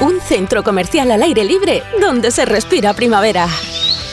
Un 0.00 0.20
centro 0.20 0.62
comercial 0.62 1.10
al 1.10 1.24
aire 1.24 1.42
libre 1.42 1.82
donde 2.00 2.30
se 2.30 2.44
respira 2.44 2.94
primavera. 2.94 3.48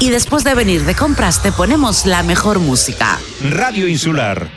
Y 0.00 0.10
después 0.10 0.44
de 0.44 0.54
venir 0.54 0.84
de 0.84 0.94
compras 0.94 1.42
te 1.42 1.52
ponemos 1.52 2.06
la 2.06 2.22
mejor 2.22 2.58
música. 2.58 3.18
Radio 3.50 3.88
Insular. 3.88 4.48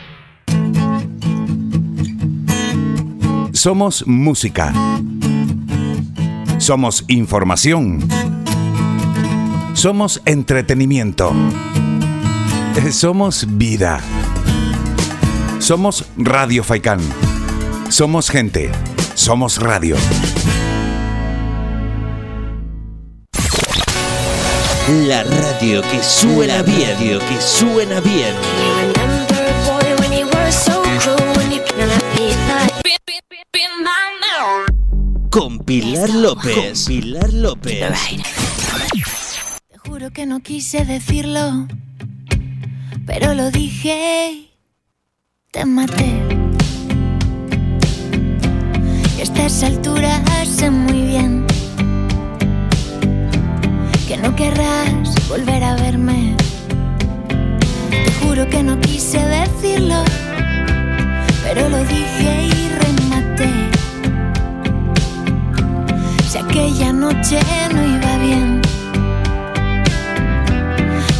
Somos 3.52 4.06
música. 4.06 4.72
Somos 6.58 7.04
información. 7.08 8.06
Somos 9.74 10.22
entretenimiento. 10.24 11.32
Somos 12.92 13.46
vida. 13.48 14.00
Somos 15.58 16.04
Radio 16.16 16.62
Faikán. 16.62 17.00
Somos 17.88 18.30
gente. 18.30 18.70
Somos 19.14 19.58
radio. 19.58 19.96
La 24.88 25.22
radio 25.22 25.82
que 25.82 26.02
suena 26.02 26.62
bien, 26.62 26.88
radio 26.92 27.18
que 27.18 27.40
suena 27.42 28.00
bien. 28.00 28.34
Con 35.28 35.58
Pilar 35.58 36.08
López. 36.08 36.84
Con 36.84 36.94
Pilar 36.94 37.32
López. 37.34 37.84
Te 39.68 39.76
juro 39.76 40.10
que 40.10 40.24
no 40.24 40.40
quise 40.40 40.86
decirlo, 40.86 41.68
pero 43.04 43.34
lo 43.34 43.50
dije 43.50 44.30
y 44.32 44.50
te 45.50 45.66
maté. 45.66 46.14
Y 49.18 49.20
a 49.20 49.22
estas 49.22 49.62
alturas 49.64 50.22
sé 50.48 50.70
muy 50.70 51.02
bien 51.02 51.46
que 54.08 54.16
no 54.16 54.34
querrás 54.34 55.28
volver 55.28 55.62
a 55.62 55.74
verme. 55.74 56.34
Te 57.90 58.10
juro 58.22 58.48
que 58.48 58.62
no 58.62 58.80
quise 58.80 59.18
decirlo, 59.18 60.02
pero 61.44 61.68
lo 61.68 61.84
dije 61.84 62.46
y 62.46 62.68
rematé. 62.84 63.50
Si 66.26 66.38
aquella 66.38 66.90
noche 66.90 67.38
no 67.74 67.82
iba 67.96 68.16
bien, 68.16 68.62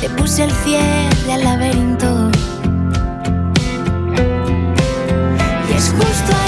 te 0.01 0.09
puse 0.09 0.45
el 0.45 0.51
cierre 0.65 1.33
al 1.35 1.45
laberinto. 1.45 2.31
Y 5.69 5.77
es 5.77 5.91
justo 5.91 6.48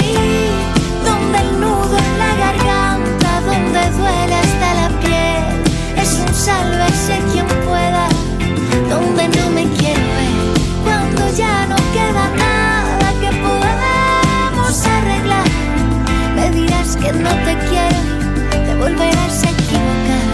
sálvese 6.51 7.15
quien 7.31 7.47
pueda, 7.65 8.07
donde 8.89 9.23
no 9.37 9.49
me 9.51 9.63
quiero 9.77 10.05
ver. 10.17 10.35
Cuando 10.83 11.21
ya 11.35 11.65
no 11.71 11.75
queda 11.95 12.25
nada 12.45 13.07
que 13.21 13.31
podamos 13.47 14.73
arreglar, 14.97 15.47
me 16.35 16.49
dirás 16.51 16.95
que 16.97 17.11
no 17.13 17.31
te 17.45 17.53
quiero 17.69 17.99
te 18.65 18.75
volverás 18.75 19.43
a 19.45 19.49
equivocar. 19.57 20.27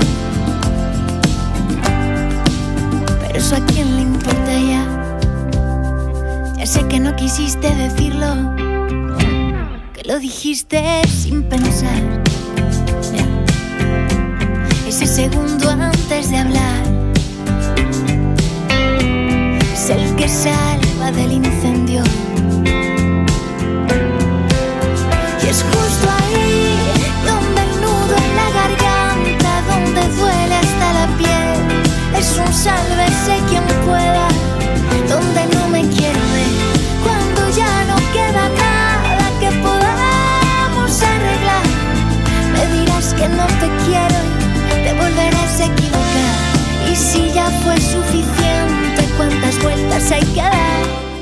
Pero 3.22 3.38
eso 3.40 3.56
a 3.56 3.66
quién 3.72 3.96
le 3.96 4.02
importa 4.02 4.54
ya. 4.72 4.84
Ya 6.58 6.66
sé 6.66 6.88
que 6.88 7.00
no 7.00 7.16
quisiste 7.16 7.70
decirlo, 7.76 8.30
que 9.94 10.04
lo 10.06 10.20
dijiste 10.20 10.82
sin 11.08 11.44
pensar. 11.44 12.27
Ese 15.00 15.06
segundo 15.06 15.70
antes 15.70 16.32
de 16.32 16.38
hablar 16.38 16.82
es 19.72 19.90
el 19.92 20.16
que 20.16 20.28
salva 20.28 21.12
del 21.12 21.34
incendio. 21.34 22.02
Y 25.44 25.48
es 25.48 25.64
justo 25.70 26.08
ahí 26.18 26.76
donde 27.28 27.62
el 27.62 27.74
nudo 27.80 28.16
en 28.26 28.36
la 28.42 28.50
garganta, 28.60 29.52
donde 29.70 30.02
duele 30.18 30.56
hasta 30.56 30.94
la 30.94 31.08
piel. 31.20 31.60
Es 32.18 32.36
un 32.44 32.52
sálvese 32.52 33.40
quien 33.50 33.64
pueda, 33.86 33.87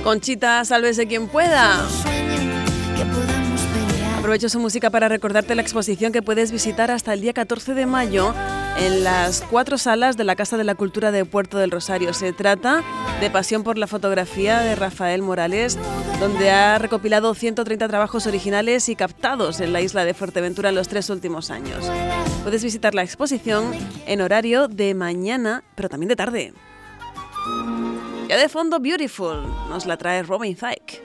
Conchita, 0.06 0.64
sálvese 0.66 1.08
quien 1.08 1.28
pueda. 1.28 1.84
Aprovecho 4.20 4.50
su 4.50 4.60
música 4.60 4.92
para 4.92 5.10
recordarte 5.10 5.56
la 5.56 5.64
exposición 5.64 6.14
que 6.14 6.22
puedes 6.22 6.52
visitar 6.52 6.92
hasta 6.92 7.12
el 7.12 7.22
día 7.22 7.34
14 7.34 7.74
de 7.74 7.88
mayo 7.88 8.32
en 8.78 9.04
las 9.04 9.42
cuatro 9.42 9.80
salas 9.80 10.16
de 10.16 10.24
la 10.24 10.36
Casa 10.36 10.58
de 10.58 10.64
la 10.64 10.76
Cultura 10.76 11.12
de 11.12 11.26
Puerto 11.26 11.58
del 11.58 11.72
Rosario. 11.72 12.14
Se 12.14 12.34
trata 12.34 12.84
de 13.20 13.32
Pasión 13.32 13.64
por 13.64 13.80
la 13.80 13.88
Fotografía 13.88 14.60
de 14.60 14.76
Rafael 14.76 15.24
Morales, 15.24 15.76
donde 16.20 16.52
ha 16.52 16.78
recopilado 16.78 17.34
130 17.34 17.88
trabajos 17.88 18.28
originales 18.28 18.90
y 18.90 18.96
captados 18.96 19.60
en 19.60 19.74
la 19.74 19.82
isla 19.82 20.06
de 20.06 20.14
Fuerteventura 20.14 20.70
en 20.70 20.76
los 20.76 20.88
tres 20.88 21.10
últimos 21.10 21.50
años. 21.50 21.84
Puedes 22.44 22.64
visitar 22.64 22.94
la 22.94 23.02
exposición 23.02 23.72
en 24.06 24.22
horario 24.22 24.68
de 24.68 24.94
mañana, 24.94 25.64
pero 25.74 25.90
también 25.90 26.10
de 26.10 26.16
tarde. 26.16 26.54
Ya 28.28 28.38
de 28.38 28.50
fondo, 28.50 28.80
Beautiful, 28.80 29.44
nos 29.70 29.86
la 29.86 29.98
trae 29.98 30.24
Robin 30.24 30.56
Thicke. 30.56 31.04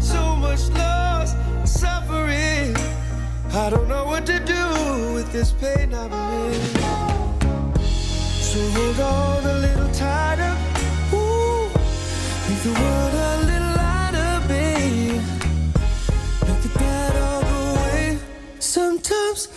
So 0.00 0.36
much 0.36 0.58
suffering. 0.58 0.95
I 3.56 3.70
don't 3.70 3.88
know 3.88 4.04
what 4.04 4.26
to 4.26 4.38
do 4.38 5.14
with 5.14 5.32
this 5.32 5.50
pain 5.50 5.94
I'm 5.94 6.12
in. 6.12 6.52
So 8.38 8.60
hold 8.76 9.00
on 9.00 9.46
a 9.46 9.54
little 9.60 9.90
tighter. 9.92 10.54
Ooh, 11.14 11.64
make 12.48 12.62
the 12.68 12.74
world 12.78 13.14
a 13.14 13.36
little 13.50 13.74
lighter, 13.82 14.46
babe. 14.46 15.22
Make 16.46 16.62
the 16.66 16.72
bad 16.78 17.16
all 17.16 17.42
go 17.42 17.80
away. 17.80 18.18
Sometimes 18.58 19.48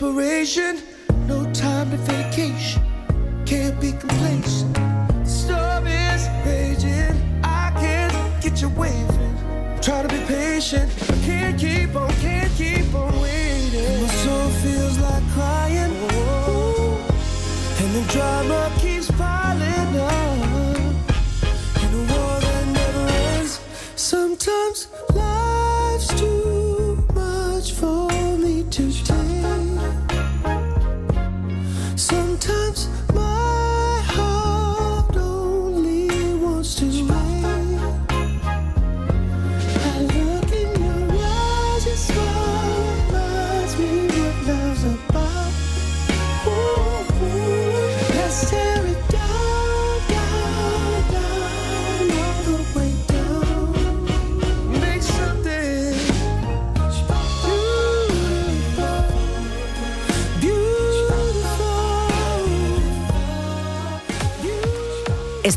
Liberation, 0.00 0.80
no 1.26 1.44
time 1.52 1.90
to 1.90 1.98
vacation. 1.98 2.82
Can't 3.44 3.78
be 3.78 3.92
complacent. 3.92 4.74
Storm 5.28 5.86
is 5.86 6.26
raging. 6.46 7.14
I 7.44 7.70
can't 7.78 8.42
get 8.42 8.62
you 8.62 8.70
waving. 8.70 9.36
Try 9.82 10.00
to 10.00 10.08
be 10.08 10.24
patient. 10.24 10.90
I 11.02 11.16
can't 11.26 11.60
keep 11.60 11.94
on, 11.94 12.10
can't 12.14 12.50
keep 12.54 12.94
on 12.94 13.12
waiting. 13.20 14.00
My 14.00 14.08
soul 14.24 14.48
feels 14.62 14.98
like 15.00 15.22
crying. 15.32 15.92
Ooh. 15.92 16.96
And 17.82 17.94
the 17.94 18.04
drama 18.10 18.72
keeps 18.78 19.10
piling 19.10 19.98
up. 19.98 20.29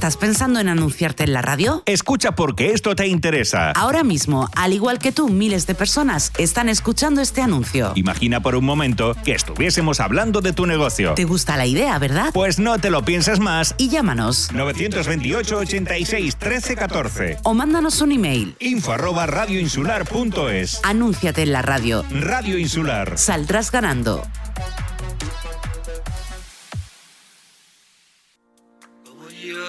¿Estás 0.03 0.17
pensando 0.17 0.59
en 0.59 0.67
anunciarte 0.67 1.23
en 1.23 1.31
la 1.31 1.41
radio? 1.41 1.81
Escucha 1.85 2.33
porque 2.33 2.71
esto 2.73 2.93
te 2.93 3.07
interesa. 3.07 3.71
Ahora 3.71 4.03
mismo, 4.03 4.49
al 4.53 4.73
igual 4.73 4.99
que 4.99 5.13
tú, 5.13 5.29
miles 5.29 5.65
de 5.65 5.75
personas 5.75 6.33
están 6.37 6.67
escuchando 6.67 7.21
este 7.21 7.39
anuncio. 7.41 7.93
Imagina 7.95 8.41
por 8.41 8.57
un 8.57 8.65
momento 8.65 9.15
que 9.23 9.31
estuviésemos 9.31 10.01
hablando 10.01 10.41
de 10.41 10.51
tu 10.51 10.65
negocio. 10.65 11.13
¿Te 11.13 11.23
gusta 11.23 11.55
la 11.55 11.67
idea, 11.67 11.97
verdad? 11.99 12.31
Pues 12.33 12.59
no 12.59 12.79
te 12.79 12.89
lo 12.89 13.05
pienses 13.05 13.39
más 13.39 13.75
Y 13.77 13.87
llámanos. 13.87 14.49
928 14.51 15.55
86 15.59 16.35
13 16.35 16.75
14 16.75 17.37
O 17.43 17.53
mándanos 17.53 18.01
un 18.01 18.11
email. 18.11 18.57
info 18.59 18.91
arroba 18.91 19.25
radioinsular.es 19.25 20.81
Anúnciate 20.83 21.43
en 21.43 21.53
la 21.53 21.61
radio. 21.61 22.03
Radio 22.11 22.57
Insular. 22.57 23.17
Saldrás 23.17 23.71
ganando. 23.71 24.21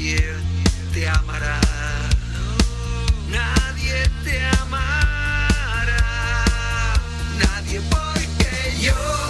Nadie 0.00 0.34
te 0.94 1.08
amará. 1.08 1.60
Nadie 3.28 4.08
te 4.24 4.42
amará. 4.62 5.98
Nadie 7.38 7.80
porque 7.90 8.76
yo 8.80 9.29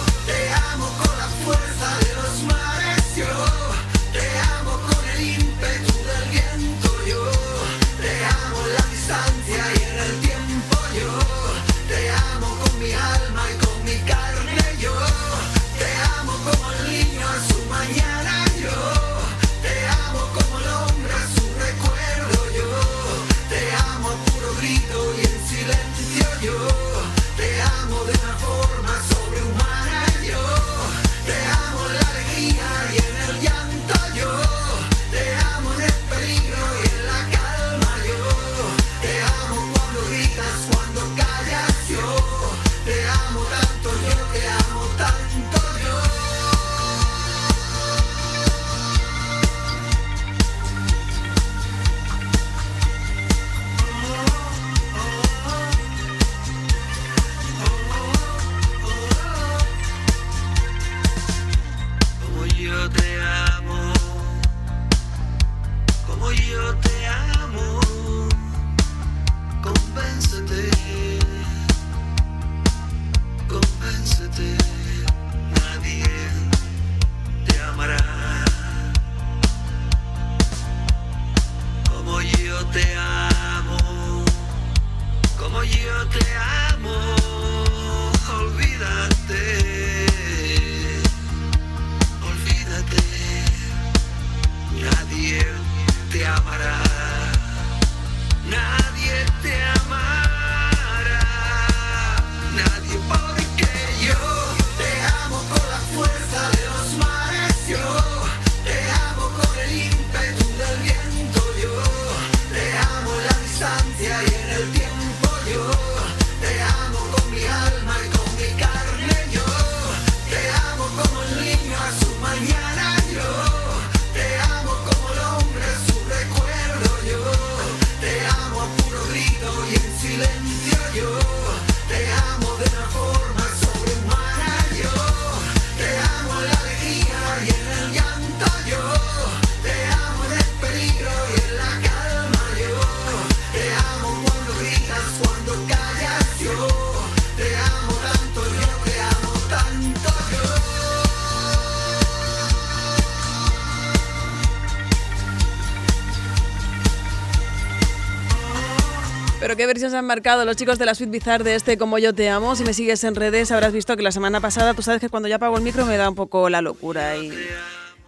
Qué 159.71 159.75
versión 159.75 159.91
se 159.91 159.95
han 159.95 160.05
marcado 160.05 160.43
los 160.43 160.57
chicos 160.57 160.77
de 160.79 160.85
la 160.85 160.93
Suite 160.93 161.13
Bizarre 161.13 161.45
de 161.45 161.55
este 161.55 161.77
Como 161.77 161.97
Yo 161.97 162.13
Te 162.13 162.27
Amo. 162.27 162.57
Si 162.57 162.65
me 162.65 162.73
sigues 162.73 163.05
en 163.05 163.15
redes 163.15 163.53
habrás 163.53 163.71
visto 163.71 163.95
que 163.95 164.03
la 164.03 164.11
semana 164.11 164.41
pasada, 164.41 164.73
tú 164.73 164.81
sabes 164.81 164.99
que 164.99 165.07
cuando 165.07 165.29
ya 165.29 165.37
apago 165.37 165.55
el 165.55 165.63
micro 165.63 165.85
me 165.85 165.95
da 165.95 166.09
un 166.09 166.15
poco 166.15 166.49
la 166.49 166.61
locura 166.61 167.15
y 167.15 167.31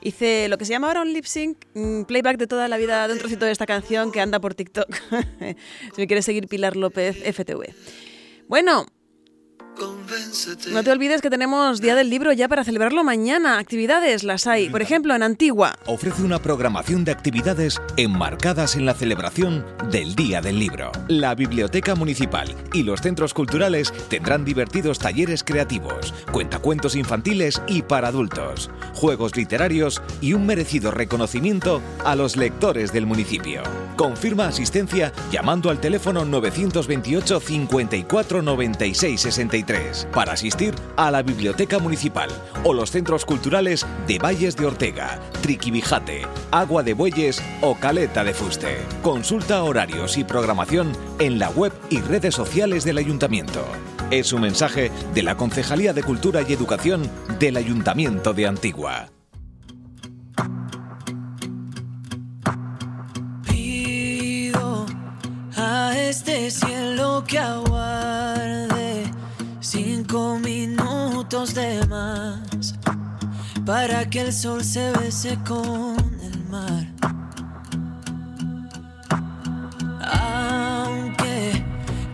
hice 0.02 0.50
lo 0.50 0.58
que 0.58 0.66
se 0.66 0.72
llama 0.74 0.88
ahora 0.88 1.04
un 1.04 1.14
lip 1.14 1.24
sync, 1.24 1.58
mm, 1.74 2.02
playback 2.02 2.36
de 2.36 2.48
toda 2.48 2.68
la 2.68 2.76
vida 2.76 3.08
de 3.08 3.14
un 3.14 3.20
trocito 3.20 3.46
de 3.46 3.54
esta 3.54 3.66
canción 3.66 4.12
que 4.12 4.20
anda 4.20 4.42
por 4.42 4.56
TikTok. 4.56 4.94
si 5.96 6.02
me 6.02 6.06
quieres 6.06 6.26
seguir, 6.26 6.50
Pilar 6.50 6.76
López, 6.76 7.16
FTV. 7.24 7.74
Bueno. 8.50 8.86
No 10.72 10.84
te 10.84 10.92
olvides 10.92 11.22
que 11.22 11.30
tenemos 11.30 11.82
Día 11.82 11.96
del 11.96 12.10
Libro 12.10 12.32
ya 12.34 12.48
para 12.48 12.64
celebrarlo 12.64 13.04
mañana. 13.04 13.58
Actividades 13.58 14.24
las 14.24 14.48
hay. 14.48 14.70
Por 14.70 14.82
ejemplo, 14.82 15.16
en 15.16 15.24
Antigua. 15.24 15.76
ofrece 15.86 16.24
una 16.24 16.40
programación 16.40 17.04
de 17.04 17.12
actividades 17.12 17.82
enmarcadas 17.98 18.76
en 18.76 18.86
la 18.86 18.94
celebración 18.94 19.66
del 19.92 20.16
Día 20.16 20.42
del 20.42 20.60
Libro. 20.60 20.92
La 21.08 21.36
Biblioteca 21.36 21.96
Municipal 21.96 22.54
y 22.74 22.84
los 22.84 23.02
centros 23.02 23.34
culturales 23.34 23.94
tendrán 24.10 24.46
divertidos 24.46 25.00
talleres 25.00 25.44
creativos, 25.44 26.14
cuentacuentos 26.32 26.96
infantiles 26.96 27.62
y 27.68 27.82
para 27.82 28.10
adultos, 28.10 28.70
juegos 28.94 29.36
literarios 29.36 30.02
y 30.22 30.34
un 30.34 30.46
merecido 30.46 30.92
reconocimiento 30.92 31.82
a 32.04 32.16
los 32.16 32.36
lectores 32.36 32.92
del 32.92 33.06
municipio. 33.06 33.64
Confirma 33.96 34.48
asistencia 34.48 35.12
llamando 35.32 35.70
al 35.70 35.80
teléfono 35.80 36.26
928 36.26 37.40
54 37.40 38.42
96 38.42 39.22
63 39.22 40.03
para 40.06 40.34
asistir 40.34 40.76
a 40.98 41.12
la 41.12 41.22
Biblioteca 41.24 41.80
Municipal 41.80 42.30
o 42.64 42.74
los 42.74 42.92
centros 42.92 43.26
culturales 43.26 43.86
de 44.08 44.20
Valles 44.20 44.56
de 44.56 44.66
Ortega, 44.66 45.20
Triquibijate, 45.42 46.22
Agua 46.52 46.84
de 46.84 46.94
Bueyes 46.94 47.42
o 47.62 47.76
Caleta 47.76 48.24
de 48.24 48.34
Fuste. 48.34 48.78
Consulta 49.02 49.64
horarios 49.64 50.18
y 50.18 50.24
programación 50.24 50.92
en 51.20 51.40
la 51.40 51.50
web 51.50 51.74
y 51.90 52.02
redes 52.02 52.36
sociales 52.36 52.84
del 52.84 52.98
Ayuntamiento. 52.98 53.66
Es 54.12 54.34
un 54.34 54.42
mensaje 54.42 54.92
de 55.14 55.24
la 55.24 55.36
Concejalía 55.36 55.94
de 55.94 56.04
Cultura 56.04 56.42
y 56.48 56.54
Educación 56.54 57.10
del 57.40 57.58
Ayuntamiento 57.58 58.34
de 58.34 58.48
Antigua. 58.48 59.10
Pido 63.48 64.86
a 65.56 65.94
este 65.98 66.52
cielo 66.52 67.24
que 67.28 67.40
aguarde 67.40 68.73
cinco 69.74 70.38
minutos 70.38 71.56
de 71.56 71.84
más 71.88 72.76
para 73.66 74.08
que 74.08 74.22
el 74.22 74.32
sol 74.32 74.64
se 74.64 74.92
bese 74.92 75.36
con 75.48 75.98
el 76.22 76.38
mar. 76.48 76.86
Aunque 80.00 81.66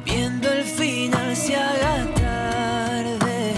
viendo 0.05 0.47
el 0.47 0.63
final 0.63 1.35
se 1.35 1.57
haga 1.57 2.13
tarde, 2.13 3.55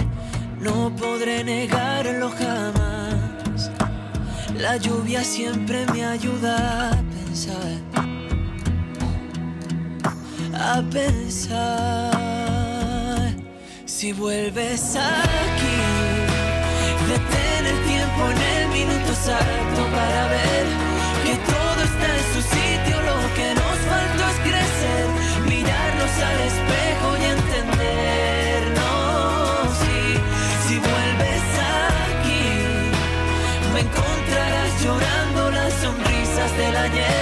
no 0.58 0.90
podré 0.96 1.44
negarlo 1.44 2.28
jamás. 2.30 3.70
La 4.58 4.78
lluvia 4.78 5.22
siempre 5.22 5.86
me 5.92 6.04
ayuda 6.04 6.90
a 6.90 7.02
pensar, 7.14 7.78
a 10.52 10.82
pensar. 10.90 12.51
Si 14.02 14.10
vuelves 14.12 14.96
aquí, 14.96 15.78
detén 17.06 17.66
el 17.66 17.78
tiempo 17.86 18.30
en 18.32 18.38
el 18.56 18.66
minuto 18.70 19.12
exacto 19.12 19.80
para 19.94 20.26
ver 20.26 20.66
que 21.22 21.34
todo 21.46 21.78
está 21.84 22.08
en 22.18 22.26
su 22.34 22.40
sitio. 22.42 22.96
Lo 23.00 23.18
que 23.36 23.54
nos 23.54 23.78
faltó 23.86 24.22
es 24.32 24.38
crecer, 24.42 25.06
mirarnos 25.46 26.12
al 26.18 26.38
espejo 26.50 27.08
y 27.22 27.24
entendernos. 27.36 28.82
Y 29.86 30.18
si 30.66 30.74
vuelves 30.80 31.46
aquí, 32.10 32.46
me 33.72 33.80
encontrarás 33.86 34.70
llorando 34.82 35.40
las 35.52 35.72
sonrisas 35.74 36.50
del 36.56 36.76
ayer, 36.76 37.21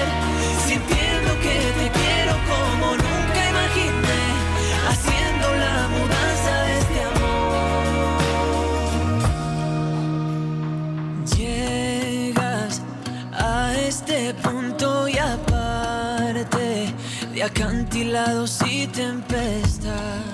acantilados 17.50 18.58
y 18.66 18.86
tempestad, 18.86 20.24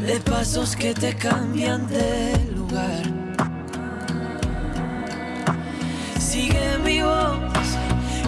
de 0.00 0.20
pasos 0.20 0.76
que 0.76 0.94
te 0.94 1.14
cambian 1.14 1.86
de 1.88 2.36
lugar. 2.56 3.02
Sigue 6.18 6.78
mi 6.84 7.00
voz, 7.00 7.38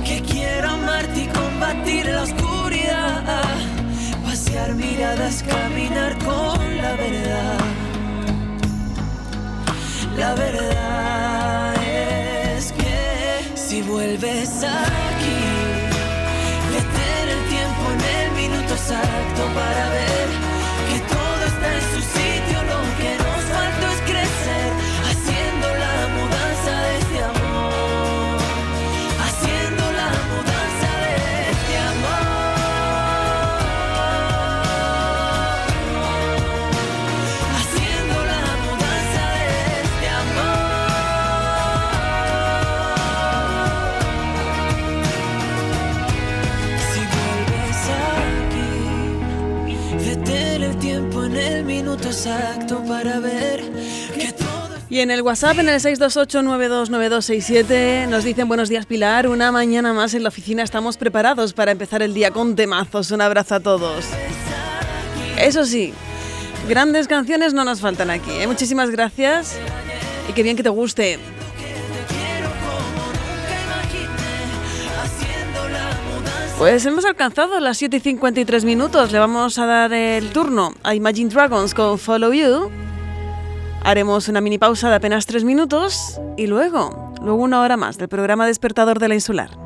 que 0.05 0.23
quiero 0.23 0.71
amarte 0.71 1.25
y 1.25 1.27
combatir 1.27 2.07
la 2.07 2.23
oscuridad. 2.23 3.25
Pasear 4.25 4.75
miradas, 4.75 5.43
caminar 5.43 6.17
con 6.19 6.77
la 6.77 6.93
verdad. 6.97 7.59
La 10.17 10.35
verdad 10.35 11.75
es 11.83 12.73
que 12.73 13.53
si 13.55 13.83
vuelves 13.83 14.65
aquí, 14.65 15.16
exacto 52.27 52.83
para 52.85 53.21
ver 53.21 53.63
que 54.15 54.33
todo 54.33 54.77
Y 54.89 55.01
en 55.01 55.11
el 55.11 55.21
WhatsApp, 55.23 55.59
en 55.59 55.69
el 55.69 55.81
628-929267, 55.81 58.07
nos 58.09 58.23
dicen 58.25 58.49
buenos 58.49 58.69
días 58.69 58.87
Pilar, 58.87 59.29
una 59.29 59.51
mañana 59.53 59.93
más 59.93 60.15
en 60.15 60.23
la 60.23 60.31
oficina 60.31 60.63
estamos 60.63 60.97
preparados 60.97 61.53
para 61.53 61.73
empezar 61.73 62.03
el 62.03 62.15
día 62.15 62.31
con 62.31 62.57
temazos. 62.57 63.11
Un 63.11 63.21
abrazo 63.21 63.57
a 63.57 63.61
todos. 63.61 64.07
Eso 65.39 65.65
sí, 65.65 65.93
grandes 66.69 67.09
canciones 67.09 67.55
no 67.55 67.65
nos 67.65 67.81
faltan 67.81 68.11
aquí. 68.11 68.33
¿eh? 68.33 68.47
Muchísimas 68.47 68.91
gracias 68.91 69.57
y 70.29 70.33
qué 70.33 70.43
bien 70.43 70.57
que 70.57 70.63
te 70.63 70.71
guste. 70.71 71.19
Pues 76.59 76.87
hemos 76.87 77.05
alcanzado 77.05 77.61
las 77.61 77.77
7 77.77 77.99
y 77.99 78.01
53 78.01 78.65
minutos. 78.65 79.13
Le 79.13 79.19
vamos 79.19 79.59
a 79.59 79.67
dar 79.67 79.93
el 79.93 80.31
turno 80.31 80.73
a 80.83 80.95
Imagine 80.95 81.29
Dragons 81.29 81.75
con 81.75 81.99
Follow 81.99 82.33
You. 82.33 82.71
Haremos 83.85 84.29
una 84.29 84.41
mini 84.41 84.57
pausa 84.57 84.89
de 84.89 84.97
apenas 84.97 85.27
3 85.27 85.45
minutos 85.45 86.19
y 86.39 86.47
luego, 86.47 87.13
luego 87.21 87.43
una 87.43 87.61
hora 87.61 87.77
más 87.77 87.99
del 87.99 88.09
programa 88.09 88.47
Despertador 88.47 88.99
de 88.99 89.09
la 89.09 89.15
Insular. 89.15 89.66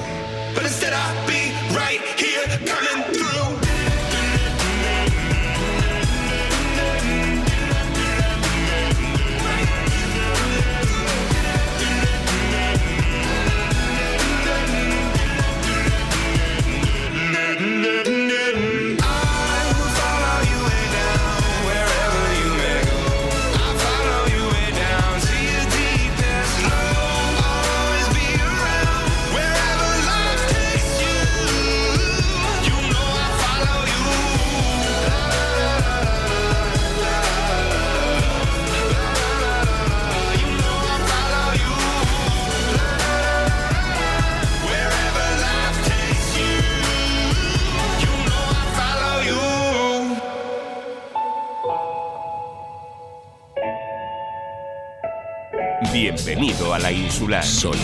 A 56.73 56.79
la 56.79 56.91
insular. 56.91 57.45
Solo 57.45 57.79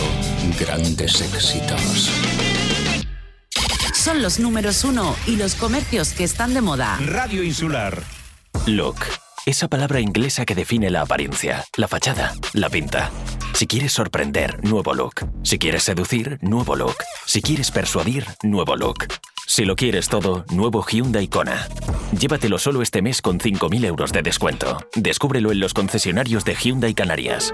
grandes 0.58 1.20
éxitos. 1.20 2.10
Son 3.94 4.22
los 4.22 4.38
números 4.38 4.84
uno 4.84 5.14
y 5.26 5.36
los 5.36 5.54
comercios 5.54 6.12
que 6.12 6.24
están 6.24 6.54
de 6.54 6.60
moda. 6.60 6.98
Radio 7.04 7.42
Insular. 7.42 8.02
Look. 8.66 8.96
Esa 9.44 9.68
palabra 9.68 10.00
inglesa 10.00 10.44
que 10.44 10.54
define 10.54 10.90
la 10.90 11.02
apariencia, 11.02 11.64
la 11.76 11.88
fachada, 11.88 12.34
la 12.52 12.68
pinta. 12.68 13.10
Si 13.54 13.66
quieres 13.66 13.92
sorprender, 13.92 14.62
nuevo 14.62 14.94
look. 14.94 15.26
Si 15.42 15.58
quieres 15.58 15.82
seducir, 15.84 16.38
nuevo 16.42 16.76
look. 16.76 16.96
Si 17.26 17.40
quieres 17.42 17.70
persuadir, 17.70 18.26
nuevo 18.42 18.76
look. 18.76 19.06
Si 19.46 19.64
lo 19.64 19.74
quieres 19.74 20.08
todo, 20.08 20.44
nuevo 20.50 20.84
Hyundai 20.86 21.28
Kona. 21.28 21.66
Llévatelo 22.18 22.58
solo 22.58 22.82
este 22.82 23.00
mes 23.00 23.22
con 23.22 23.40
5.000 23.40 23.86
euros 23.86 24.12
de 24.12 24.22
descuento. 24.22 24.78
Descúbrelo 24.94 25.50
en 25.50 25.60
los 25.60 25.72
concesionarios 25.72 26.44
de 26.44 26.54
Hyundai 26.54 26.94
Canarias. 26.94 27.52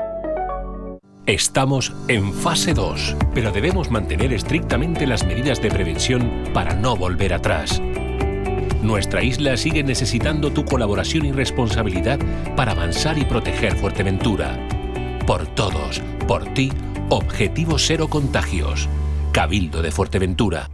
Estamos 1.27 1.95
en 2.09 2.35
fase 2.35 2.75
2, 2.75 3.17
pero 3.33 3.51
debemos 3.51 3.91
mantener 3.91 4.35
estrictamente 4.35 5.07
las 5.07 5.25
medidas 5.25 5.63
de 5.63 5.71
prevención 5.71 6.31
para 6.53 6.75
no 6.75 6.97
volver 6.97 7.33
atrás. 7.33 7.81
Nuestra 8.83 9.23
isla 9.23 9.57
sigue 9.57 9.83
necesitando 9.83 10.53
tu 10.53 10.67
colaboración 10.67 11.25
y 11.25 11.33
responsabilidad 11.33 12.19
para 12.57 12.73
avanzar 12.73 13.17
y 13.17 13.25
proteger 13.25 13.75
Fuerteventura. 13.75 14.59
Por 15.27 15.47
todos, 15.47 16.03
por 16.29 16.45
ti, 16.53 16.71
Objetivo 17.09 17.79
Cero 17.79 18.09
Contagios. 18.09 18.87
Cabildo 19.33 19.81
de 19.81 19.93
Fuerteventura. 19.93 20.74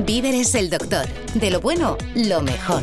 Víveres 0.00 0.54
el 0.54 0.70
Doctor. 0.70 1.06
De 1.34 1.50
lo 1.50 1.60
bueno, 1.60 1.96
lo 2.14 2.40
mejor. 2.42 2.82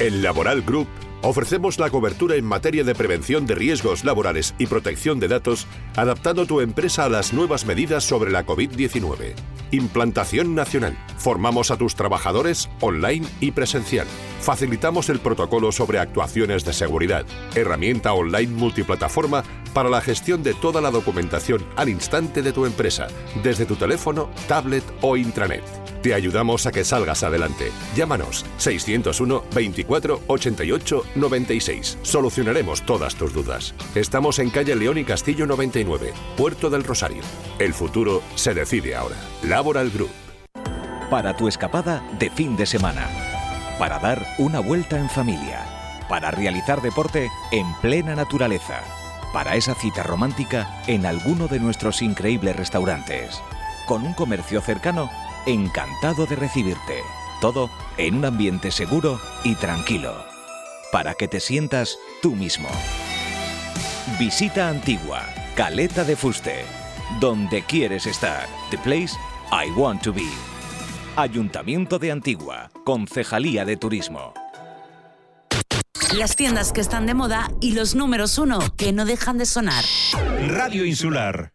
En 0.00 0.22
Laboral 0.22 0.62
Group 0.62 0.86
ofrecemos 1.22 1.78
la 1.80 1.90
cobertura 1.90 2.36
en 2.36 2.44
materia 2.44 2.84
de 2.84 2.94
prevención 2.94 3.46
de 3.46 3.56
riesgos 3.56 4.04
laborales 4.04 4.54
y 4.58 4.66
protección 4.66 5.18
de 5.18 5.26
datos, 5.26 5.66
adaptando 5.96 6.46
tu 6.46 6.60
empresa 6.60 7.04
a 7.04 7.08
las 7.08 7.32
nuevas 7.32 7.66
medidas 7.66 8.04
sobre 8.04 8.30
la 8.30 8.46
COVID-19. 8.46 9.34
Implantación 9.72 10.54
nacional. 10.54 10.96
Formamos 11.18 11.70
a 11.70 11.76
tus 11.76 11.96
trabajadores 11.96 12.70
online 12.80 13.26
y 13.40 13.50
presencial. 13.50 14.06
Facilitamos 14.40 15.08
el 15.08 15.18
protocolo 15.18 15.72
sobre 15.72 15.98
actuaciones 15.98 16.64
de 16.64 16.72
seguridad. 16.72 17.26
Herramienta 17.56 18.12
online 18.12 18.52
multiplataforma 18.52 19.42
para 19.74 19.90
la 19.90 20.00
gestión 20.00 20.42
de 20.42 20.54
toda 20.54 20.80
la 20.80 20.90
documentación 20.90 21.66
al 21.76 21.88
instante 21.88 22.40
de 22.40 22.52
tu 22.52 22.66
empresa, 22.66 23.08
desde 23.42 23.66
tu 23.66 23.74
teléfono, 23.74 24.30
tablet 24.46 24.84
o 25.00 25.16
intranet. 25.16 25.87
Te 26.02 26.14
ayudamos 26.14 26.64
a 26.66 26.70
que 26.70 26.84
salgas 26.84 27.24
adelante. 27.24 27.72
Llámanos 27.96 28.46
601 28.58 29.44
24 29.52 30.20
88 30.28 31.02
96. 31.16 31.98
Solucionaremos 32.02 32.82
todas 32.82 33.16
tus 33.16 33.32
dudas. 33.34 33.74
Estamos 33.96 34.38
en 34.38 34.50
calle 34.50 34.76
León 34.76 34.98
y 34.98 35.04
Castillo 35.04 35.46
99, 35.46 36.12
Puerto 36.36 36.70
del 36.70 36.84
Rosario. 36.84 37.22
El 37.58 37.74
futuro 37.74 38.22
se 38.36 38.54
decide 38.54 38.94
ahora. 38.94 39.16
Laboral 39.42 39.90
Group. 39.90 40.10
Para 41.10 41.36
tu 41.36 41.48
escapada 41.48 42.06
de 42.18 42.30
fin 42.30 42.56
de 42.56 42.66
semana. 42.66 43.08
Para 43.78 43.98
dar 43.98 44.24
una 44.38 44.60
vuelta 44.60 44.98
en 44.98 45.10
familia. 45.10 45.64
Para 46.08 46.30
realizar 46.30 46.80
deporte 46.80 47.28
en 47.50 47.66
plena 47.80 48.14
naturaleza. 48.14 48.82
Para 49.32 49.56
esa 49.56 49.74
cita 49.74 50.04
romántica 50.04 50.82
en 50.86 51.06
alguno 51.06 51.48
de 51.48 51.58
nuestros 51.58 52.02
increíbles 52.02 52.54
restaurantes. 52.54 53.40
Con 53.86 54.04
un 54.04 54.14
comercio 54.14 54.60
cercano 54.60 55.10
encantado 55.46 56.26
de 56.26 56.36
recibirte. 56.36 57.02
Todo 57.40 57.70
en 57.96 58.16
un 58.16 58.24
ambiente 58.24 58.70
seguro 58.70 59.20
y 59.44 59.54
tranquilo. 59.54 60.14
Para 60.90 61.14
que 61.14 61.28
te 61.28 61.40
sientas 61.40 61.98
tú 62.22 62.34
mismo. 62.34 62.68
Visita 64.18 64.68
Antigua, 64.68 65.22
Caleta 65.54 66.04
de 66.04 66.16
Fuste. 66.16 66.64
Donde 67.20 67.62
quieres 67.62 68.06
estar. 68.06 68.46
The 68.70 68.78
place 68.78 69.16
I 69.50 69.70
want 69.76 70.02
to 70.02 70.12
be. 70.12 70.28
Ayuntamiento 71.16 71.98
de 71.98 72.12
Antigua, 72.12 72.70
Concejalía 72.84 73.64
de 73.64 73.76
Turismo. 73.76 74.34
Las 76.16 76.36
tiendas 76.36 76.72
que 76.72 76.80
están 76.80 77.06
de 77.06 77.14
moda 77.14 77.50
y 77.60 77.72
los 77.72 77.94
números 77.94 78.38
uno 78.38 78.60
que 78.76 78.92
no 78.92 79.04
dejan 79.04 79.36
de 79.36 79.46
sonar. 79.46 79.84
Radio 80.48 80.84
Insular. 80.84 81.52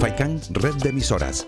Faikan 0.00 0.40
Red 0.52 0.76
de 0.76 0.88
Emisoras. 0.88 1.46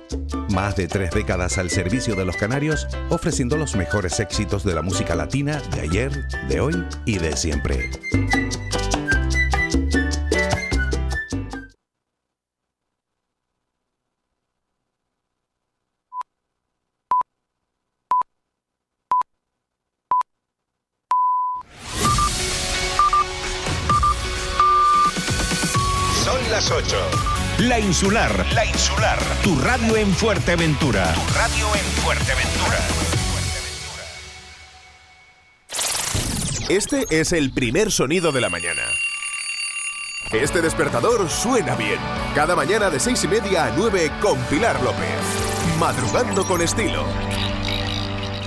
Más 0.51 0.77
de 0.77 0.87
tres 0.87 1.11
décadas 1.13 1.57
al 1.57 1.71
servicio 1.71 2.15
de 2.15 2.27
los 2.27 2.37
canarios, 2.37 2.87
ofreciendo 3.09 3.57
los 3.57 3.75
mejores 3.77 4.21
éxitos 4.21 4.63
de 4.63 4.75
la 4.75 4.83
música 4.83 5.15
latina 5.15 5.63
de 5.75 5.81
ayer, 5.81 6.29
de 6.49 6.61
hoy 6.61 6.85
y 7.07 7.17
de 7.17 7.35
siempre. 7.35 7.91
La 27.73 27.81
Insular. 27.81 28.47
La 28.53 28.67
Insular. 28.67 29.19
Tu 29.43 29.59
radio 29.59 29.97
en 29.97 30.13
Fuerteventura. 30.13 31.11
Tu 31.15 31.35
radio 31.35 31.75
en 31.75 31.85
Fuerteventura. 32.03 32.79
Este 36.69 37.07
es 37.09 37.33
el 37.33 37.51
primer 37.55 37.91
sonido 37.91 38.31
de 38.31 38.43
la 38.43 38.51
mañana. 38.51 38.83
Este 40.33 40.61
despertador 40.61 41.31
suena 41.31 41.75
bien. 41.75 41.99
Cada 42.35 42.55
mañana 42.55 42.91
de 42.91 43.01
seis 43.01 43.25
y 43.25 43.29
media 43.29 43.65
a 43.65 43.71
9 43.75 44.13
con 44.21 44.39
Pilar 44.51 44.79
López. 44.83 45.09
Madrugando 45.79 46.45
con 46.45 46.61
estilo. 46.61 47.07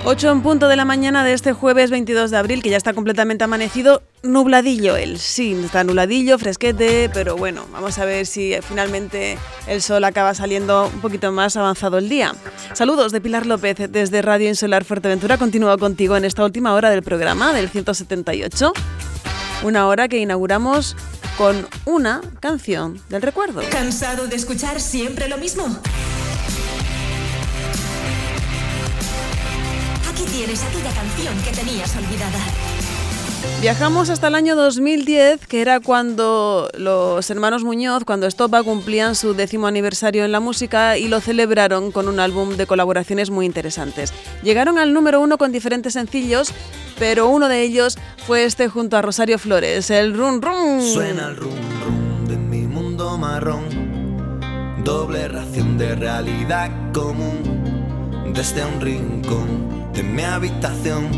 8 0.08 0.30
en 0.30 0.40
punto 0.40 0.68
de 0.68 0.76
la 0.76 0.84
mañana 0.84 1.24
de 1.24 1.32
este 1.32 1.52
jueves 1.52 1.90
22 1.90 2.30
de 2.30 2.36
abril, 2.36 2.62
que 2.62 2.70
ya 2.70 2.76
está 2.76 2.92
completamente 2.92 3.42
amanecido, 3.42 4.04
nubladillo 4.22 4.94
el 4.94 5.18
sí, 5.18 5.60
está 5.64 5.82
nubladillo, 5.82 6.38
fresquete, 6.38 7.10
pero 7.12 7.36
bueno, 7.36 7.66
vamos 7.72 7.98
a 7.98 8.04
ver 8.04 8.24
si 8.24 8.54
finalmente 8.62 9.36
el 9.66 9.82
sol 9.82 10.04
acaba 10.04 10.32
saliendo 10.32 10.88
un 10.94 11.00
poquito 11.00 11.32
más 11.32 11.56
avanzado 11.56 11.98
el 11.98 12.08
día. 12.08 12.36
Saludos 12.72 13.10
de 13.10 13.20
Pilar 13.20 13.46
López 13.46 13.78
desde 13.90 14.22
Radio 14.22 14.48
Insular 14.48 14.84
Fuerteventura, 14.84 15.38
continúo 15.38 15.76
contigo 15.76 16.16
en 16.16 16.24
esta 16.24 16.44
última 16.44 16.72
hora 16.74 16.88
del 16.90 17.02
programa, 17.02 17.52
del 17.52 17.68
178, 17.68 18.72
una 19.64 19.88
hora 19.88 20.06
que 20.06 20.18
inauguramos 20.18 20.94
con 21.36 21.66
una 21.84 22.20
canción 22.38 23.00
del 23.08 23.22
recuerdo. 23.22 23.60
¿Cansado 23.70 24.28
de 24.28 24.36
escuchar 24.36 24.80
siempre 24.80 25.26
lo 25.28 25.36
mismo? 25.36 25.66
Tienes 30.36 30.62
aquella 30.62 30.92
canción 30.92 31.34
que 31.42 31.50
tenías 31.50 31.96
olvidada. 31.96 32.38
Viajamos 33.62 34.10
hasta 34.10 34.28
el 34.28 34.34
año 34.34 34.54
2010, 34.54 35.46
que 35.46 35.62
era 35.62 35.80
cuando 35.80 36.68
los 36.76 37.30
hermanos 37.30 37.64
Muñoz, 37.64 38.04
cuando 38.04 38.26
Estopa 38.26 38.62
cumplían 38.62 39.14
su 39.14 39.32
décimo 39.32 39.66
aniversario 39.66 40.26
en 40.26 40.32
la 40.32 40.40
música 40.40 40.98
y 40.98 41.08
lo 41.08 41.22
celebraron 41.22 41.90
con 41.90 42.06
un 42.06 42.20
álbum 42.20 42.58
de 42.58 42.66
colaboraciones 42.66 43.30
muy 43.30 43.46
interesantes. 43.46 44.12
Llegaron 44.42 44.78
al 44.78 44.92
número 44.92 45.22
uno 45.22 45.38
con 45.38 45.52
diferentes 45.52 45.94
sencillos, 45.94 46.52
pero 46.98 47.28
uno 47.28 47.48
de 47.48 47.62
ellos 47.62 47.96
fue 48.26 48.44
este 48.44 48.68
junto 48.68 48.98
a 48.98 49.02
Rosario 49.02 49.38
Flores, 49.38 49.90
el 49.90 50.14
Run 50.14 50.42
Run. 50.42 50.82
Suena 50.82 51.28
el 51.28 51.36
rum 51.36 51.54
rum 51.82 52.28
de 52.28 52.36
mi 52.36 52.66
mundo 52.66 53.16
marrón, 53.16 53.64
doble 54.84 55.28
ración 55.28 55.78
de 55.78 55.94
realidad 55.94 56.70
común, 56.92 58.32
desde 58.34 58.66
un 58.66 58.80
rincón 58.82 59.75
de 59.96 60.02
mi 60.02 60.22
habitación, 60.22 61.08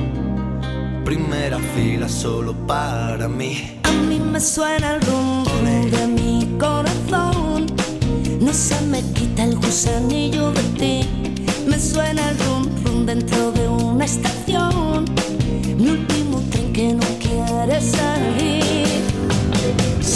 primera 1.05 1.59
fila 1.75 2.09
solo 2.09 2.55
para 2.67 3.27
mí. 3.27 3.81
A 3.83 3.91
mí 3.91 4.21
me 4.21 4.41
suena 4.41 4.95
el 4.95 5.01
rum 5.03 5.45
rum 5.45 5.91
de 5.91 6.07
mi 6.07 6.57
corazón. 6.61 7.67
No 8.41 8.53
se 8.53 8.81
me 8.83 9.03
quita 9.15 9.43
el 9.45 9.57
gusanillo 9.57 10.53
de 10.53 10.63
ti. 10.79 11.09
Me 11.67 11.77
suena 11.81 12.31
el 12.31 12.39
rum 12.39 12.69
rum 12.85 13.05
dentro 13.05 13.51
de 13.51 13.67
una 13.67 14.05
estación. 14.05 15.07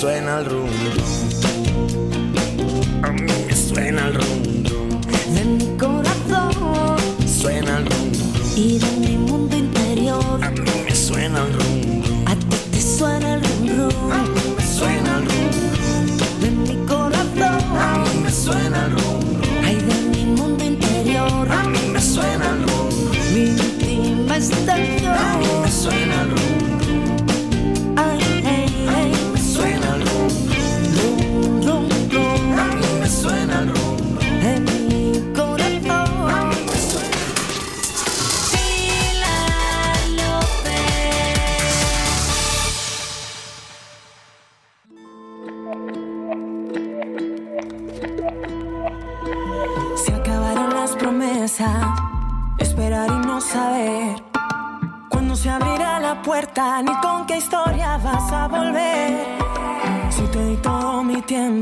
Suena 0.00 0.40
el 0.40 0.44
rum 0.44 0.68
rum. 0.68 0.68
A 3.02 3.12
mí 3.12 3.32
me 3.46 3.56
suena 3.56 4.08
el 4.08 4.14
rum 4.14 4.35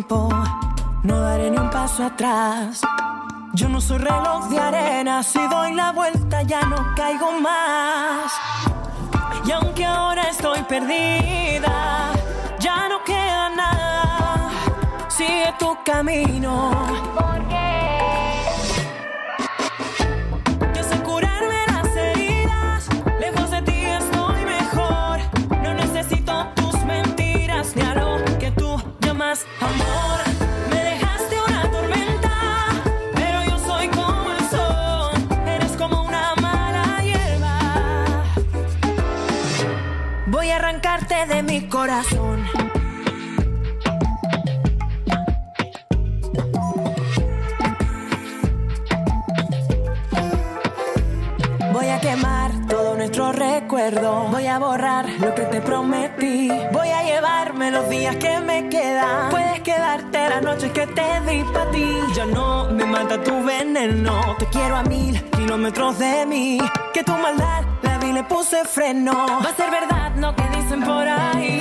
no 0.03 1.21
daré 1.21 1.51
ni 1.51 1.57
un 1.57 1.71
paso 1.71 2.05
atrás. 2.05 2.81
Yo 3.53 3.69
no 3.69 3.81
soy 3.81 3.99
reloj 3.99 4.49
de 4.49 4.59
arena, 4.59 5.23
si 5.23 5.39
doy 5.47 5.73
la 5.73 5.93
vuelta 5.93 6.43
ya 6.43 6.63
no 6.63 6.95
caigo 6.97 7.31
más. 7.41 8.33
Y 9.47 9.53
aunque 9.53 9.85
ahora 9.85 10.23
estoy 10.23 10.63
perdida, 10.63 12.11
ya 12.59 12.89
no 12.89 13.05
queda 13.05 13.51
nada. 13.51 14.51
Sigue 15.09 15.55
tu 15.61 15.77
camino. 15.85 16.73
amor. 29.61 30.21
Me 30.71 30.77
dejaste 30.77 31.37
una 31.49 31.71
tormenta, 31.71 32.31
pero 33.15 33.43
yo 33.45 33.59
soy 33.59 33.89
como 33.89 34.31
el 34.33 34.49
sol. 34.49 35.13
Eres 35.47 35.73
como 35.73 36.03
una 36.03 36.35
mala 36.37 37.03
hierba. 37.03 38.25
Voy 40.27 40.51
a 40.51 40.57
arrancarte 40.57 41.27
de 41.27 41.43
mi 41.43 41.69
corazón. 41.69 42.45
Voy 51.73 51.89
a 51.89 52.01
quemar 52.01 52.53
todo 52.69 52.95
nuestro 52.95 53.33
reto 53.33 53.64
Voy 53.75 54.47
a 54.47 54.61
borrar 54.61 55.09
lo 55.19 55.35
que 55.35 55.43
te 55.47 55.61
prometí. 55.61 56.49
Voy 56.73 56.89
a 56.91 57.03
llevarme 57.03 57.73
los 57.73 57.89
días 57.89 58.15
que 58.17 58.39
me 58.39 58.69
quedan. 58.69 59.31
Puedes 59.31 59.63
quedarte 59.63 60.29
las 60.29 60.43
noches 60.43 60.71
que 60.71 60.87
te 60.87 61.21
di 61.27 61.43
para 61.53 61.73
ti. 61.73 61.85
Ya 62.15 62.25
no 62.25 62.71
me 62.71 62.85
mata 62.85 63.21
tu 63.21 63.43
veneno. 63.43 64.37
Te 64.39 64.47
quiero 64.47 64.77
a 64.77 64.85
mil 64.85 65.21
kilómetros 65.31 65.99
de 65.99 66.25
mí. 66.25 66.59
Que 66.93 67.03
tu 67.03 67.11
maldad 67.15 67.65
la 67.83 67.99
vi, 67.99 68.13
le 68.13 68.23
puse 68.23 68.65
freno. 68.65 69.27
Va 69.45 69.51
a 69.51 69.57
ser 69.57 69.73
verdad 69.73 70.13
lo 70.19 70.37
que 70.37 70.49
dicen 70.57 70.81
por 70.85 71.09
ahí. 71.09 71.61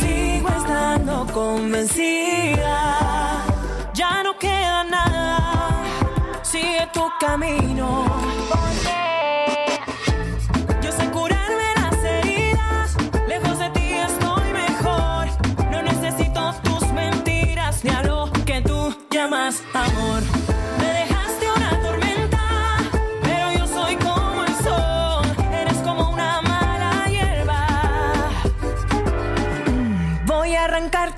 Sigo 0.00 0.50
estando 0.50 1.26
convencida. 1.32 2.76
Ya 3.94 4.22
no 4.22 4.36
queda 4.36 4.84
nada. 4.84 5.38
Sigue 6.42 6.86
tu 6.92 7.10
camino. 7.18 8.04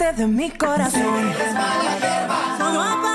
Arrancarte 0.04 0.22
de 0.22 0.26
mi 0.26 0.50
corazón. 0.50 1.32
Solo 2.58 3.13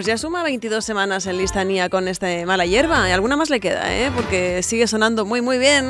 Pues 0.00 0.06
ya 0.06 0.16
suma 0.16 0.42
22 0.42 0.82
semanas 0.82 1.26
en 1.26 1.36
listanía 1.36 1.90
con 1.90 2.08
este 2.08 2.46
mala 2.46 2.64
hierba. 2.64 3.06
Y 3.06 3.12
alguna 3.12 3.36
más 3.36 3.50
le 3.50 3.60
queda, 3.60 3.94
¿eh? 3.94 4.10
Porque 4.16 4.62
sigue 4.62 4.86
sonando 4.86 5.26
muy, 5.26 5.42
muy 5.42 5.58
bien 5.58 5.84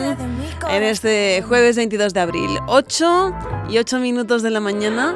en 0.68 0.82
este 0.82 1.44
jueves 1.46 1.76
22 1.76 2.12
de 2.12 2.18
abril. 2.18 2.58
8 2.66 3.32
y 3.70 3.78
8 3.78 4.00
minutos 4.00 4.42
de 4.42 4.50
la 4.50 4.58
mañana. 4.58 5.14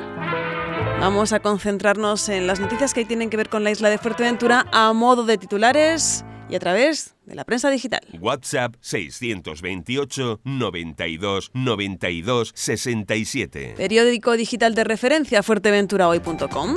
Vamos 1.00 1.32
a 1.32 1.40
concentrarnos 1.40 2.28
en 2.28 2.46
las 2.46 2.60
noticias 2.60 2.94
que 2.94 3.04
tienen 3.04 3.30
que 3.30 3.36
ver 3.36 3.48
con 3.48 3.64
la 3.64 3.72
isla 3.72 3.90
de 3.90 3.98
Fuerteventura 3.98 4.64
a 4.70 4.92
modo 4.92 5.24
de 5.24 5.38
titulares 5.38 6.24
y 6.48 6.54
a 6.54 6.60
través 6.60 7.16
de 7.26 7.34
la 7.34 7.42
prensa 7.42 7.70
digital. 7.70 8.00
WhatsApp 8.20 8.76
628 8.80 10.40
92 10.44 11.50
92 11.52 12.52
67. 12.54 13.74
Periódico 13.76 14.36
digital 14.36 14.76
de 14.76 14.84
referencia 14.84 15.42
fuerteventurahoy.com. 15.42 16.76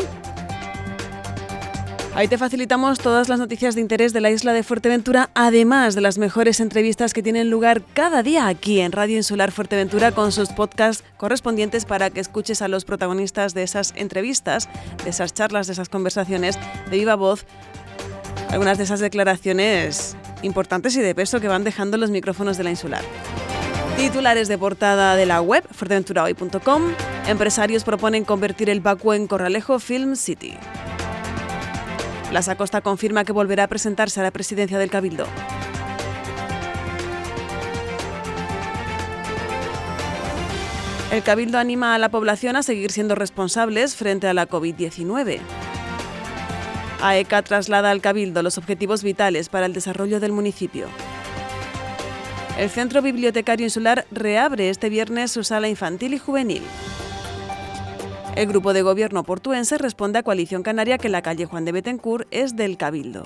Ahí 2.18 2.28
te 2.28 2.40
facilitamos 2.40 2.98
todas 2.98 3.30
las 3.30 3.38
noticias 3.38 3.76
de 3.76 3.82
interés 3.82 4.12
de 4.12 4.22
la 4.22 4.32
isla 4.32 4.52
de 4.52 4.64
Fuerteventura, 4.64 5.30
además 5.36 5.94
de 5.94 6.02
las 6.02 6.18
mejores 6.18 6.60
entrevistas 6.60 7.14
que 7.14 7.22
tienen 7.22 7.52
lugar 7.52 7.84
cada 7.94 8.24
día 8.24 8.48
aquí 8.48 8.80
en 8.80 8.92
Radio 8.92 9.18
Insular 9.18 9.52
Fuerteventura 9.52 10.12
con 10.12 10.32
sus 10.32 10.50
podcasts 10.50 11.04
correspondientes 11.18 11.86
para 11.86 12.10
que 12.10 12.20
escuches 12.20 12.64
a 12.64 12.70
los 12.70 12.86
protagonistas 12.86 13.54
de 13.54 13.62
esas 13.62 13.94
entrevistas, 13.96 14.68
de 15.04 15.12
esas 15.12 15.36
charlas, 15.36 15.68
de 15.68 15.74
esas 15.74 15.90
conversaciones 15.90 16.58
de 16.90 16.98
viva 16.98 17.14
voz, 17.14 17.46
algunas 18.50 18.80
de 18.80 18.86
esas 18.86 19.00
declaraciones 19.00 20.18
importantes 20.42 20.96
y 20.96 21.02
de 21.02 21.14
peso 21.14 21.40
que 21.40 21.48
van 21.50 21.64
dejando 21.64 21.98
los 21.98 22.10
micrófonos 22.10 22.58
de 22.58 22.64
la 22.64 22.72
Insular. 22.72 23.04
Titulares 23.96 24.48
de 24.48 24.58
portada 24.58 25.16
de 25.16 25.28
la 25.28 25.40
web 25.44 25.64
fuerteventurahoy.com. 25.70 26.82
Empresarios 27.28 27.84
proponen 27.84 28.26
convertir 28.26 28.72
el 28.72 28.82
Bacu 28.82 29.14
en 29.14 29.28
Corralejo 29.28 29.78
Film 29.78 30.16
City. 30.16 30.58
Las 32.38 32.50
Acosta 32.50 32.82
confirma 32.82 33.24
que 33.24 33.32
volverá 33.32 33.64
a 33.64 33.68
presentarse 33.68 34.20
a 34.20 34.24
la 34.24 34.30
presidencia 34.30 34.78
del 34.78 34.92
Cabildo. 34.92 35.26
El 41.12 41.24
Cabildo 41.24 41.58
anima 41.58 41.96
a 41.96 41.98
la 41.98 42.10
población 42.10 42.56
a 42.56 42.62
seguir 42.62 42.92
siendo 42.92 43.16
responsables 43.16 43.96
frente 43.96 44.28
a 44.28 44.36
la 44.36 44.48
COVID-19. 44.48 45.40
AECA 47.02 47.42
traslada 47.42 47.90
al 47.90 48.02
Cabildo 48.02 48.44
los 48.44 48.60
objetivos 48.60 49.02
vitales 49.02 49.50
para 49.50 49.66
el 49.66 49.74
desarrollo 49.74 50.20
del 50.20 50.32
municipio. 50.32 50.90
El 52.60 52.70
Centro 52.70 53.02
Bibliotecario 53.02 53.66
Insular 53.66 54.06
reabre 54.12 54.70
este 54.70 54.90
viernes 54.90 55.32
su 55.32 55.44
sala 55.44 55.70
infantil 55.70 56.14
y 56.14 56.20
juvenil. 56.20 56.62
El 58.38 58.46
grupo 58.46 58.72
de 58.72 58.84
gobierno 58.84 59.24
portuense 59.24 59.80
responde 59.80 60.20
a 60.20 60.24
Coalición 60.24 60.62
Canaria 60.62 61.00
que 61.00 61.10
la 61.10 61.24
calle 61.24 61.48
Juan 61.48 61.66
de 61.66 61.72
Betancourt 61.72 62.28
es 62.30 62.56
del 62.56 62.78
Cabildo. 62.78 63.24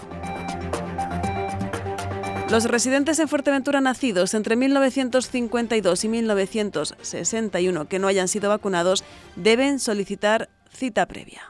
Los 2.49 2.63
residentes 2.63 3.19
en 3.19 3.27
Fuerteventura 3.27 3.81
nacidos 3.81 4.33
entre 4.33 4.55
1952 4.55 6.05
y 6.05 6.07
1961 6.07 7.89
que 7.89 7.99
no 7.99 8.07
hayan 8.07 8.29
sido 8.29 8.47
vacunados 8.47 9.03
deben 9.35 9.79
solicitar 9.79 10.47
cita 10.69 11.05
previa. 11.05 11.41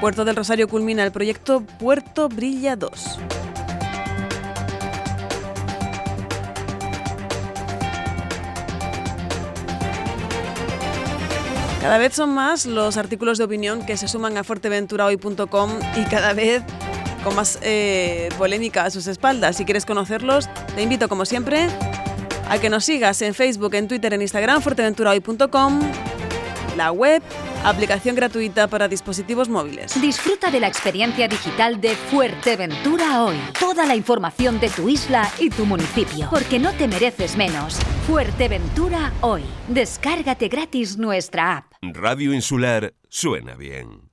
Puerto 0.00 0.24
del 0.24 0.36
Rosario 0.36 0.66
culmina 0.66 1.04
el 1.04 1.12
proyecto 1.12 1.60
Puerto 1.60 2.30
Brilla 2.30 2.74
2. 2.74 3.18
Cada 11.84 11.98
vez 11.98 12.14
son 12.14 12.32
más 12.32 12.64
los 12.64 12.96
artículos 12.96 13.36
de 13.36 13.44
opinión 13.44 13.84
que 13.84 13.98
se 13.98 14.08
suman 14.08 14.38
a 14.38 14.42
fuerteventurahoy.com 14.42 15.70
y 15.96 16.04
cada 16.04 16.32
vez 16.32 16.62
con 17.22 17.34
más 17.34 17.58
eh, 17.60 18.30
polémica 18.38 18.86
a 18.86 18.90
sus 18.90 19.06
espaldas. 19.06 19.56
Si 19.56 19.66
quieres 19.66 19.84
conocerlos, 19.84 20.48
te 20.74 20.80
invito 20.80 21.10
como 21.10 21.26
siempre 21.26 21.68
a 22.48 22.56
que 22.56 22.70
nos 22.70 22.86
sigas 22.86 23.20
en 23.20 23.34
Facebook, 23.34 23.74
en 23.74 23.86
Twitter, 23.86 24.14
en 24.14 24.22
Instagram, 24.22 24.62
fuerteventurahoy.com, 24.62 25.80
la 26.74 26.90
web, 26.90 27.22
aplicación 27.64 28.14
gratuita 28.14 28.68
para 28.68 28.88
dispositivos 28.88 29.48
móviles. 29.48 30.00
Disfruta 30.00 30.50
de 30.50 30.60
la 30.60 30.68
experiencia 30.68 31.28
digital 31.28 31.80
de 31.80 31.90
Fuerteventura 31.90 33.22
hoy. 33.24 33.36
Toda 33.58 33.86
la 33.86 33.96
información 33.96 34.60
de 34.60 34.68
tu 34.68 34.88
isla 34.88 35.30
y 35.38 35.50
tu 35.50 35.66
municipio. 35.66 36.28
Porque 36.30 36.58
no 36.58 36.72
te 36.72 36.86
mereces 36.88 37.36
menos. 37.36 37.78
Fuerteventura 38.06 39.12
hoy. 39.20 39.42
Descárgate 39.68 40.48
gratis 40.48 40.98
nuestra 40.98 41.56
app. 41.56 41.72
Radio 41.82 42.32
Insular 42.32 42.94
suena 43.08 43.54
bien. 43.54 44.10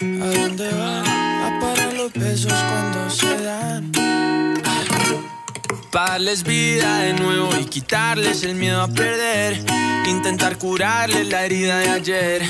¿A 0.00 0.26
dónde 0.26 0.70
van 0.70 1.06
a 1.06 1.58
parar 1.60 1.94
los 1.94 2.12
besos 2.12 2.52
cuando 2.52 2.83
darles 5.94 6.42
vida 6.42 6.98
de 6.98 7.12
nuevo 7.12 7.56
y 7.56 7.66
quitarles 7.66 8.42
el 8.42 8.56
miedo 8.56 8.82
a 8.82 8.88
perder. 8.88 9.64
Intentar 10.06 10.58
curarles 10.58 11.28
la 11.28 11.44
herida 11.44 11.78
de 11.78 11.88
ayer 11.88 12.42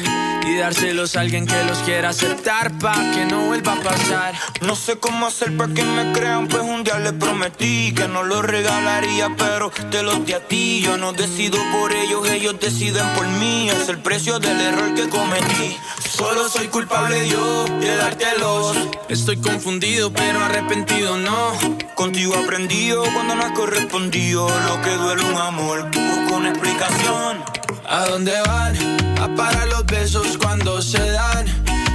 y 0.47 0.57
dárselos 0.57 1.17
a 1.17 1.21
alguien 1.21 1.47
que 1.47 1.65
los 1.65 1.79
quiera 1.81 2.09
aceptar 2.11 2.77
pa' 2.79 2.95
que 3.13 3.27
no 3.27 3.47
vuelva 3.47 3.75
a 3.75 3.83
pasar. 3.83 4.35
No 4.63 4.75
sé 4.75 4.97
cómo 4.99 5.27
hacer 5.27 5.57
para 5.57 5.73
que 5.73 5.85
me 5.85 6.13
crean, 6.13 6.49
pues 6.49 6.63
un 6.63 6.85
día 6.85 6.99
les 6.99 7.13
prometí 7.13 7.93
que 7.95 8.09
no 8.09 8.23
los 8.23 8.45
regalaría, 8.45 9.35
pero 9.37 9.71
te 9.91 10.03
los 10.03 10.25
di 10.25 10.33
a 10.33 10.41
ti. 10.41 10.81
Yo 10.83 10.97
no 10.97 11.13
decido 11.13 11.59
por 11.71 11.93
ellos, 11.93 12.29
ellos 12.31 12.59
deciden 12.59 13.07
por 13.15 13.27
mí. 13.27 13.69
Es 13.71 13.89
el 13.89 13.99
precio 13.99 14.39
del 14.39 14.61
error 14.61 14.95
que 14.95 15.09
cometí. 15.09 15.77
Solo 16.11 16.49
soy 16.49 16.69
culpable 16.69 17.29
yo 17.29 17.65
de 17.65 17.97
dártelos. 17.97 18.77
Estoy 19.09 19.37
confundido, 19.37 20.13
pero 20.13 20.41
arrepentido 20.41 21.17
no. 21.19 21.53
Contigo 21.95 22.35
aprendido 22.35 23.05
cuando 23.15 23.34
no 23.35 23.45
has 23.45 23.53
correspondido. 23.53 24.49
Lo 24.49 24.81
que 24.83 24.91
duele 24.91 25.25
un 25.25 25.37
amor 25.37 25.91
que 25.91 25.99
busca 25.99 26.37
una 26.37 26.51
explicación. 26.51 27.45
¿A 27.89 28.05
dónde 28.07 28.33
van? 28.47 28.77
A 29.21 29.35
parar 29.35 29.69
los 29.69 29.85
besos 29.87 30.39
cuando 30.39 30.81
se 30.83 31.11
dan. 31.11 31.47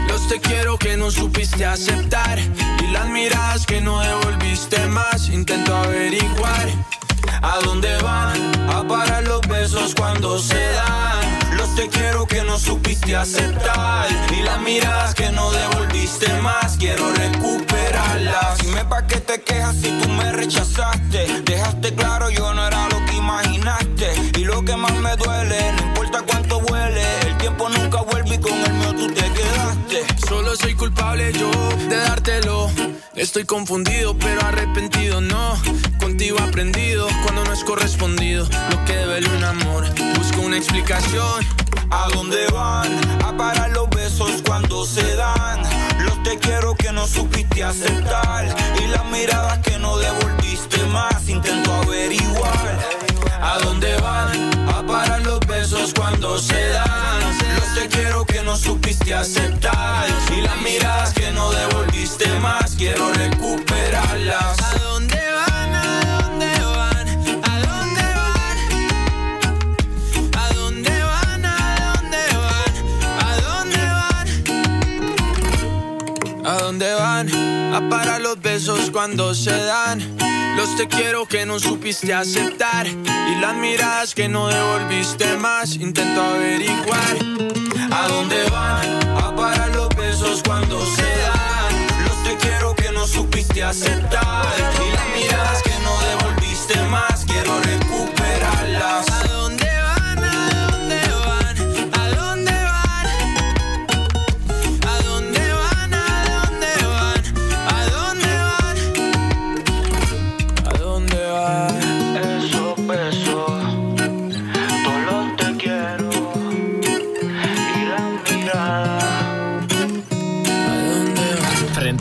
Los 0.07 0.27
te 0.27 0.39
quiero 0.39 0.77
que 0.77 0.97
no 0.97 1.11
supiste 1.11 1.65
aceptar 1.65 2.39
y 2.39 2.91
las 2.91 3.07
miradas 3.09 3.65
que 3.65 3.81
no 3.81 3.99
devolviste 3.99 4.79
más. 4.87 5.29
Intento 5.29 5.75
averiguar 5.75 6.67
a 7.41 7.59
dónde 7.63 7.95
van 8.01 8.69
a 8.69 8.87
parar 8.87 9.23
los 9.23 9.41
besos 9.47 9.93
cuando 9.95 10.39
se 10.39 10.59
dan. 10.71 11.57
Los 11.57 11.75
te 11.75 11.87
quiero 11.89 12.25
que 12.25 12.43
no 12.43 12.57
supiste 12.57 13.15
aceptar 13.15 14.07
y 14.37 14.41
las 14.43 14.59
miradas 14.61 15.15
que 15.15 15.31
no 15.31 15.51
devolviste 15.51 16.31
más. 16.41 16.77
Quiero 16.77 17.11
recuperarlas. 17.13 18.59
Dime 18.59 18.85
pa' 18.85 19.05
qué 19.07 19.17
te 19.17 19.41
quejas 19.41 19.75
si 19.75 19.89
tú 19.99 20.09
me 20.09 20.31
rechazaste. 20.31 21.41
Dejaste 21.43 21.93
claro 21.95 22.29
yo 22.29 22.53
no 22.53 22.65
era 22.65 22.87
lo 22.89 23.05
que 23.05 23.15
imaginaste 23.15 24.13
y 24.37 24.43
lo 24.45 24.63
que 24.63 24.75
más 24.75 24.93
me 24.95 25.15
duele 25.15 25.73
no 25.73 25.87
importa 25.87 26.21
cuánto 26.25 26.57
huele. 26.59 27.03
El 27.21 27.37
tiempo 27.37 27.69
nunca 27.69 28.01
vuelve 28.01 28.35
y 28.35 28.39
con 28.39 28.53
el 28.53 28.73
mío 28.73 28.93
tú 28.95 29.07
te 29.13 29.31
quedaste. 29.31 30.27
Solo 30.27 30.55
soy 30.55 30.75
culpable 30.75 31.31
yo 31.33 31.49
de 31.89 31.97
dártelo. 31.97 32.98
Estoy 33.15 33.43
confundido 33.43 34.15
pero 34.17 34.41
arrepentido 34.45 35.19
no. 35.19 35.55
Contigo 35.99 36.37
aprendido 36.39 37.07
cuando 37.23 37.43
no 37.43 37.53
es 37.53 37.63
correspondido. 37.63 38.47
Lo 38.69 38.85
que 38.85 38.95
duele 38.97 39.29
un 39.35 39.43
amor. 39.43 39.85
Busco 40.15 40.41
una 40.41 40.57
explicación. 40.57 41.45
¿A 41.89 42.07
dónde 42.13 42.45
van? 42.53 42.99
A 43.23 43.35
parar 43.35 43.71
los 43.71 43.89
besos 43.89 44.43
cuando 44.45 44.85
se 44.85 45.15
dan. 45.15 45.61
Los 46.05 46.21
te 46.23 46.37
quiero 46.37 46.75
que 46.75 46.91
no 46.91 47.07
supiste 47.07 47.63
aceptar. 47.63 48.55
Y 48.81 48.87
las 48.87 49.05
miradas 49.05 49.59
que 49.59 49.79
no 49.79 49.97
devolviste 49.97 50.83
más. 50.85 51.27
Intento 51.27 51.73
averiguar. 51.73 52.79
¿A 53.41 53.57
dónde 53.59 53.95
van? 54.01 54.67
A 54.69 54.85
parar 54.85 55.21
los 55.21 55.39
besos 55.41 55.93
cuando 55.93 56.37
se 56.37 56.69
dan. 56.69 57.21
Los 57.55 57.73
te 57.73 57.87
quiero 57.87 58.25
que 58.25 58.43
no 58.43 58.55
supiste 58.55 59.13
aceptar. 59.13 60.07
Y 60.35 60.41
las 60.41 60.61
miradas 60.61 61.13
que 61.13 61.31
no 61.31 61.49
devolviste 61.51 62.27
más. 62.39 62.75
Quiero 62.75 63.11
recuperarlas. 63.13 64.59
¿A 64.61 64.77
dónde 64.79 65.21
van? 65.33 65.73
¿A 65.73 66.21
dónde 66.21 66.51
van? 66.75 67.07
¿A 67.45 67.59
dónde 67.59 68.03
van? 68.19 68.57
¿A 70.35 70.53
dónde 70.53 71.01
van? 71.01 71.45
¿A 71.45 71.55
dónde 71.93 72.21
van? 72.35 72.73
¿A 73.25 73.35
dónde 73.41 73.81
van? 73.95 74.27
¿A 76.45 76.53
dónde 76.59 76.93
van? 76.93 77.29
A 77.73 77.89
parar 77.89 78.21
los 78.21 78.41
besos 78.41 78.91
cuando 78.91 79.33
se 79.33 79.51
dan. 79.51 80.18
Los 80.59 80.75
te 80.75 80.89
quiero 80.89 81.25
que 81.25 81.45
no 81.45 81.57
supiste 81.57 82.13
aceptar. 82.13 82.85
Y 82.85 83.35
las 83.39 83.55
miradas 83.55 84.13
que 84.13 84.27
no 84.27 84.49
devolviste 84.49 85.37
más. 85.37 85.75
Intento 85.77 86.21
averiguar. 86.21 87.15
¿A 87.93 88.07
dónde 88.09 88.43
van? 88.49 89.17
A 89.23 89.33
parar 89.37 89.73
los 89.73 89.87
besos 89.95 90.43
cuando 90.45 90.85
se 90.85 91.01
dan. 91.01 92.03
Los 92.05 92.23
te 92.25 92.35
quiero 92.45 92.75
que 92.75 92.91
no 92.91 93.07
supiste 93.07 93.63
aceptar. 93.63 94.53
Y 94.85 94.91
las 94.97 95.07
miradas 95.15 95.63
que 95.63 95.79
no 95.81 95.97
devolviste 96.09 96.81
más. 96.89 97.23
Quiero 97.23 97.57
recuperarlas. 97.61 99.28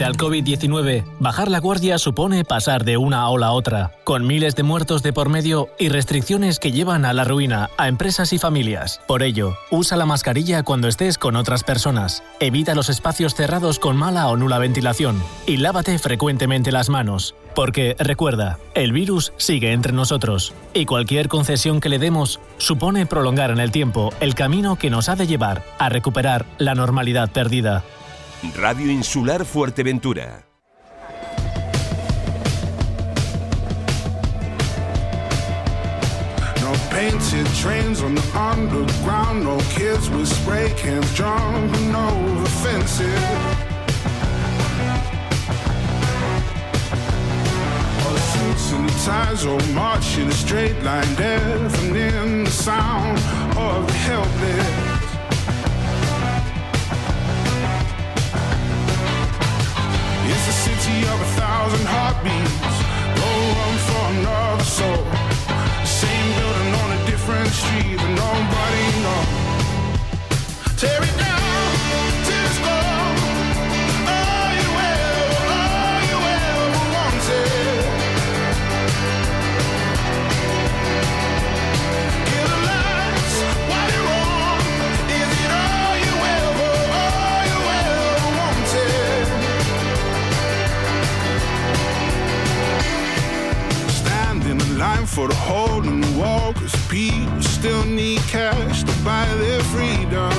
Al 0.08 0.16
COVID-19, 0.16 1.04
bajar 1.20 1.50
la 1.50 1.60
guardia 1.60 1.98
supone 1.98 2.42
pasar 2.42 2.86
de 2.86 2.96
una 2.96 3.28
ola 3.28 3.48
a 3.48 3.52
otra, 3.52 3.92
con 4.04 4.26
miles 4.26 4.56
de 4.56 4.62
muertos 4.62 5.02
de 5.02 5.12
por 5.12 5.28
medio 5.28 5.68
y 5.78 5.90
restricciones 5.90 6.58
que 6.58 6.72
llevan 6.72 7.04
a 7.04 7.12
la 7.12 7.24
ruina 7.24 7.68
a 7.76 7.88
empresas 7.88 8.32
y 8.32 8.38
familias. 8.38 9.02
Por 9.06 9.22
ello, 9.22 9.58
usa 9.70 9.98
la 9.98 10.06
mascarilla 10.06 10.62
cuando 10.62 10.88
estés 10.88 11.18
con 11.18 11.36
otras 11.36 11.62
personas, 11.62 12.22
evita 12.40 12.74
los 12.74 12.88
espacios 12.88 13.34
cerrados 13.34 13.78
con 13.78 13.98
mala 13.98 14.28
o 14.28 14.36
nula 14.38 14.58
ventilación 14.58 15.22
y 15.46 15.58
lávate 15.58 15.98
frecuentemente 15.98 16.72
las 16.72 16.88
manos. 16.88 17.34
Porque 17.54 17.94
recuerda, 17.98 18.58
el 18.74 18.92
virus 18.92 19.34
sigue 19.36 19.72
entre 19.72 19.92
nosotros 19.92 20.54
y 20.72 20.86
cualquier 20.86 21.28
concesión 21.28 21.80
que 21.80 21.90
le 21.90 21.98
demos 21.98 22.40
supone 22.56 23.04
prolongar 23.04 23.50
en 23.50 23.58
el 23.58 23.72
tiempo 23.72 24.10
el 24.20 24.34
camino 24.34 24.76
que 24.76 24.88
nos 24.88 25.10
ha 25.10 25.16
de 25.16 25.26
llevar 25.26 25.64
a 25.78 25.90
recuperar 25.90 26.46
la 26.56 26.74
normalidad 26.74 27.30
perdida. 27.30 27.84
Radio 28.42 28.90
Insular 28.90 29.44
Fuerteventura. 29.44 30.44
No 36.60 36.72
painted 36.90 37.46
trains 37.56 38.00
on 38.02 38.14
the 38.14 38.22
underground, 38.38 39.44
no 39.44 39.58
kids 39.70 40.08
with 40.10 40.28
spray 40.28 40.72
cans 40.76 41.12
jumping 41.14 41.94
over 41.94 42.46
fences. 42.62 43.08
The 48.04 48.18
suits 48.18 48.72
and 48.72 48.88
ties 49.04 49.46
all 49.46 49.60
march 49.74 50.16
in 50.16 50.28
a 50.28 50.32
straight 50.32 50.80
line, 50.82 51.14
deafening 51.16 52.44
the 52.44 52.50
sound 52.50 53.18
of 53.56 53.86
the 53.86 53.92
helpless. 53.92 54.97
It's 60.30 60.46
a 60.46 60.52
city 60.52 60.98
of 61.08 61.18
a 61.20 61.30
thousand 61.40 61.86
heartbeats, 61.86 62.76
no 63.20 63.28
room 63.56 63.76
for 63.88 64.04
another 64.12 64.64
soul. 64.64 65.04
Same 65.86 66.28
building 66.36 66.74
on 66.82 66.88
a 66.98 67.06
different 67.06 67.48
street, 67.48 67.96
but 67.96 68.12
nobody 68.24 68.84
knows. 69.04 70.80
Tear 70.80 71.02
it 71.02 71.18
down 71.18 71.37
for 95.08 95.28
the 95.28 95.34
hole 95.34 95.82
in 95.82 96.00
the 96.00 96.18
wall 96.18 96.52
Cause 96.52 96.74
people 96.88 97.42
still 97.42 97.84
need 97.84 98.20
cash 98.20 98.82
to 98.82 98.92
buy 99.04 99.26
their 99.42 99.62
freedom. 99.72 100.32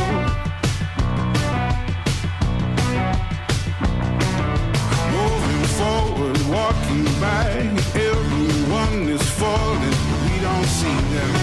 Moving 5.17 5.65
forward, 5.79 6.37
walking 6.47 7.05
back 7.19 7.49
Everyone 7.95 9.09
is 9.09 9.25
falling, 9.41 9.97
we 10.25 10.35
don't 10.47 10.69
see 10.79 10.99
them. 11.15 11.33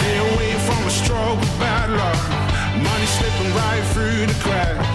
They 0.00 0.16
away 0.28 0.52
from 0.66 0.80
a 0.84 0.94
of 1.32 1.58
bad 1.60 1.88
luck. 2.00 2.22
Money 2.82 3.06
slipping 3.06 3.52
right 3.54 3.84
through 3.92 4.26
the 4.26 4.38
cracks 4.42 4.91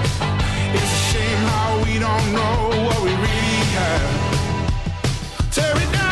a 1.47 1.49
how 1.49 1.83
we 1.83 1.99
don't 1.99 2.33
know 2.33 2.69
what 2.85 2.99
we 3.03 3.11
really 3.11 3.63
have. 3.75 5.51
Tear 5.51 5.75
it 5.75 5.91
down 5.91 6.06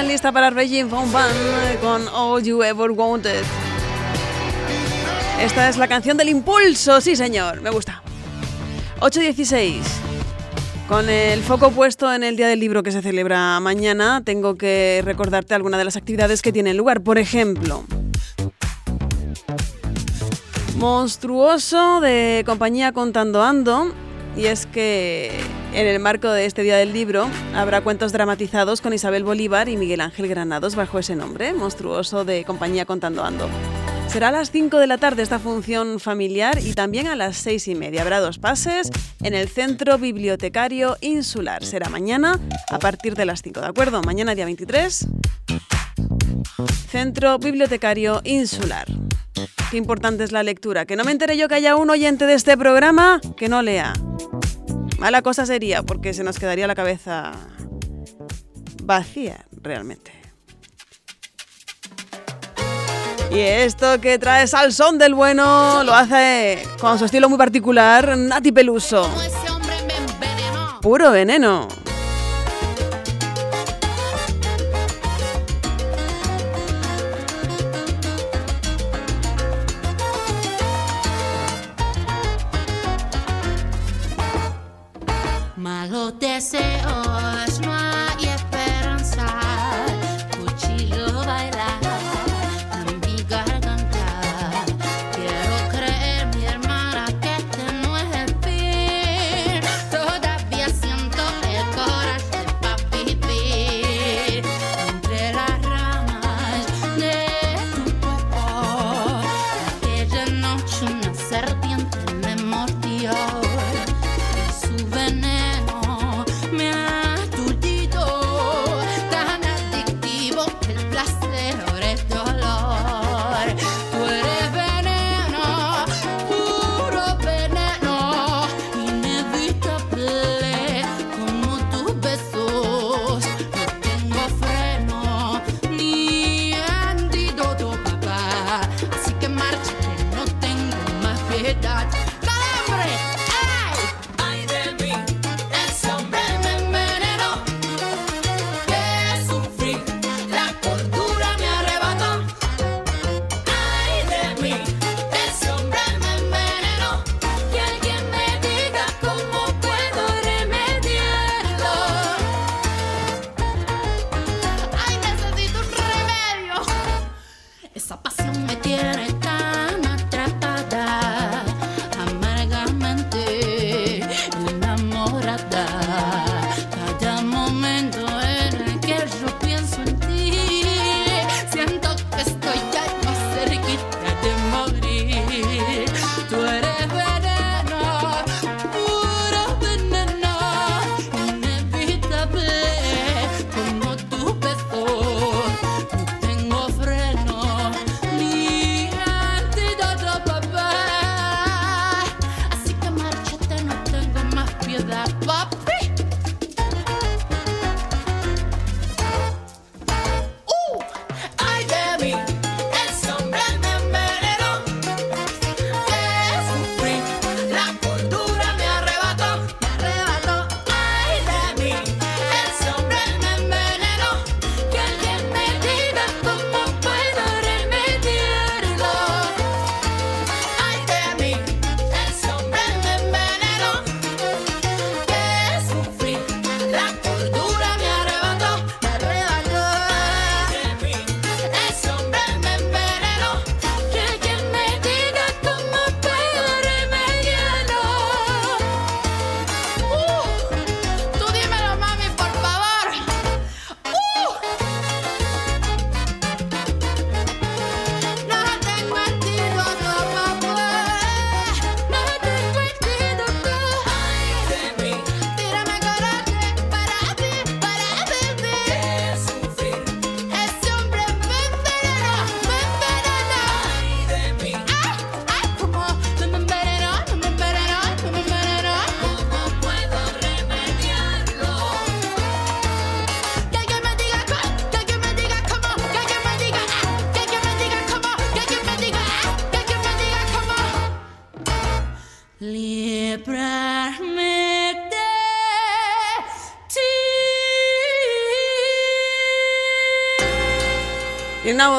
11 0.00 0.02
semanas 0.02 0.02
ya 0.02 0.02
en 0.02 0.08
lista 0.08 0.32
para 0.32 0.50
Regine 0.50 0.84
Von 0.84 1.12
Van 1.12 1.30
con 1.80 2.08
All 2.08 2.42
You 2.42 2.62
Ever 2.62 2.90
Wanted. 2.90 3.42
Esta 5.40 5.68
es 5.68 5.76
la 5.76 5.88
canción 5.88 6.16
del 6.16 6.28
impulso, 6.28 7.00
sí 7.00 7.16
señor, 7.16 7.60
me 7.60 7.70
gusta. 7.70 8.02
8.16. 9.00 9.82
Con 10.88 11.08
el 11.08 11.42
foco 11.42 11.70
puesto 11.70 12.12
en 12.12 12.24
el 12.24 12.36
Día 12.36 12.48
del 12.48 12.60
Libro 12.60 12.82
que 12.82 12.92
se 12.92 13.02
celebra 13.02 13.60
mañana, 13.60 14.22
tengo 14.24 14.56
que 14.56 15.02
recordarte 15.04 15.54
algunas 15.54 15.78
de 15.78 15.84
las 15.84 15.96
actividades 15.96 16.42
que 16.42 16.52
tienen 16.52 16.76
lugar. 16.76 17.02
Por 17.02 17.18
ejemplo, 17.18 17.84
Monstruoso 20.76 22.00
de 22.00 22.42
compañía 22.46 22.92
Contando 22.92 23.42
Ando. 23.42 23.92
Y 24.40 24.46
es 24.46 24.64
que 24.64 25.38
en 25.74 25.86
el 25.86 25.98
marco 25.98 26.30
de 26.30 26.46
este 26.46 26.62
Día 26.62 26.78
del 26.78 26.94
Libro 26.94 27.28
habrá 27.54 27.82
cuentos 27.82 28.10
dramatizados 28.10 28.80
con 28.80 28.94
Isabel 28.94 29.22
Bolívar 29.22 29.68
y 29.68 29.76
Miguel 29.76 30.00
Ángel 30.00 30.28
Granados 30.28 30.76
bajo 30.76 30.98
ese 30.98 31.14
nombre, 31.14 31.52
Monstruoso 31.52 32.24
de 32.24 32.44
compañía 32.46 32.86
Contando 32.86 33.22
Ando. 33.22 33.50
Será 34.08 34.28
a 34.28 34.32
las 34.32 34.50
5 34.50 34.78
de 34.78 34.86
la 34.86 34.96
tarde 34.96 35.22
esta 35.22 35.38
función 35.38 36.00
familiar 36.00 36.58
y 36.58 36.72
también 36.72 37.06
a 37.06 37.16
las 37.16 37.36
6 37.36 37.68
y 37.68 37.74
media. 37.74 38.00
Habrá 38.00 38.20
dos 38.20 38.38
pases 38.38 38.90
en 39.22 39.34
el 39.34 39.46
Centro 39.46 39.98
Bibliotecario 39.98 40.96
Insular. 41.02 41.62
Será 41.62 41.90
mañana 41.90 42.40
a 42.70 42.78
partir 42.78 43.16
de 43.16 43.26
las 43.26 43.42
5, 43.42 43.60
¿de 43.60 43.66
acuerdo? 43.66 44.00
Mañana 44.00 44.34
día 44.34 44.46
23. 44.46 45.06
Centro 46.90 47.38
Bibliotecario 47.38 48.22
Insular. 48.24 48.86
Qué 49.70 49.76
importante 49.76 50.24
es 50.24 50.32
la 50.32 50.42
lectura. 50.42 50.86
Que 50.86 50.96
no 50.96 51.04
me 51.04 51.12
entere 51.12 51.36
yo 51.36 51.46
que 51.46 51.56
haya 51.56 51.76
un 51.76 51.90
oyente 51.90 52.26
de 52.26 52.34
este 52.34 52.56
programa 52.56 53.20
que 53.36 53.48
no 53.48 53.60
lea. 53.62 53.92
Mala 55.00 55.22
cosa 55.22 55.46
sería 55.46 55.82
porque 55.82 56.12
se 56.12 56.22
nos 56.22 56.38
quedaría 56.38 56.66
la 56.66 56.74
cabeza 56.74 57.32
vacía 58.84 59.46
realmente. 59.50 60.12
Y 63.30 63.38
esto 63.38 63.98
que 64.02 64.18
trae 64.18 64.46
Salsón 64.46 64.98
del 64.98 65.14
bueno 65.14 65.82
lo 65.84 65.94
hace 65.94 66.62
con 66.78 66.98
su 66.98 67.06
estilo 67.06 67.30
muy 67.30 67.38
particular 67.38 68.18
Nati 68.18 68.52
Peluso. 68.52 69.10
Puro 70.82 71.10
veneno. 71.12 71.66
Deseos, 86.20 87.49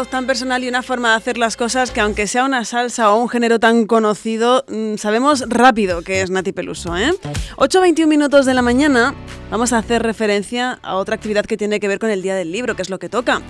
tan 0.09 0.25
personal 0.25 0.63
y 0.63 0.69
una 0.69 0.83
forma 0.83 1.11
de 1.11 1.15
hacer 1.15 1.37
las 1.37 1.57
cosas 1.57 1.91
que 1.91 2.01
aunque 2.01 2.27
sea 2.27 2.45
una 2.45 2.65
salsa 2.65 3.11
o 3.11 3.21
un 3.21 3.29
género 3.29 3.59
tan 3.59 3.85
conocido, 3.85 4.65
mm, 4.67 4.95
sabemos 4.97 5.43
rápido 5.47 6.01
que 6.01 6.21
es 6.21 6.29
Nati 6.29 6.51
Peluso. 6.51 6.97
¿eh? 6.97 7.11
8.21 7.57 8.07
minutos 8.07 8.45
de 8.45 8.53
la 8.53 8.61
mañana 8.61 9.13
vamos 9.49 9.73
a 9.73 9.77
hacer 9.77 10.01
referencia 10.01 10.79
a 10.81 10.95
otra 10.95 11.15
actividad 11.15 11.45
que 11.45 11.57
tiene 11.57 11.79
que 11.79 11.87
ver 11.87 11.99
con 11.99 12.09
el 12.09 12.21
Día 12.21 12.35
del 12.35 12.51
Libro, 12.51 12.75
que 12.75 12.81
es 12.81 12.89
lo 12.89 12.99
que 12.99 13.09
toca. 13.09 13.41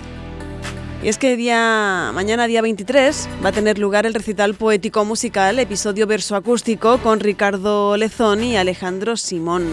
Y 1.02 1.08
es 1.08 1.18
que 1.18 1.36
día, 1.36 2.12
mañana 2.14 2.46
día 2.46 2.62
23 2.62 3.28
va 3.44 3.48
a 3.48 3.52
tener 3.52 3.76
lugar 3.76 4.06
el 4.06 4.14
recital 4.14 4.54
poético 4.54 5.04
musical, 5.04 5.58
episodio 5.58 6.06
verso 6.06 6.36
acústico 6.36 6.98
con 6.98 7.18
Ricardo 7.18 7.96
Lezón 7.96 8.44
y 8.44 8.56
Alejandro 8.56 9.16
Simón. 9.16 9.66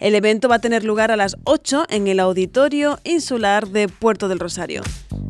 El 0.00 0.14
evento 0.14 0.48
va 0.48 0.54
a 0.56 0.60
tener 0.60 0.82
lugar 0.82 1.10
a 1.10 1.16
las 1.16 1.36
8 1.44 1.84
en 1.90 2.08
el 2.08 2.20
Auditorio 2.20 2.98
Insular 3.04 3.68
de 3.68 3.88
Puerto 3.88 4.28
del 4.28 4.38
Rosario. 4.38 4.82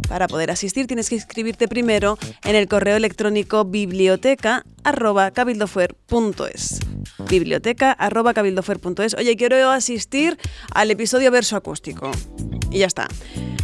Para 0.09 0.29
poder 0.29 0.53
asistir 0.53 0.87
tienes 0.87 1.09
que 1.09 1.17
inscribirte 1.17 1.67
primero 1.67 2.19
en 2.45 2.55
el 2.55 2.69
correo 2.69 2.97
electrónico 2.97 3.65
biblioteca@cabildofuer.es. 4.85 6.81
Biblioteca@cabildofuer.es. 7.29 9.15
Oye, 9.15 9.37
quiero 9.37 9.71
asistir 9.71 10.39
al 10.75 10.91
episodio 10.91 11.31
verso 11.31 11.57
acústico. 11.57 12.11
Y 12.71 12.79
ya 12.79 12.87
está. 12.87 13.09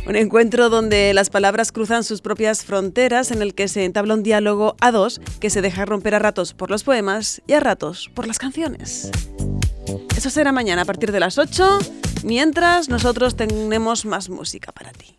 Un 0.07 0.17
encuentro 0.17 0.71
donde 0.71 1.13
las 1.13 1.29
palabras 1.29 1.73
cruzan 1.73 2.05
sus 2.05 2.23
propias 2.23 2.65
fronteras, 2.65 3.31
en 3.31 3.43
el 3.43 3.55
que 3.55 3.69
se 3.69 3.85
entabla 3.85 4.15
un 4.15 4.23
diálogo 4.23 4.75
a 4.81 4.91
dos 4.91 5.21
que 5.41 5.51
se 5.51 5.61
deja 5.61 5.85
romper 5.85 6.15
a 6.15 6.19
ratos 6.19 6.55
por 6.55 6.71
los 6.71 6.83
poemas 6.83 7.43
y 7.47 7.53
a 7.53 7.61
ratos 7.61 8.11
por 8.15 8.27
las 8.27 8.39
canciones. 8.39 9.11
Eso 10.17 10.31
será 10.31 10.53
mañana 10.53 10.83
a 10.83 10.85
partir 10.87 11.13
de 11.13 11.21
las 11.21 11.37
8, 11.37 11.79
mientras 12.25 12.89
nosotros 12.89 13.37
tenemos 13.37 14.07
más 14.07 14.31
música 14.31 14.73
para 14.73 14.93
ti. 14.93 15.18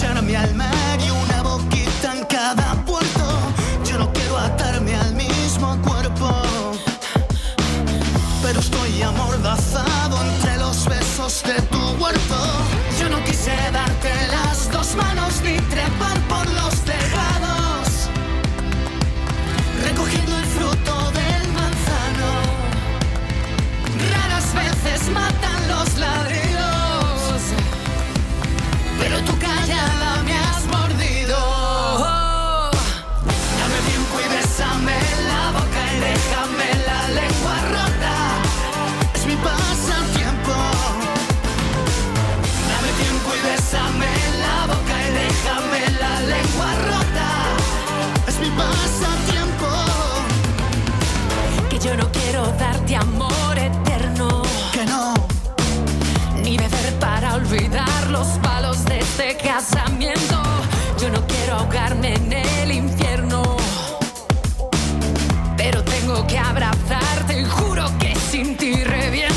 Quiero 0.00 0.14
echarme 0.14 0.36
al 0.36 0.54
mar 0.54 0.98
y 0.98 1.10
una 1.10 1.42
boquita 1.42 2.16
en 2.16 2.24
cada 2.24 2.74
puerto. 2.84 3.38
Yo 3.84 3.98
no 3.98 4.12
quiero 4.12 4.38
atarme 4.38 4.94
al 4.94 5.14
mismo 5.14 5.76
cuerpo. 5.82 6.30
Pero 8.42 8.60
estoy 8.60 9.02
amordazado 9.02 10.16
entre 10.24 10.56
los 10.56 10.86
besos 10.86 11.42
de 11.42 11.60
darte 52.90 52.96
amor 52.96 53.58
eterno. 53.58 54.42
Que 54.72 54.84
no. 54.86 55.14
Ni 56.42 56.56
beber 56.56 56.94
para 56.98 57.34
olvidar 57.34 58.10
los 58.10 58.26
palos 58.42 58.84
de 58.84 59.00
este 59.00 59.36
casamiento. 59.36 60.42
Yo 61.00 61.10
no 61.10 61.26
quiero 61.26 61.56
ahogarme 61.56 62.14
en 62.14 62.32
el 62.32 62.72
infierno. 62.72 63.42
Pero 65.56 65.82
tengo 65.84 66.26
que 66.26 66.38
abrazarte 66.38 67.40
y 67.40 67.44
juro 67.44 67.86
que 67.98 68.14
sin 68.16 68.56
ti 68.56 68.74
reviento. 68.84 69.29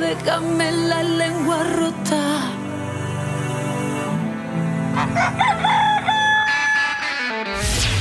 Déjame 0.00 0.72
la 0.72 1.02
lengua 1.02 1.62
rota. 1.76 2.50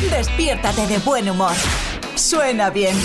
Despiértate 0.09 0.87
de 0.87 0.97
buen 0.99 1.29
humor. 1.29 1.53
Suena 2.15 2.69
bien. 2.69 2.95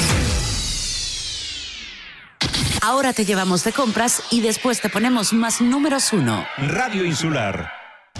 Ahora 2.82 3.12
te 3.12 3.24
llevamos 3.24 3.64
de 3.64 3.72
compras 3.72 4.22
y 4.30 4.40
después 4.40 4.80
te 4.80 4.88
ponemos 4.88 5.32
más 5.32 5.60
números 5.60 6.12
uno. 6.12 6.44
Radio 6.58 7.04
Insular. 7.04 7.72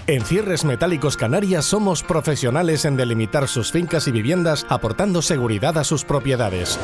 En 0.07 0.25
Cierres 0.25 0.65
Metálicos 0.65 1.17
Canarias 1.17 1.65
somos 1.65 2.03
profesionales 2.03 2.85
en 2.85 2.97
delimitar 2.97 3.49
sus 3.49 3.73
fincas 3.73 4.07
y 4.09 4.11
viviendas 4.11 4.67
aportando 4.69 5.23
seguridad 5.23 5.79
a 5.79 5.85
sus 5.85 6.05
propiedades. 6.05 6.79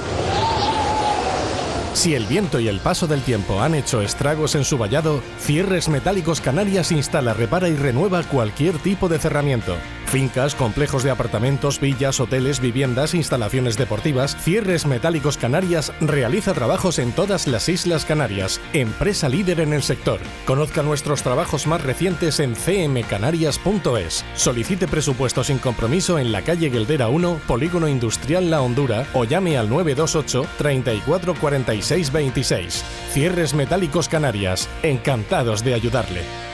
Si 2.01 2.15
el 2.15 2.25
viento 2.25 2.61
y 2.61 2.69
el 2.69 2.81
paso 2.81 3.07
del 3.07 3.21
tiempo 3.21 3.61
han 3.61 3.75
hecho 3.75 4.01
estragos 4.01 4.55
en 4.55 4.65
su 4.65 4.79
vallado, 4.79 5.23
Cierres 5.39 5.91
Metálicos 5.91 6.41
Canarias 6.41 6.93
instala, 6.93 7.35
repara 7.35 7.69
y 7.69 7.77
renueva 7.77 8.23
cualquier 8.23 8.79
tipo 8.79 9.07
de 9.11 9.19
cerramiento. 9.19 9.77
Fincas, 10.11 10.57
complejos 10.57 11.05
de 11.05 11.13
apartamentos, 11.13 11.79
villas, 11.79 12.19
hoteles, 12.19 12.59
viviendas, 12.59 13.15
instalaciones 13.15 13.77
deportivas, 13.77 14.37
Cierres 14.37 14.85
Metálicos 14.85 15.37
Canarias 15.37 15.93
realiza 16.01 16.53
trabajos 16.53 16.99
en 16.99 17.13
todas 17.13 17.47
las 17.47 17.69
Islas 17.69 18.05
Canarias. 18.05 18.61
Empresa 18.73 19.29
líder 19.29 19.61
en 19.61 19.73
el 19.73 19.85
sector. 19.85 20.19
Conozca 20.47 20.83
nuestros 20.83 21.23
trabajos 21.23 21.69
más 21.69 21.85
recientes 21.85 22.41
en 22.41 22.55
cmcanarias.es. 22.57 24.25
Solicite 24.35 24.89
presupuesto 24.89 25.45
sin 25.45 25.59
compromiso 25.59 26.19
en 26.19 26.33
la 26.33 26.43
calle 26.43 26.71
Gueldera 26.71 27.07
1, 27.07 27.43
Polígono 27.47 27.87
Industrial 27.87 28.51
La 28.51 28.63
Hondura 28.63 29.07
o 29.15 29.23
llame 29.23 29.57
al 29.57 29.69
928 29.69 30.45
34 30.59 31.35
46 31.37 32.11
26. 32.11 32.85
Cierres 33.13 33.55
Metálicos 33.55 34.09
Canarias. 34.09 34.69
Encantados 34.83 35.63
de 35.63 35.75
ayudarle. 35.75 36.50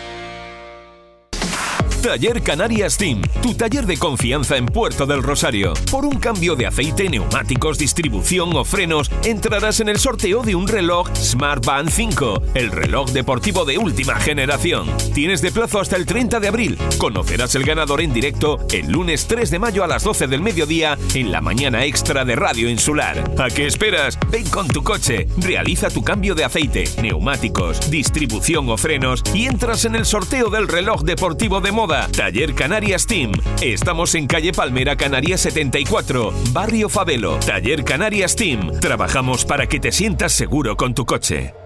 Taller 2.06 2.40
Canarias 2.40 2.96
Team, 2.96 3.20
tu 3.42 3.52
taller 3.54 3.84
de 3.84 3.96
confianza 3.96 4.56
en 4.56 4.66
Puerto 4.66 5.06
del 5.06 5.24
Rosario. 5.24 5.74
Por 5.90 6.04
un 6.06 6.20
cambio 6.20 6.54
de 6.54 6.64
aceite, 6.64 7.08
neumáticos, 7.08 7.78
distribución 7.78 8.54
o 8.54 8.64
frenos, 8.64 9.10
entrarás 9.24 9.80
en 9.80 9.88
el 9.88 9.98
sorteo 9.98 10.44
de 10.44 10.54
un 10.54 10.68
reloj 10.68 11.08
Smart 11.16 11.66
Band 11.66 11.90
5, 11.90 12.42
el 12.54 12.70
reloj 12.70 13.10
deportivo 13.10 13.64
de 13.64 13.78
última 13.78 14.14
generación. 14.20 14.86
Tienes 15.14 15.42
de 15.42 15.50
plazo 15.50 15.80
hasta 15.80 15.96
el 15.96 16.06
30 16.06 16.38
de 16.38 16.46
abril. 16.46 16.78
Conocerás 16.96 17.56
el 17.56 17.64
ganador 17.64 18.00
en 18.00 18.12
directo 18.12 18.64
el 18.70 18.86
lunes 18.86 19.26
3 19.26 19.50
de 19.50 19.58
mayo 19.58 19.82
a 19.82 19.88
las 19.88 20.04
12 20.04 20.28
del 20.28 20.42
mediodía 20.42 20.96
en 21.12 21.32
la 21.32 21.40
mañana 21.40 21.86
extra 21.86 22.24
de 22.24 22.36
Radio 22.36 22.70
Insular. 22.70 23.28
¿A 23.36 23.48
qué 23.48 23.66
esperas? 23.66 24.16
Ven 24.30 24.48
con 24.48 24.68
tu 24.68 24.84
coche, 24.84 25.26
realiza 25.38 25.90
tu 25.90 26.04
cambio 26.04 26.36
de 26.36 26.44
aceite, 26.44 26.84
neumáticos, 27.02 27.90
distribución 27.90 28.70
o 28.70 28.76
frenos 28.76 29.24
y 29.34 29.46
entras 29.46 29.84
en 29.84 29.96
el 29.96 30.06
sorteo 30.06 30.50
del 30.50 30.68
reloj 30.68 31.02
deportivo 31.02 31.60
de 31.60 31.72
moda 31.72 31.95
Taller 32.16 32.54
Canarias 32.54 33.06
Team. 33.06 33.32
Estamos 33.60 34.14
en 34.14 34.26
calle 34.26 34.52
Palmera 34.52 34.96
Canarias 34.96 35.40
74, 35.40 36.32
Barrio 36.52 36.88
Fabelo. 36.88 37.38
Taller 37.38 37.84
Canarias 37.84 38.36
Team. 38.36 38.78
Trabajamos 38.80 39.44
para 39.44 39.66
que 39.66 39.80
te 39.80 39.92
sientas 39.92 40.32
seguro 40.32 40.76
con 40.76 40.94
tu 40.94 41.04
coche. 41.06 41.65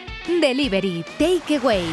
Delivery, 0.27 1.03
Takeaway 1.17 1.85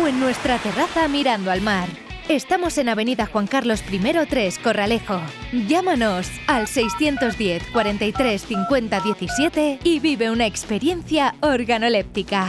o 0.00 0.06
en 0.06 0.20
nuestra 0.20 0.58
terraza 0.58 1.08
mirando 1.08 1.50
al 1.50 1.60
mar. 1.60 1.88
Estamos 2.28 2.78
en 2.78 2.88
Avenida 2.88 3.26
Juan 3.26 3.46
Carlos 3.46 3.82
I 3.90 3.98
3, 3.98 4.58
Corralejo. 4.60 5.20
Llámanos 5.66 6.28
al 6.46 6.68
610 6.68 7.64
43 7.72 8.40
50 8.40 9.00
17 9.00 9.78
y 9.82 10.00
vive 10.00 10.30
una 10.30 10.46
experiencia 10.46 11.34
organoléptica. 11.40 12.48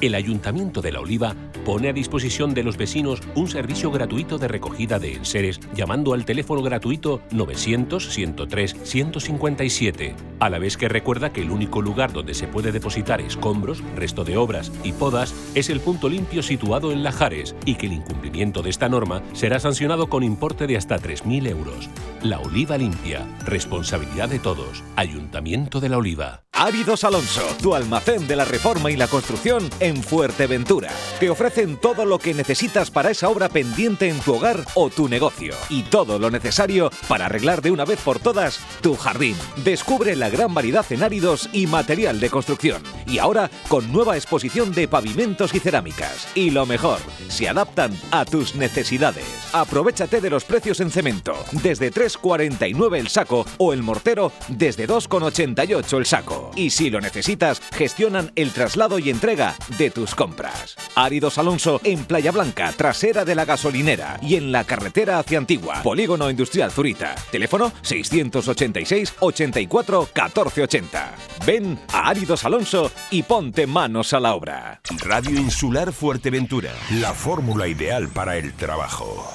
El 0.00 0.14
Ayuntamiento 0.14 0.80
de 0.80 0.92
La 0.92 1.00
Oliva 1.00 1.34
pone 1.68 1.90
a 1.90 1.92
disposición 1.92 2.54
de 2.54 2.62
los 2.62 2.78
vecinos 2.78 3.20
un 3.34 3.46
servicio 3.46 3.90
gratuito 3.90 4.38
de 4.38 4.48
recogida 4.48 4.98
de 4.98 5.12
enseres 5.12 5.60
llamando 5.74 6.14
al 6.14 6.24
teléfono 6.24 6.62
gratuito 6.62 7.20
900-103-157, 7.30 10.14
a 10.40 10.48
la 10.48 10.58
vez 10.58 10.78
que 10.78 10.88
recuerda 10.88 11.30
que 11.30 11.42
el 11.42 11.50
único 11.50 11.82
lugar 11.82 12.14
donde 12.14 12.32
se 12.32 12.48
puede 12.48 12.72
depositar 12.72 13.20
escombros, 13.20 13.82
resto 13.94 14.24
de 14.24 14.38
obras 14.38 14.72
y 14.82 14.92
podas 14.92 15.34
es 15.54 15.68
el 15.68 15.80
punto 15.80 16.08
limpio 16.08 16.42
situado 16.42 16.90
en 16.90 17.02
Lajares 17.02 17.54
y 17.66 17.74
que 17.74 17.84
el 17.84 17.92
incumplimiento 17.92 18.62
de 18.62 18.70
esta 18.70 18.88
norma 18.88 19.22
será 19.34 19.60
sancionado 19.60 20.06
con 20.06 20.22
importe 20.22 20.66
de 20.66 20.78
hasta 20.78 20.98
3.000 20.98 21.50
euros. 21.50 21.90
La 22.22 22.40
Oliva 22.40 22.78
Limpia, 22.78 23.26
responsabilidad 23.44 24.30
de 24.30 24.38
todos, 24.38 24.82
Ayuntamiento 24.96 25.80
de 25.80 25.90
La 25.90 25.98
Oliva. 25.98 26.44
Áridos 26.50 27.04
Alonso, 27.04 27.42
tu 27.62 27.76
almacén 27.76 28.26
de 28.26 28.34
la 28.34 28.44
reforma 28.44 28.90
y 28.90 28.96
la 28.96 29.06
construcción 29.06 29.70
en 29.78 30.02
Fuerteventura. 30.02 30.90
Te 31.20 31.30
todo 31.66 32.04
lo 32.04 32.18
que 32.18 32.34
necesitas 32.34 32.90
para 32.90 33.10
esa 33.10 33.28
obra 33.28 33.48
pendiente 33.48 34.08
en 34.08 34.20
tu 34.20 34.36
hogar 34.36 34.64
o 34.74 34.90
tu 34.90 35.08
negocio. 35.08 35.54
Y 35.68 35.82
todo 35.82 36.18
lo 36.18 36.30
necesario 36.30 36.90
para 37.08 37.26
arreglar 37.26 37.62
de 37.62 37.70
una 37.70 37.84
vez 37.84 38.00
por 38.00 38.20
todas 38.20 38.60
tu 38.80 38.94
jardín. 38.94 39.36
Descubre 39.64 40.14
la 40.14 40.30
gran 40.30 40.54
variedad 40.54 40.86
en 40.90 41.02
áridos 41.02 41.48
y 41.52 41.66
material 41.66 42.20
de 42.20 42.30
construcción. 42.30 42.82
Y 43.06 43.18
ahora 43.18 43.50
con 43.68 43.92
nueva 43.92 44.16
exposición 44.16 44.72
de 44.72 44.86
pavimentos 44.86 45.54
y 45.54 45.58
cerámicas. 45.58 46.28
Y 46.34 46.50
lo 46.50 46.64
mejor, 46.64 47.00
se 47.28 47.48
adaptan 47.48 47.98
a 48.10 48.24
tus 48.24 48.54
necesidades. 48.54 49.26
Aprovechate 49.52 50.20
de 50.20 50.30
los 50.30 50.44
precios 50.44 50.80
en 50.80 50.90
cemento. 50.90 51.34
Desde 51.62 51.92
3,49 51.92 52.98
el 52.98 53.08
saco 53.08 53.44
o 53.58 53.72
el 53.72 53.82
mortero 53.82 54.32
desde 54.48 54.86
2,88 54.86 55.98
el 55.98 56.06
saco. 56.06 56.50
Y 56.54 56.70
si 56.70 56.90
lo 56.90 57.00
necesitas, 57.00 57.60
gestionan 57.72 58.30
el 58.36 58.52
traslado 58.52 58.98
y 58.98 59.10
entrega 59.10 59.56
de 59.76 59.90
tus 59.90 60.14
compras. 60.14 60.76
Áridos 60.94 61.38
Alonso 61.48 61.80
en 61.82 62.04
Playa 62.04 62.30
Blanca, 62.30 62.74
trasera 62.76 63.24
de 63.24 63.34
la 63.34 63.46
gasolinera 63.46 64.18
y 64.20 64.36
en 64.36 64.52
la 64.52 64.64
carretera 64.64 65.18
hacia 65.18 65.38
Antigua. 65.38 65.82
Polígono 65.82 66.28
Industrial 66.28 66.70
Zurita. 66.70 67.14
Teléfono 67.32 67.72
686 67.80 69.14
84 69.18 70.00
1480. 70.00 71.14
Ven 71.46 71.80
a 71.90 72.10
Áridos 72.10 72.44
Alonso 72.44 72.92
y 73.10 73.22
ponte 73.22 73.66
manos 73.66 74.12
a 74.12 74.20
la 74.20 74.34
obra. 74.34 74.82
Radio 74.98 75.40
Insular 75.40 75.90
Fuerteventura. 75.90 76.70
La 77.00 77.14
fórmula 77.14 77.66
ideal 77.66 78.08
para 78.08 78.36
el 78.36 78.52
trabajo. 78.52 79.26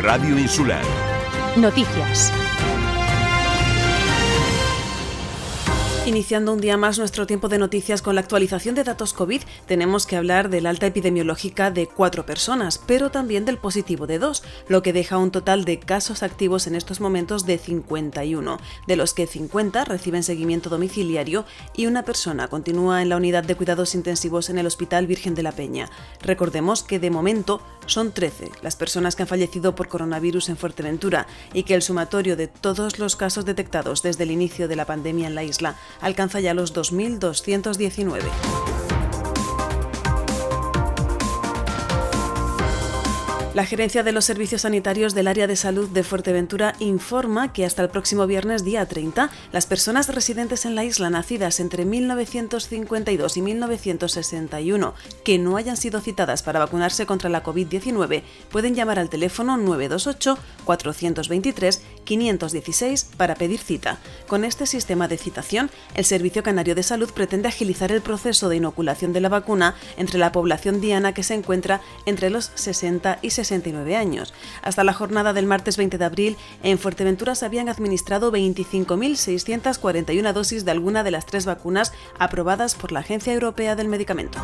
Radio 0.00 0.38
Insular. 0.38 0.84
Noticias. 1.56 2.32
Iniciando 6.08 6.54
un 6.54 6.60
día 6.62 6.78
más 6.78 6.98
nuestro 6.98 7.26
tiempo 7.26 7.50
de 7.50 7.58
noticias 7.58 8.00
con 8.00 8.14
la 8.14 8.22
actualización 8.22 8.74
de 8.74 8.82
datos 8.82 9.12
COVID, 9.12 9.42
tenemos 9.66 10.06
que 10.06 10.16
hablar 10.16 10.48
del 10.48 10.64
alta 10.64 10.86
epidemiológica 10.86 11.70
de 11.70 11.86
cuatro 11.86 12.24
personas, 12.24 12.78
pero 12.78 13.10
también 13.10 13.44
del 13.44 13.58
positivo 13.58 14.06
de 14.06 14.18
dos, 14.18 14.42
lo 14.68 14.82
que 14.82 14.94
deja 14.94 15.18
un 15.18 15.30
total 15.30 15.66
de 15.66 15.78
casos 15.78 16.22
activos 16.22 16.66
en 16.66 16.76
estos 16.76 17.02
momentos 17.02 17.44
de 17.44 17.58
51, 17.58 18.58
de 18.86 18.96
los 18.96 19.12
que 19.12 19.26
50 19.26 19.84
reciben 19.84 20.22
seguimiento 20.22 20.70
domiciliario 20.70 21.44
y 21.76 21.84
una 21.84 22.04
persona 22.04 22.48
continúa 22.48 23.02
en 23.02 23.10
la 23.10 23.18
unidad 23.18 23.44
de 23.44 23.56
cuidados 23.56 23.94
intensivos 23.94 24.48
en 24.48 24.56
el 24.56 24.66
Hospital 24.66 25.06
Virgen 25.06 25.34
de 25.34 25.42
la 25.42 25.52
Peña. 25.52 25.90
Recordemos 26.22 26.82
que 26.82 26.98
de 26.98 27.10
momento 27.10 27.60
son 27.84 28.12
13 28.12 28.50
las 28.62 28.76
personas 28.76 29.14
que 29.14 29.24
han 29.24 29.28
fallecido 29.28 29.74
por 29.74 29.88
coronavirus 29.88 30.48
en 30.48 30.56
Fuerteventura 30.56 31.26
y 31.52 31.64
que 31.64 31.74
el 31.74 31.82
sumatorio 31.82 32.34
de 32.34 32.48
todos 32.48 32.98
los 32.98 33.14
casos 33.14 33.44
detectados 33.44 34.02
desde 34.02 34.24
el 34.24 34.30
inicio 34.30 34.68
de 34.68 34.76
la 34.76 34.86
pandemia 34.86 35.26
en 35.26 35.34
la 35.34 35.44
isla 35.44 35.76
alcanza 36.00 36.40
ya 36.40 36.54
los 36.54 36.74
2.219. 36.74 38.77
La 43.58 43.66
Gerencia 43.66 44.04
de 44.04 44.12
los 44.12 44.24
Servicios 44.24 44.60
Sanitarios 44.60 45.16
del 45.16 45.26
Área 45.26 45.48
de 45.48 45.56
Salud 45.56 45.88
de 45.88 46.04
Fuerteventura 46.04 46.76
informa 46.78 47.52
que 47.52 47.64
hasta 47.64 47.82
el 47.82 47.88
próximo 47.88 48.24
viernes 48.28 48.64
día 48.64 48.86
30, 48.86 49.30
las 49.50 49.66
personas 49.66 50.14
residentes 50.14 50.64
en 50.64 50.76
la 50.76 50.84
isla 50.84 51.10
nacidas 51.10 51.58
entre 51.58 51.84
1952 51.84 53.36
y 53.36 53.42
1961 53.42 54.94
que 55.24 55.38
no 55.38 55.56
hayan 55.56 55.76
sido 55.76 56.00
citadas 56.00 56.44
para 56.44 56.60
vacunarse 56.60 57.04
contra 57.04 57.30
la 57.30 57.42
COVID-19 57.42 58.22
pueden 58.48 58.76
llamar 58.76 59.00
al 59.00 59.10
teléfono 59.10 59.56
928 59.56 60.38
423 60.64 61.82
516 62.04 63.10
para 63.16 63.34
pedir 63.34 63.58
cita. 63.58 63.98
Con 64.28 64.44
este 64.44 64.66
sistema 64.66 65.08
de 65.08 65.18
citación, 65.18 65.68
el 65.96 66.04
Servicio 66.04 66.44
Canario 66.44 66.76
de 66.76 66.84
Salud 66.84 67.10
pretende 67.12 67.48
agilizar 67.48 67.90
el 67.90 68.02
proceso 68.02 68.48
de 68.48 68.56
inoculación 68.56 69.12
de 69.12 69.20
la 69.20 69.28
vacuna 69.28 69.74
entre 69.96 70.20
la 70.20 70.30
población 70.30 70.80
diana 70.80 71.12
que 71.12 71.24
se 71.24 71.34
encuentra 71.34 71.80
entre 72.06 72.30
los 72.30 72.52
60 72.54 73.18
y 73.20 73.30
69 73.48 73.96
años. 73.96 74.34
Hasta 74.62 74.84
la 74.84 74.92
jornada 74.92 75.32
del 75.32 75.46
martes 75.46 75.76
20 75.76 75.98
de 75.98 76.04
abril, 76.04 76.36
en 76.62 76.78
Fuerteventura 76.78 77.34
se 77.34 77.46
habían 77.46 77.68
administrado 77.68 78.30
25.641 78.32 80.32
dosis 80.32 80.64
de 80.64 80.70
alguna 80.70 81.02
de 81.02 81.10
las 81.10 81.26
tres 81.26 81.46
vacunas 81.46 81.92
aprobadas 82.18 82.74
por 82.74 82.92
la 82.92 83.00
Agencia 83.00 83.32
Europea 83.32 83.76
del 83.76 83.88
Medicamento. 83.88 84.38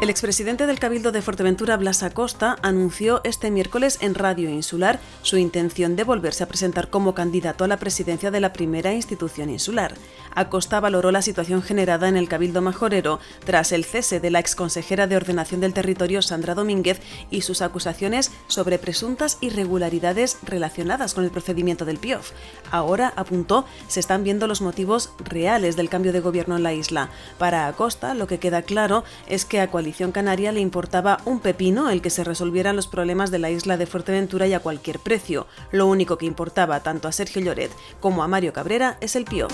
El 0.00 0.10
expresidente 0.10 0.68
del 0.68 0.78
Cabildo 0.78 1.10
de 1.10 1.22
Fuerteventura, 1.22 1.76
Blas 1.76 2.04
Acosta, 2.04 2.56
anunció 2.62 3.20
este 3.24 3.50
miércoles 3.50 3.98
en 4.00 4.14
Radio 4.14 4.48
Insular 4.48 5.00
su 5.22 5.38
intención 5.38 5.96
de 5.96 6.04
volverse 6.04 6.44
a 6.44 6.46
presentar 6.46 6.88
como 6.88 7.14
candidato 7.14 7.64
a 7.64 7.68
la 7.68 7.78
presidencia 7.78 8.30
de 8.30 8.38
la 8.38 8.52
primera 8.52 8.94
institución 8.94 9.50
insular. 9.50 9.94
Acosta 10.36 10.78
valoró 10.78 11.10
la 11.10 11.20
situación 11.20 11.62
generada 11.62 12.08
en 12.08 12.16
el 12.16 12.28
Cabildo 12.28 12.62
Majorero 12.62 13.18
tras 13.44 13.72
el 13.72 13.84
cese 13.84 14.20
de 14.20 14.30
la 14.30 14.38
exconsejera 14.38 15.08
de 15.08 15.16
Ordenación 15.16 15.60
del 15.60 15.74
Territorio, 15.74 16.22
Sandra 16.22 16.54
Domínguez, 16.54 17.00
y 17.28 17.40
sus 17.40 17.60
acusaciones 17.60 18.30
sobre 18.46 18.78
presuntas 18.78 19.38
irregularidades 19.40 20.38
relacionadas 20.44 21.12
con 21.12 21.24
el 21.24 21.32
procedimiento 21.32 21.84
del 21.84 21.98
PIOF. 21.98 22.30
Ahora, 22.70 23.12
apuntó, 23.16 23.66
se 23.88 23.98
están 23.98 24.22
viendo 24.22 24.46
los 24.46 24.60
motivos 24.60 25.10
reales 25.18 25.74
del 25.74 25.88
cambio 25.88 26.12
de 26.12 26.20
gobierno 26.20 26.56
en 26.56 26.62
la 26.62 26.72
isla. 26.72 27.10
Para 27.36 27.66
Acosta, 27.66 28.14
lo 28.14 28.28
que 28.28 28.38
queda 28.38 28.62
claro 28.62 29.02
es 29.26 29.44
que 29.44 29.60
a 29.60 29.70
coalición 29.88 30.12
canaria 30.12 30.52
le 30.52 30.60
importaba 30.60 31.22
un 31.24 31.40
pepino 31.40 31.88
el 31.88 32.02
que 32.02 32.10
se 32.10 32.22
resolvieran 32.22 32.76
los 32.76 32.86
problemas 32.86 33.30
de 33.30 33.38
la 33.38 33.48
isla 33.48 33.78
de 33.78 33.86
Fuerteventura 33.86 34.46
y 34.46 34.52
a 34.52 34.60
cualquier 34.60 34.98
precio. 34.98 35.46
Lo 35.72 35.86
único 35.86 36.18
que 36.18 36.26
importaba 36.26 36.80
tanto 36.80 37.08
a 37.08 37.12
Sergio 37.12 37.40
Lloret 37.40 37.70
como 37.98 38.22
a 38.22 38.28
Mario 38.28 38.52
Cabrera 38.52 38.98
es 39.00 39.16
el 39.16 39.24
piof. 39.24 39.50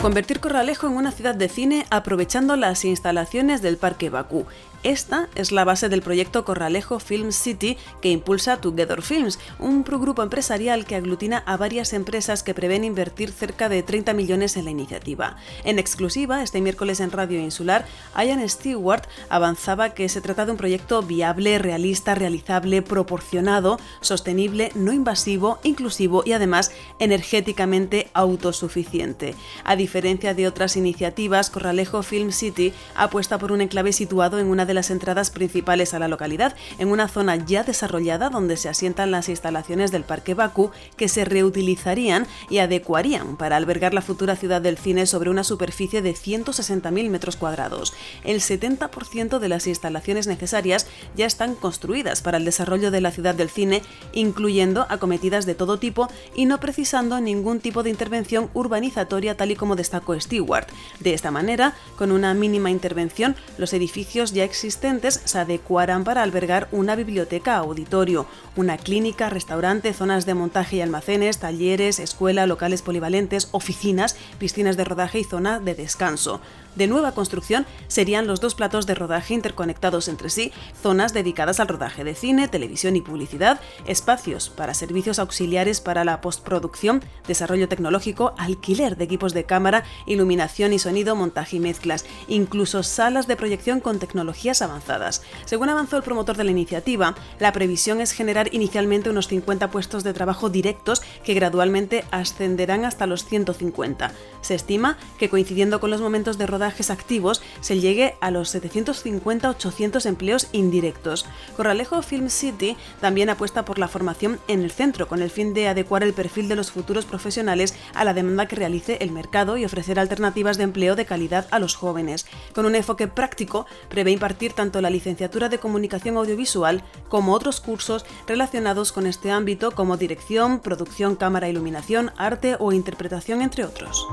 Convertir 0.00 0.38
Corralejo 0.38 0.86
en 0.86 0.92
una 0.92 1.10
ciudad 1.10 1.34
de 1.34 1.48
cine 1.48 1.86
aprovechando 1.90 2.54
las 2.54 2.84
instalaciones 2.84 3.62
del 3.62 3.78
Parque 3.78 4.10
Bakú. 4.10 4.46
Esta 4.82 5.28
es 5.36 5.52
la 5.52 5.64
base 5.64 5.88
del 5.88 6.02
proyecto 6.02 6.44
Corralejo 6.44 6.98
Film 6.98 7.30
City 7.30 7.76
que 8.00 8.10
impulsa 8.10 8.60
Together 8.60 9.00
Films, 9.00 9.38
un 9.60 9.84
grupo 9.84 10.24
empresarial 10.24 10.86
que 10.86 10.96
aglutina 10.96 11.44
a 11.46 11.56
varias 11.56 11.92
empresas 11.92 12.42
que 12.42 12.52
prevén 12.52 12.82
invertir 12.82 13.30
cerca 13.30 13.68
de 13.68 13.84
30 13.84 14.12
millones 14.12 14.56
en 14.56 14.64
la 14.64 14.72
iniciativa. 14.72 15.36
En 15.62 15.78
exclusiva, 15.78 16.42
este 16.42 16.60
miércoles 16.60 16.98
en 16.98 17.12
Radio 17.12 17.38
Insular, 17.38 17.86
Ian 18.16 18.48
Stewart 18.48 19.04
avanzaba 19.28 19.90
que 19.90 20.08
se 20.08 20.20
trata 20.20 20.46
de 20.46 20.50
un 20.50 20.58
proyecto 20.58 21.00
viable, 21.00 21.60
realista, 21.60 22.16
realizable, 22.16 22.82
proporcionado, 22.82 23.78
sostenible, 24.00 24.72
no 24.74 24.92
invasivo, 24.92 25.60
inclusivo 25.62 26.24
y 26.26 26.32
además 26.32 26.72
energéticamente 26.98 28.10
autosuficiente. 28.14 29.36
A 29.62 29.76
diferencia 29.76 30.34
de 30.34 30.48
otras 30.48 30.76
iniciativas, 30.76 31.50
Corralejo 31.50 32.02
Film 32.02 32.32
City 32.32 32.72
apuesta 32.96 33.38
por 33.38 33.52
un 33.52 33.60
enclave 33.60 33.92
situado 33.92 34.40
en 34.40 34.48
una 34.48 34.66
de 34.66 34.71
las 34.74 34.90
entradas 34.90 35.30
principales 35.30 35.94
a 35.94 35.98
la 35.98 36.08
localidad, 36.08 36.54
en 36.78 36.88
una 36.88 37.08
zona 37.08 37.36
ya 37.36 37.64
desarrollada 37.64 38.30
donde 38.30 38.56
se 38.56 38.68
asientan 38.68 39.10
las 39.10 39.28
instalaciones 39.28 39.90
del 39.90 40.04
Parque 40.04 40.34
Bakú 40.34 40.70
que 40.96 41.08
se 41.08 41.24
reutilizarían 41.24 42.26
y 42.50 42.58
adecuarían 42.58 43.36
para 43.36 43.56
albergar 43.56 43.94
la 43.94 44.02
futura 44.02 44.36
ciudad 44.36 44.60
del 44.60 44.78
cine 44.78 45.06
sobre 45.06 45.30
una 45.30 45.44
superficie 45.44 46.02
de 46.02 46.14
160.000 46.14 47.10
metros 47.10 47.36
cuadrados. 47.36 47.92
El 48.24 48.40
70% 48.40 49.38
de 49.38 49.48
las 49.48 49.66
instalaciones 49.66 50.26
necesarias 50.26 50.86
ya 51.16 51.26
están 51.26 51.54
construidas 51.54 52.22
para 52.22 52.38
el 52.38 52.44
desarrollo 52.44 52.90
de 52.90 53.00
la 53.00 53.10
ciudad 53.10 53.34
del 53.34 53.50
cine, 53.50 53.82
incluyendo 54.12 54.86
acometidas 54.88 55.46
de 55.46 55.54
todo 55.54 55.78
tipo 55.78 56.08
y 56.34 56.46
no 56.46 56.60
precisando 56.60 57.20
ningún 57.20 57.60
tipo 57.60 57.82
de 57.82 57.90
intervención 57.90 58.50
urbanizatoria 58.54 59.36
tal 59.36 59.50
y 59.50 59.56
como 59.56 59.76
destacó 59.76 60.18
Stewart. 60.18 60.68
De 61.00 61.14
esta 61.14 61.30
manera, 61.30 61.74
con 61.96 62.12
una 62.12 62.34
mínima 62.34 62.70
intervención, 62.70 63.36
los 63.58 63.72
edificios 63.72 64.32
ya 64.32 64.44
existentes 64.44 64.61
se 64.70 65.38
adecuarán 65.38 66.04
para 66.04 66.22
albergar 66.22 66.68
una 66.72 66.94
biblioteca 66.94 67.56
auditorio, 67.56 68.26
una 68.56 68.76
clínica, 68.76 69.28
restaurante, 69.28 69.92
zonas 69.92 70.26
de 70.26 70.34
montaje 70.34 70.76
y 70.76 70.80
almacenes, 70.80 71.38
talleres, 71.38 71.98
escuela, 71.98 72.46
locales 72.46 72.82
polivalentes, 72.82 73.48
oficinas, 73.52 74.16
piscinas 74.38 74.76
de 74.76 74.84
rodaje 74.84 75.18
y 75.18 75.24
zona 75.24 75.58
de 75.58 75.74
descanso. 75.74 76.40
De 76.76 76.86
nueva 76.86 77.12
construcción 77.12 77.66
serían 77.88 78.26
los 78.26 78.40
dos 78.40 78.54
platos 78.54 78.86
de 78.86 78.94
rodaje 78.94 79.34
interconectados 79.34 80.08
entre 80.08 80.30
sí, 80.30 80.52
zonas 80.80 81.12
dedicadas 81.12 81.60
al 81.60 81.68
rodaje 81.68 82.04
de 82.04 82.14
cine, 82.14 82.48
televisión 82.48 82.96
y 82.96 83.02
publicidad, 83.02 83.60
espacios 83.86 84.48
para 84.48 84.74
servicios 84.74 85.18
auxiliares 85.18 85.80
para 85.80 86.04
la 86.04 86.20
postproducción, 86.20 87.02
desarrollo 87.26 87.68
tecnológico, 87.68 88.34
alquiler 88.38 88.96
de 88.96 89.04
equipos 89.04 89.34
de 89.34 89.44
cámara, 89.44 89.84
iluminación 90.06 90.72
y 90.72 90.78
sonido, 90.78 91.14
montaje 91.14 91.56
y 91.56 91.60
mezclas, 91.60 92.06
incluso 92.26 92.82
salas 92.82 93.26
de 93.26 93.36
proyección 93.36 93.80
con 93.80 93.98
tecnologías 93.98 94.62
avanzadas. 94.62 95.22
Según 95.44 95.68
avanzó 95.68 95.96
el 95.96 96.02
promotor 96.02 96.36
de 96.36 96.44
la 96.44 96.50
iniciativa, 96.50 97.14
la 97.38 97.52
previsión 97.52 98.00
es 98.00 98.12
generar 98.12 98.48
inicialmente 98.54 99.10
unos 99.10 99.28
50 99.28 99.70
puestos 99.70 100.04
de 100.04 100.14
trabajo 100.14 100.48
directos 100.48 101.02
que 101.24 101.34
gradualmente 101.34 102.04
ascenderán 102.10 102.84
hasta 102.84 103.06
los 103.06 103.24
150. 103.26 104.12
Se 104.40 104.54
estima 104.54 104.96
que 105.18 105.28
coincidiendo 105.28 105.80
con 105.80 105.90
los 105.90 106.00
momentos 106.00 106.38
de 106.38 106.46
activos 106.90 107.42
se 107.60 107.80
llegue 107.80 108.14
a 108.20 108.30
los 108.30 108.54
750-800 108.54 110.06
empleos 110.06 110.48
indirectos. 110.52 111.26
Corralejo 111.56 112.02
Film 112.02 112.28
City 112.28 112.76
también 113.00 113.30
apuesta 113.30 113.64
por 113.64 113.78
la 113.78 113.88
formación 113.88 114.38
en 114.48 114.62
el 114.62 114.70
centro 114.70 115.08
con 115.08 115.22
el 115.22 115.30
fin 115.30 115.54
de 115.54 115.68
adecuar 115.68 116.02
el 116.02 116.12
perfil 116.12 116.48
de 116.48 116.56
los 116.56 116.70
futuros 116.70 117.04
profesionales 117.04 117.74
a 117.94 118.04
la 118.04 118.14
demanda 118.14 118.46
que 118.46 118.56
realice 118.56 118.98
el 119.00 119.12
mercado 119.12 119.56
y 119.56 119.64
ofrecer 119.64 119.98
alternativas 119.98 120.56
de 120.56 120.64
empleo 120.64 120.96
de 120.96 121.06
calidad 121.06 121.46
a 121.50 121.58
los 121.58 121.74
jóvenes. 121.74 122.26
Con 122.54 122.66
un 122.66 122.74
enfoque 122.74 123.08
práctico, 123.08 123.66
prevé 123.88 124.10
impartir 124.12 124.52
tanto 124.52 124.80
la 124.80 124.90
licenciatura 124.90 125.48
de 125.48 125.58
comunicación 125.58 126.16
audiovisual 126.16 126.82
como 127.08 127.32
otros 127.32 127.60
cursos 127.60 128.04
relacionados 128.26 128.92
con 128.92 129.06
este 129.06 129.30
ámbito 129.30 129.72
como 129.72 129.96
dirección, 129.96 130.60
producción, 130.60 131.16
cámara, 131.16 131.48
iluminación, 131.48 132.12
arte 132.16 132.56
o 132.58 132.72
interpretación, 132.72 133.42
entre 133.42 133.64
otros. 133.64 134.06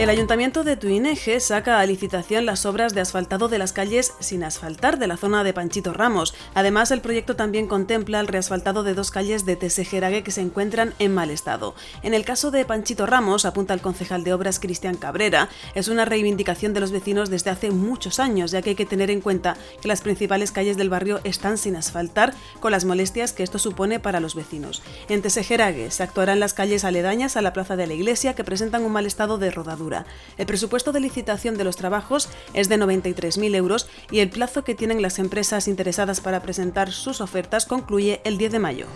El 0.00 0.08
Ayuntamiento 0.08 0.64
de 0.64 0.78
Tuineje 0.78 1.40
saca 1.40 1.78
a 1.78 1.84
licitación 1.84 2.46
las 2.46 2.64
obras 2.64 2.94
de 2.94 3.02
asfaltado 3.02 3.48
de 3.48 3.58
las 3.58 3.74
calles 3.74 4.14
sin 4.18 4.42
asfaltar 4.44 4.98
de 4.98 5.06
la 5.06 5.18
zona 5.18 5.44
de 5.44 5.52
Panchito 5.52 5.92
Ramos. 5.92 6.34
Además, 6.54 6.90
el 6.90 7.02
proyecto 7.02 7.36
también 7.36 7.66
contempla 7.66 8.18
el 8.18 8.26
reasfaltado 8.26 8.82
de 8.82 8.94
dos 8.94 9.10
calles 9.10 9.44
de 9.44 9.56
Tesejerague 9.56 10.22
que 10.22 10.30
se 10.30 10.40
encuentran 10.40 10.94
en 11.00 11.12
mal 11.12 11.28
estado. 11.28 11.74
En 12.02 12.14
el 12.14 12.24
caso 12.24 12.50
de 12.50 12.64
Panchito 12.64 13.04
Ramos, 13.04 13.44
apunta 13.44 13.74
el 13.74 13.82
concejal 13.82 14.24
de 14.24 14.32
obras 14.32 14.58
Cristian 14.58 14.96
Cabrera, 14.96 15.50
es 15.74 15.88
una 15.88 16.06
reivindicación 16.06 16.72
de 16.72 16.80
los 16.80 16.92
vecinos 16.92 17.28
desde 17.28 17.50
hace 17.50 17.70
muchos 17.70 18.20
años, 18.20 18.52
ya 18.52 18.62
que 18.62 18.70
hay 18.70 18.76
que 18.76 18.86
tener 18.86 19.10
en 19.10 19.20
cuenta 19.20 19.58
que 19.82 19.88
las 19.88 20.00
principales 20.00 20.50
calles 20.50 20.78
del 20.78 20.88
barrio 20.88 21.20
están 21.24 21.58
sin 21.58 21.76
asfaltar, 21.76 22.32
con 22.60 22.72
las 22.72 22.86
molestias 22.86 23.34
que 23.34 23.42
esto 23.42 23.58
supone 23.58 24.00
para 24.00 24.20
los 24.20 24.34
vecinos. 24.34 24.80
En 25.10 25.20
Tesejerague 25.20 25.90
se 25.90 26.02
actuarán 26.02 26.40
las 26.40 26.54
calles 26.54 26.86
aledañas 26.86 27.36
a 27.36 27.42
la 27.42 27.52
plaza 27.52 27.76
de 27.76 27.86
la 27.86 27.92
iglesia 27.92 28.34
que 28.34 28.44
presentan 28.44 28.82
un 28.82 28.92
mal 28.92 29.04
estado 29.04 29.36
de 29.36 29.50
rodadura. 29.50 29.89
El 30.38 30.46
presupuesto 30.46 30.92
de 30.92 31.00
licitación 31.00 31.56
de 31.56 31.64
los 31.64 31.76
trabajos 31.76 32.28
es 32.54 32.68
de 32.68 32.78
93.000 32.78 33.54
euros 33.54 33.88
y 34.10 34.20
el 34.20 34.30
plazo 34.30 34.64
que 34.64 34.74
tienen 34.74 35.02
las 35.02 35.18
empresas 35.18 35.68
interesadas 35.68 36.20
para 36.20 36.42
presentar 36.42 36.92
sus 36.92 37.20
ofertas 37.20 37.66
concluye 37.66 38.20
el 38.24 38.38
10 38.38 38.52
de 38.52 38.58
mayo. 38.58 38.86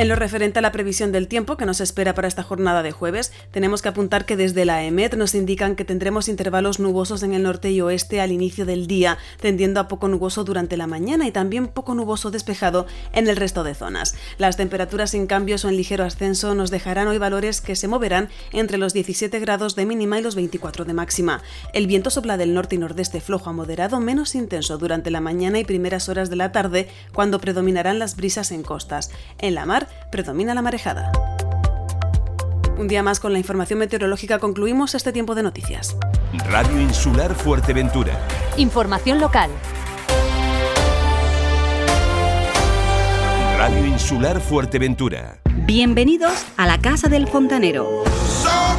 En 0.00 0.08
lo 0.08 0.16
referente 0.16 0.60
a 0.60 0.62
la 0.62 0.72
previsión 0.72 1.12
del 1.12 1.28
tiempo 1.28 1.58
que 1.58 1.66
nos 1.66 1.82
espera 1.82 2.14
para 2.14 2.26
esta 2.26 2.42
jornada 2.42 2.82
de 2.82 2.90
jueves, 2.90 3.32
tenemos 3.50 3.82
que 3.82 3.90
apuntar 3.90 4.24
que 4.24 4.34
desde 4.34 4.64
la 4.64 4.82
EMET 4.82 5.14
nos 5.14 5.34
indican 5.34 5.76
que 5.76 5.84
tendremos 5.84 6.26
intervalos 6.30 6.80
nubosos 6.80 7.22
en 7.22 7.34
el 7.34 7.42
norte 7.42 7.70
y 7.70 7.82
oeste 7.82 8.22
al 8.22 8.32
inicio 8.32 8.64
del 8.64 8.86
día, 8.86 9.18
tendiendo 9.42 9.78
a 9.78 9.88
poco 9.88 10.08
nuboso 10.08 10.42
durante 10.42 10.78
la 10.78 10.86
mañana 10.86 11.26
y 11.26 11.32
también 11.32 11.66
poco 11.66 11.94
nuboso 11.94 12.30
despejado 12.30 12.86
en 13.12 13.28
el 13.28 13.36
resto 13.36 13.62
de 13.62 13.74
zonas. 13.74 14.14
Las 14.38 14.56
temperaturas 14.56 15.10
sin 15.10 15.26
cambios 15.26 15.66
o 15.66 15.68
en 15.68 15.76
ligero 15.76 16.04
ascenso 16.04 16.54
nos 16.54 16.70
dejarán 16.70 17.06
hoy 17.08 17.18
valores 17.18 17.60
que 17.60 17.76
se 17.76 17.86
moverán 17.86 18.30
entre 18.54 18.78
los 18.78 18.94
17 18.94 19.38
grados 19.38 19.76
de 19.76 19.84
mínima 19.84 20.18
y 20.18 20.22
los 20.22 20.34
24 20.34 20.86
de 20.86 20.94
máxima. 20.94 21.42
El 21.74 21.86
viento 21.86 22.08
sopla 22.08 22.38
del 22.38 22.54
norte 22.54 22.76
y 22.76 22.78
nordeste 22.78 23.20
flojo 23.20 23.50
a 23.50 23.52
moderado 23.52 24.00
menos 24.00 24.34
intenso 24.34 24.78
durante 24.78 25.10
la 25.10 25.20
mañana 25.20 25.58
y 25.58 25.64
primeras 25.64 26.08
horas 26.08 26.30
de 26.30 26.36
la 26.36 26.52
tarde, 26.52 26.88
cuando 27.12 27.38
predominarán 27.38 27.98
las 27.98 28.16
brisas 28.16 28.50
en 28.50 28.62
costas. 28.62 29.10
En 29.38 29.54
la 29.54 29.66
mar, 29.66 29.89
predomina 30.10 30.54
la 30.54 30.62
marejada. 30.62 31.12
Un 32.78 32.88
día 32.88 33.02
más 33.02 33.20
con 33.20 33.32
la 33.32 33.38
información 33.38 33.78
meteorológica 33.78 34.38
concluimos 34.38 34.94
este 34.94 35.12
tiempo 35.12 35.34
de 35.34 35.42
noticias. 35.42 35.96
Radio 36.48 36.80
Insular 36.80 37.34
Fuerteventura. 37.34 38.18
Información 38.56 39.20
local. 39.20 39.50
Radio 43.58 43.84
Insular 43.84 44.40
Fuerteventura. 44.40 45.40
Bienvenidos 45.66 46.46
a 46.56 46.66
la 46.66 46.78
Casa 46.78 47.08
del 47.08 47.28
Fontanero. 47.28 48.04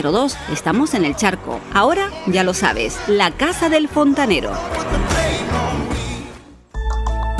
6502. 0.00 0.36
Estamos 0.52 0.94
en 0.94 1.04
el 1.04 1.16
charco. 1.16 1.60
Ahora 1.72 2.10
ya 2.26 2.44
lo 2.44 2.54
sabes, 2.54 2.96
la 3.06 3.30
Casa 3.30 3.68
del 3.68 3.88
Fontanero. 3.88 4.50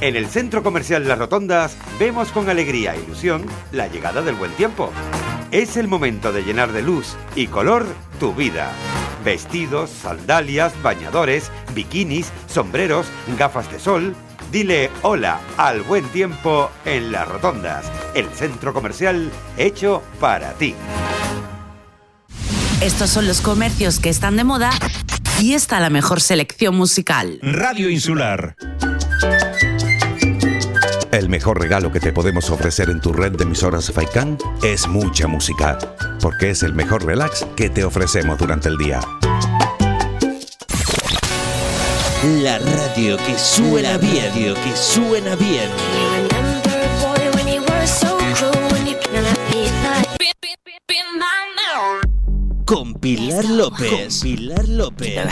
En 0.00 0.14
el 0.14 0.28
Centro 0.28 0.62
Comercial 0.62 1.08
Las 1.08 1.18
Rotondas 1.18 1.76
vemos 1.98 2.30
con 2.30 2.48
alegría 2.48 2.94
e 2.94 3.00
ilusión 3.00 3.44
la 3.72 3.88
llegada 3.88 4.22
del 4.22 4.36
buen 4.36 4.52
tiempo. 4.52 4.92
Es 5.50 5.76
el 5.76 5.88
momento 5.88 6.32
de 6.32 6.42
llenar 6.42 6.72
de 6.72 6.82
luz 6.82 7.16
y 7.34 7.48
color 7.48 7.84
tu 8.20 8.32
vida. 8.32 8.70
Vestidos, 9.24 9.90
sandalias, 9.90 10.72
bañadores, 10.82 11.50
bikinis, 11.74 12.30
sombreros, 12.46 13.06
gafas 13.36 13.70
de 13.72 13.80
sol. 13.80 14.14
Dile 14.52 14.88
hola 15.02 15.40
al 15.56 15.82
buen 15.82 16.04
tiempo 16.10 16.70
en 16.84 17.10
Las 17.10 17.26
Rotondas, 17.26 17.90
el 18.14 18.28
centro 18.28 18.72
comercial 18.72 19.32
hecho 19.56 20.02
para 20.20 20.52
ti. 20.52 20.76
Estos 22.80 23.10
son 23.10 23.26
los 23.26 23.40
comercios 23.40 23.98
que 23.98 24.10
están 24.10 24.36
de 24.36 24.44
moda 24.44 24.70
y 25.40 25.54
está 25.54 25.80
la 25.80 25.90
mejor 25.90 26.20
selección 26.20 26.76
musical. 26.76 27.40
Radio 27.42 27.90
Insular. 27.90 28.54
El 31.10 31.30
mejor 31.30 31.58
regalo 31.58 31.90
que 31.90 32.00
te 32.00 32.12
podemos 32.12 32.50
ofrecer 32.50 32.90
en 32.90 33.00
tu 33.00 33.14
red 33.14 33.32
de 33.32 33.44
emisoras 33.44 33.90
Faikan 33.90 34.36
es 34.62 34.86
mucha 34.86 35.26
música, 35.26 35.78
porque 36.20 36.50
es 36.50 36.62
el 36.62 36.74
mejor 36.74 37.04
relax 37.06 37.46
que 37.56 37.70
te 37.70 37.82
ofrecemos 37.82 38.38
durante 38.38 38.68
el 38.68 38.76
día. 38.76 39.00
La 42.42 42.58
radio 42.58 43.16
que 43.16 43.38
suena 43.38 43.96
bien, 43.96 44.32
que 44.34 44.76
suena 44.76 45.34
bien. 45.36 45.70
Con 52.66 52.92
Pilar 52.94 53.46
López. 53.46 53.90
Con 53.90 54.20
Pilar 54.20 54.68
López. 54.68 55.26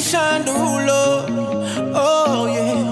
Jason 0.00 0.44
Derulo, 0.46 1.28
oh 1.94 2.46
yeah. 2.56 2.88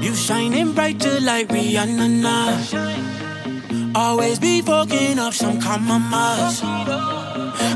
You 0.00 0.14
shining 0.14 0.72
brighter 0.74 1.18
like 1.18 1.48
Rihanna 1.48 2.08
now. 2.22 2.62
Always 3.96 4.38
be 4.38 4.62
fucking 4.62 5.18
up 5.18 5.34
some 5.34 5.60
compromise. 5.60 6.60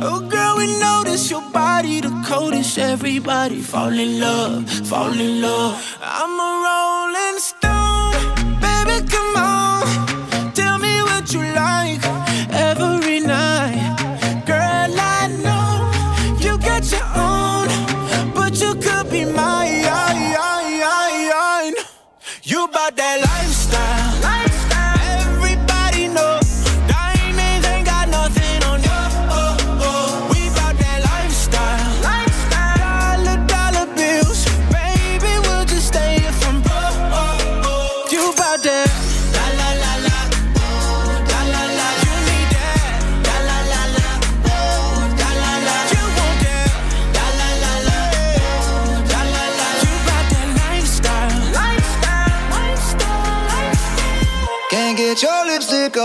Oh 0.07 0.21
girl, 0.31 0.59
we 0.59 0.67
notice 0.79 1.29
your 1.33 1.43
body 1.51 2.01
the 2.01 2.23
coldest. 2.25 2.79
Everybody 2.79 3.61
fall 3.61 3.99
in 3.99 4.21
love, 4.21 4.71
fall 4.87 5.19
in 5.19 5.43
love. 5.43 5.99
I'm 6.01 6.38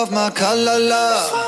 lipstick 0.04 0.12
off 0.12 0.12
my 0.12 0.30
collar, 0.32 0.80
love. 0.80 1.43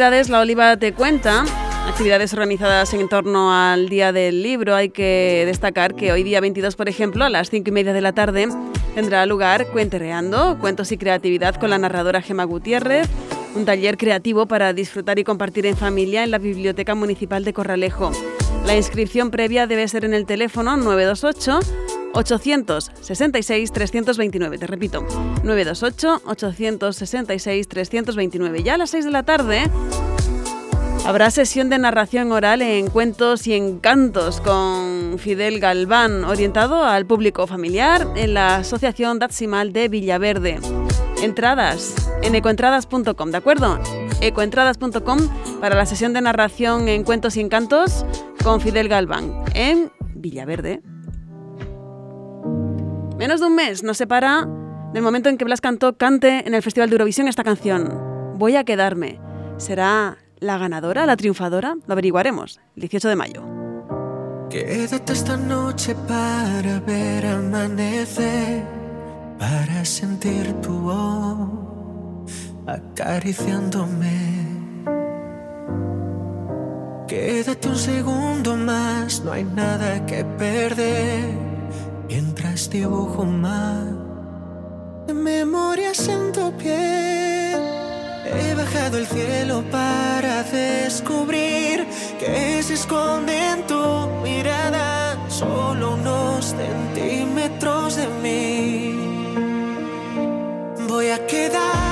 Actividades, 0.00 0.30
la 0.30 0.40
Oliva 0.40 0.78
te 0.78 0.94
cuenta 0.94 1.44
actividades 1.86 2.32
organizadas 2.32 2.94
en 2.94 3.06
torno 3.06 3.52
al 3.52 3.90
Día 3.90 4.12
del 4.12 4.42
Libro. 4.42 4.74
Hay 4.74 4.88
que 4.88 5.42
destacar 5.44 5.94
que 5.94 6.10
hoy 6.10 6.22
día 6.22 6.40
22, 6.40 6.74
por 6.74 6.88
ejemplo, 6.88 7.22
a 7.22 7.28
las 7.28 7.50
5 7.50 7.68
y 7.68 7.72
media 7.72 7.92
de 7.92 8.00
la 8.00 8.14
tarde, 8.14 8.48
tendrá 8.94 9.26
lugar 9.26 9.66
Cuentereando, 9.66 10.56
cuentos 10.58 10.90
y 10.90 10.96
creatividad 10.96 11.56
con 11.56 11.68
la 11.68 11.76
narradora 11.76 12.22
Gema 12.22 12.44
Gutiérrez, 12.44 13.10
un 13.54 13.66
taller 13.66 13.98
creativo 13.98 14.46
para 14.46 14.72
disfrutar 14.72 15.18
y 15.18 15.24
compartir 15.24 15.66
en 15.66 15.76
familia 15.76 16.24
en 16.24 16.30
la 16.30 16.38
Biblioteca 16.38 16.94
Municipal 16.94 17.44
de 17.44 17.52
Corralejo. 17.52 18.10
La 18.64 18.76
inscripción 18.76 19.30
previa 19.30 19.66
debe 19.66 19.86
ser 19.86 20.06
en 20.06 20.14
el 20.14 20.24
teléfono 20.24 20.78
928 20.78 21.60
866 22.12 23.72
329. 23.72 24.58
Te 24.58 24.66
repito, 24.66 25.06
928 25.42 26.22
866 26.26 27.68
329. 27.68 28.62
Ya 28.62 28.74
a 28.74 28.78
las 28.78 28.90
6 28.90 29.04
de 29.04 29.10
la 29.10 29.22
tarde 29.22 29.70
Habrá 31.06 31.30
sesión 31.30 31.70
de 31.70 31.78
narración 31.78 32.30
oral 32.30 32.62
en 32.62 32.88
cuentos 32.88 33.46
y 33.46 33.54
encantos 33.54 34.40
con 34.40 35.18
Fidel 35.18 35.58
Galván, 35.58 36.24
orientado 36.24 36.84
al 36.84 37.06
público 37.06 37.46
familiar 37.46 38.06
en 38.16 38.34
la 38.34 38.56
Asociación 38.56 39.18
Datsimal 39.18 39.72
de 39.72 39.88
Villaverde. 39.88 40.60
Entradas 41.22 41.94
en 42.22 42.34
ecoentradas.com, 42.34 43.30
¿de 43.30 43.36
acuerdo? 43.36 43.80
ecoentradas.com 44.20 45.18
para 45.60 45.74
la 45.74 45.86
sesión 45.86 46.12
de 46.12 46.20
narración 46.20 46.88
en 46.88 47.02
cuentos 47.02 47.36
y 47.36 47.40
encantos 47.40 48.04
con 48.44 48.60
Fidel 48.60 48.88
Galván 48.88 49.42
en 49.54 49.90
Villaverde. 50.14 50.82
Menos 53.20 53.40
de 53.40 53.48
un 53.48 53.54
mes 53.54 53.82
nos 53.82 53.98
separa 53.98 54.48
del 54.94 55.02
momento 55.02 55.28
en 55.28 55.36
que 55.36 55.44
Blas 55.44 55.60
Cantó 55.60 55.94
cante 55.98 56.48
en 56.48 56.54
el 56.54 56.62
Festival 56.62 56.88
de 56.88 56.94
Eurovisión 56.94 57.28
esta 57.28 57.44
canción. 57.44 58.38
Voy 58.38 58.56
a 58.56 58.64
quedarme. 58.64 59.20
Será 59.58 60.16
la 60.38 60.56
ganadora, 60.56 61.04
la 61.04 61.18
triunfadora? 61.18 61.76
Lo 61.86 61.92
averiguaremos 61.92 62.60
el 62.76 62.80
18 62.80 63.10
de 63.10 63.16
mayo. 63.16 63.42
Quédate 64.48 65.12
esta 65.12 65.36
noche 65.36 65.94
para 66.08 66.80
ver 66.80 67.26
amanecer, 67.26 68.64
para 69.38 69.84
sentir 69.84 70.54
tu 70.62 70.72
voz 70.78 72.30
acariciándome. 72.66 74.48
Quédate 77.06 77.68
un 77.68 77.76
segundo 77.76 78.56
más, 78.56 79.22
no 79.22 79.32
hay 79.32 79.44
nada 79.44 80.06
que 80.06 80.24
perder, 80.24 81.49
mientras 82.10 82.68
dibujo 82.68 83.24
más 83.24 83.86
de 85.06 85.14
memorias 85.14 86.08
en 86.08 86.32
tu 86.32 86.52
piel. 86.56 87.60
He 88.26 88.54
bajado 88.56 88.98
el 88.98 89.06
cielo 89.06 89.62
para 89.70 90.42
descubrir 90.42 91.86
que 92.18 92.62
se 92.64 92.74
esconde 92.74 93.34
en 93.52 93.64
tu 93.68 93.84
mirada 94.24 95.16
solo 95.28 95.94
unos 95.94 96.56
centímetros 96.60 97.94
de 97.94 98.06
mí. 98.24 98.96
Voy 100.88 101.10
a 101.10 101.24
quedarme, 101.28 101.89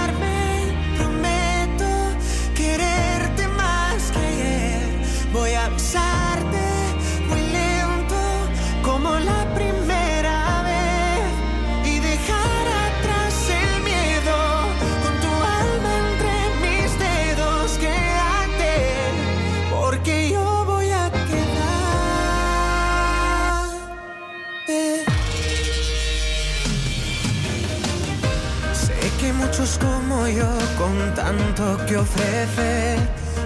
muchos 29.38 29.78
como 29.78 30.26
yo 30.26 30.48
con 30.76 31.14
tanto 31.14 31.78
que 31.86 31.96
ofrecer, 31.96 32.98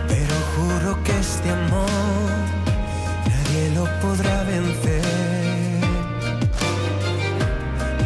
pero 0.09 0.35
juro 0.55 1.03
que 1.05 1.19
este 1.19 1.51
amor 1.51 2.31
nadie 3.29 3.71
lo 3.75 3.85
podrá 4.01 4.43
vencer. 4.45 5.05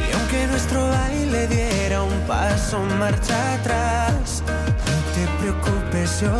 Y 0.07 0.13
aunque 0.15 0.47
nuestro 0.49 0.89
baile 0.89 1.47
diera 1.49 2.03
un 2.03 2.19
paso 2.27 2.79
marcha 2.99 3.55
atrás, 3.55 4.43
no 4.89 4.97
te 5.15 5.25
preocupes 5.41 6.21
yo. 6.21 6.37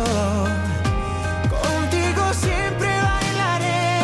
Contigo 1.49 2.23
siempre 2.33 2.89
bailaré, 3.09 3.99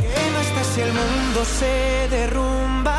que 0.00 0.30
no 0.32 0.38
estás 0.46 0.66
si 0.74 0.80
el 0.82 0.92
mundo 0.92 1.44
se 1.44 2.08
derrumba 2.10 2.96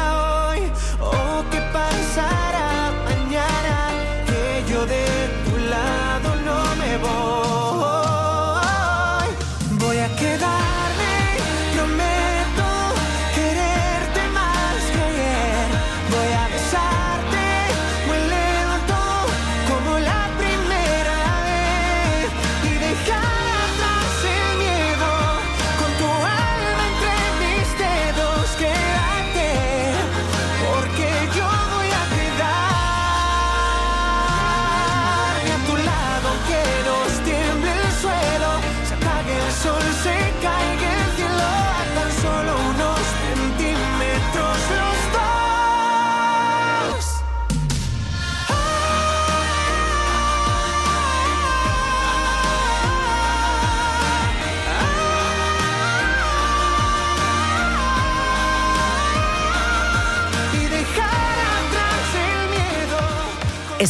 hoy 0.49 0.62
o 0.99 1.44
qué 1.52 1.62
pasará 1.74 2.74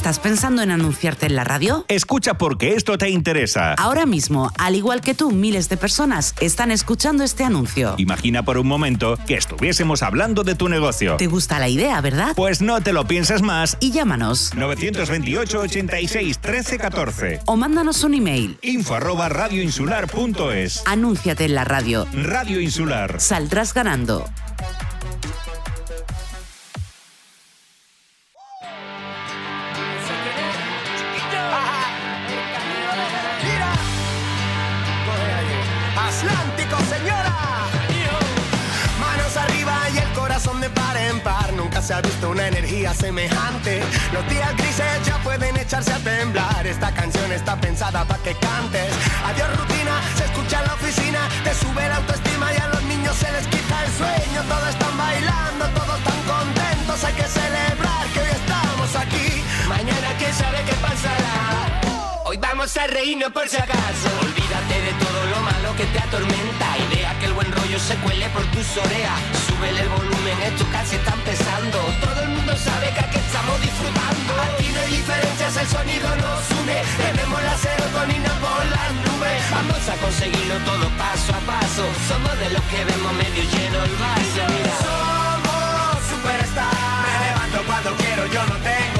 ¿Estás 0.05 0.19
pensando 0.19 0.61
en 0.61 0.69
anunciarte 0.69 1.25
en 1.25 1.35
la 1.35 1.43
radio? 1.43 1.83
Escucha 1.87 2.35
porque 2.35 2.75
esto 2.75 2.95
te 2.95 3.09
interesa. 3.09 3.73
Ahora 3.73 4.05
mismo, 4.05 4.51
al 4.59 4.75
igual 4.75 5.01
que 5.01 5.15
tú, 5.15 5.31
miles 5.31 5.67
de 5.67 5.77
personas 5.77 6.35
están 6.39 6.69
escuchando 6.69 7.23
este 7.23 7.43
anuncio. 7.43 7.95
Imagina 7.97 8.45
por 8.45 8.59
un 8.59 8.67
momento 8.67 9.17
que 9.25 9.33
estuviésemos 9.33 10.03
hablando 10.03 10.43
de 10.43 10.53
tu 10.53 10.69
negocio. 10.69 11.17
¿Te 11.17 11.25
gusta 11.25 11.57
la 11.57 11.69
idea, 11.69 11.99
verdad? 12.01 12.33
Pues 12.35 12.61
no 12.61 12.81
te 12.81 12.93
lo 12.93 13.07
pienses 13.07 13.41
más. 13.41 13.77
Y 13.79 13.93
llámanos. 13.93 14.53
928 14.53 15.59
86 15.61 16.37
13 16.37 16.77
14. 16.77 17.39
O 17.47 17.55
mándanos 17.55 18.03
un 18.03 18.13
email. 18.13 18.59
Info 18.61 18.93
arroba 18.93 19.27
radioinsular.es. 19.27 20.83
Anúnciate 20.85 21.45
en 21.45 21.55
la 21.55 21.63
radio. 21.63 22.05
Radio 22.13 22.61
Insular. 22.61 23.19
Saldrás 23.19 23.73
ganando. 23.73 24.29
Se 41.85 41.93
ha 41.93 42.01
visto 42.01 42.31
una 42.31 42.47
energía 42.47 42.95
semejante. 42.95 43.79
Los 44.11 44.27
días 44.27 44.57
grises 44.57 45.05
ya 45.05 45.21
pueden 45.21 45.55
echarse 45.55 45.93
a 45.93 45.99
temblar. 45.99 46.65
Esta 46.65 46.91
canción 46.91 47.31
está 47.31 47.55
pensada 47.61 48.03
para 48.05 48.23
que 48.23 48.33
cantes. 48.37 48.91
Adiós 49.23 49.55
rutina, 49.59 50.01
se 50.17 50.25
escucha 50.25 50.61
en 50.61 50.65
la 50.65 50.73
oficina. 50.73 51.19
Te 51.43 51.53
sube 51.53 51.87
la 51.87 51.97
autoestima 51.97 52.51
y 52.53 52.57
a 52.57 52.67
los 52.69 52.81
niños 52.83 53.15
se 53.15 53.31
les 53.31 53.45
quita 53.47 53.85
el 53.85 53.91
sueño. 53.91 54.41
Todos 54.49 54.69
están 54.69 54.97
bailando, 54.97 55.65
todos 55.79 55.97
están 55.99 56.21
contentos. 56.23 57.03
Hay 57.03 57.13
que 57.13 57.23
celebrar 57.23 57.44
vamos 62.65 62.77
a 62.77 62.87
reírnos 62.87 63.31
por 63.31 63.47
si 63.47 63.57
acaso. 63.57 64.09
Olvídate 64.25 64.75
de 64.81 64.93
todo 64.97 65.21
lo 65.29 65.39
malo 65.41 65.75
que 65.77 65.85
te 65.85 65.99
atormenta. 65.99 66.65
Y 66.81 66.95
deja 66.95 67.13
que 67.19 67.25
el 67.27 67.33
buen 67.33 67.51
rollo 67.51 67.77
se 67.77 67.93
cuele 67.97 68.27
por 68.29 68.41
tus 68.45 68.65
orejas. 68.77 69.21
Súbele 69.45 69.81
el 69.81 69.89
volumen, 69.89 70.37
esto 70.49 70.65
casi 70.71 70.95
está 70.95 71.13
empezando. 71.13 71.77
Todo 72.01 72.21
el 72.23 72.29
mundo 72.29 72.57
sabe 72.57 72.89
que 72.89 73.01
aquí 73.05 73.17
estamos 73.21 73.61
disfrutando. 73.61 74.29
Aquí 74.49 74.67
no 74.73 74.79
hay 74.81 74.91
diferencias 74.97 75.57
el 75.61 75.67
sonido 75.67 76.09
nos 76.15 76.41
une. 76.57 76.77
Tenemos 77.05 77.43
la 77.43 77.55
serotonina 77.55 78.31
por 78.41 78.61
las 78.65 78.89
nubes. 79.05 79.41
Vamos 79.53 79.83
a 79.85 79.95
conseguirlo 80.01 80.57
todo 80.65 80.89
paso 80.97 81.29
a 81.37 81.41
paso. 81.45 81.85
Somos 82.09 82.33
de 82.39 82.49
los 82.49 82.63
que 82.71 82.81
vemos 82.81 83.13
medio 83.13 83.43
lleno 83.45 83.77
el 83.85 83.95
vaso. 84.01 84.43
Somos 84.81 86.01
superstars. 86.09 87.05
Me 87.05 87.13
levanto 87.29 87.59
cuando 87.69 87.89
quiero, 88.01 88.25
yo 88.25 88.41
no 88.49 88.57
tengo 88.65 88.94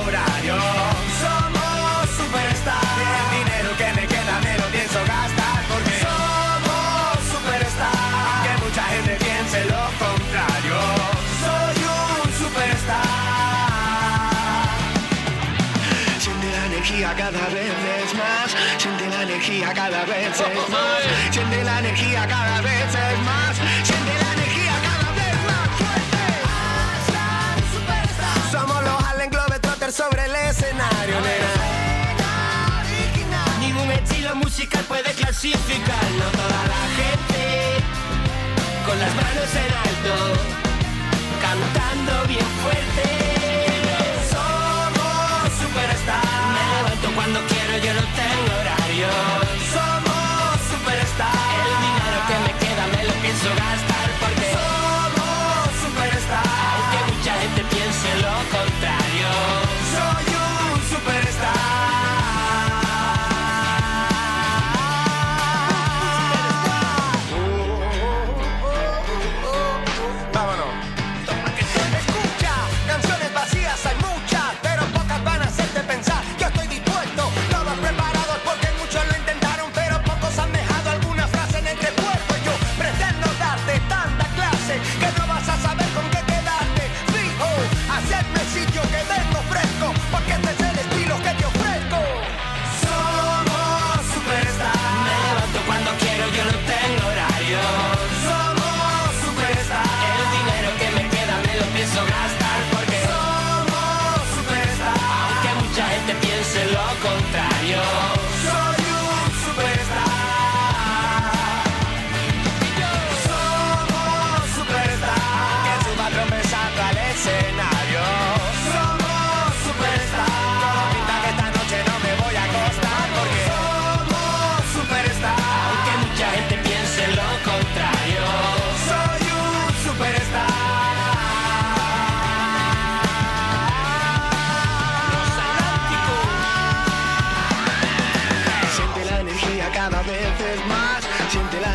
energía 17.05 17.31
cada 17.31 17.47
vez 17.49 17.73
es 18.03 18.13
más. 18.15 18.55
Siente 18.77 19.07
la 19.09 19.21
energía 19.23 19.73
cada 19.73 20.05
vez 20.05 20.39
es 20.39 20.69
más. 20.69 21.03
Siente 21.31 21.63
la 21.63 21.79
energía 21.79 22.27
cada 22.27 22.61
vez 22.61 22.95
es 22.95 23.19
más. 23.19 23.57
Siente 23.83 24.13
la 24.23 24.33
energía 24.33 24.73
cada 24.89 25.11
vez 25.11 25.35
más 25.49 25.69
fuerte. 25.79 26.23
Somos 28.51 28.83
los 28.83 29.03
Allen 29.03 29.29
Globetrotters 29.29 29.95
sobre 29.95 30.25
el 30.25 30.35
escenario, 30.35 31.21
nena. 31.21 31.53
Ningún 33.59 33.91
estilo 33.91 34.35
musical 34.35 34.83
puede 34.85 35.11
clasificar, 35.13 36.03
no 36.19 36.25
toda 36.31 36.61
la 36.73 36.83
gente 36.99 37.83
con 38.85 38.99
las 38.99 39.13
manos 39.15 39.55
en 39.55 39.73
alto, 39.85 40.13
cantando 41.41 42.27
bien 42.27 42.47
fuerte. 42.61 43.24
Cuando 47.15 47.39
quiero, 47.47 47.77
yo 47.77 47.93
no 47.93 48.01
tengo 48.01 48.59
horario. 48.59 49.07
Somos 49.73 50.61
superstars. 50.69 51.54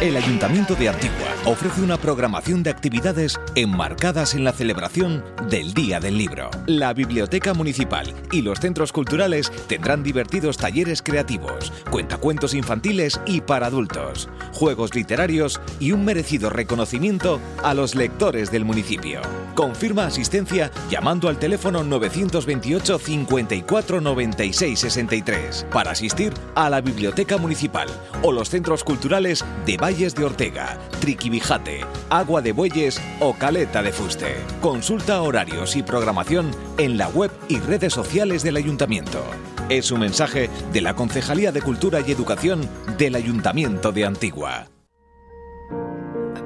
El 0.00 0.16
Ayuntamiento 0.16 0.74
de 0.76 0.88
Antigua 0.88 1.34
ofrece 1.44 1.82
una 1.82 1.98
programación 1.98 2.62
de 2.62 2.70
actividades 2.70 3.38
enmarcadas 3.54 4.34
en 4.34 4.44
la 4.44 4.52
celebración 4.54 5.22
del 5.50 5.74
Día 5.74 6.00
del 6.00 6.16
Libro. 6.16 6.48
La 6.64 6.94
Biblioteca 6.94 7.52
Municipal 7.52 8.14
y 8.32 8.40
los 8.40 8.60
centros 8.60 8.92
culturales 8.92 9.52
tendrán 9.66 10.02
divertidos 10.02 10.56
talleres 10.56 11.02
creativos, 11.02 11.70
cuentacuentos 11.90 12.54
infantiles 12.54 13.20
y 13.26 13.42
para 13.42 13.66
adultos, 13.66 14.30
juegos 14.54 14.94
literarios 14.94 15.60
y 15.80 15.92
un 15.92 16.06
merecido 16.06 16.48
reconocimiento 16.48 17.38
a 17.62 17.74
los 17.74 17.94
lectores 17.94 18.50
del 18.50 18.64
municipio. 18.64 19.20
Confirma 19.54 20.06
asistencia 20.06 20.70
llamando 20.88 21.28
al 21.28 21.38
teléfono 21.38 21.84
928 21.84 22.98
54 22.98 24.00
96 24.00 24.78
63 24.78 25.66
para 25.70 25.90
asistir 25.90 26.32
a 26.54 26.70
la 26.70 26.80
Biblioteca 26.80 27.36
Municipal 27.36 27.88
o 28.22 28.32
los 28.32 28.48
centros 28.48 28.82
culturales 28.82 29.44
de 29.66 29.76
De 29.90 30.24
Ortega, 30.24 30.78
Triquibijate, 31.00 31.80
Agua 32.10 32.40
de 32.40 32.52
Bueyes 32.52 33.00
o 33.18 33.34
Caleta 33.34 33.82
de 33.82 33.90
Fuste. 33.90 34.36
Consulta 34.60 35.20
horarios 35.20 35.74
y 35.74 35.82
programación 35.82 36.52
en 36.78 36.96
la 36.96 37.08
web 37.08 37.32
y 37.48 37.58
redes 37.58 37.92
sociales 37.92 38.44
del 38.44 38.56
Ayuntamiento. 38.56 39.20
Es 39.68 39.90
un 39.90 40.00
mensaje 40.00 40.48
de 40.72 40.80
la 40.80 40.94
Concejalía 40.94 41.50
de 41.50 41.60
Cultura 41.60 42.00
y 42.06 42.12
Educación 42.12 42.68
del 42.98 43.16
Ayuntamiento 43.16 43.90
de 43.90 44.04
Antigua. 44.04 44.68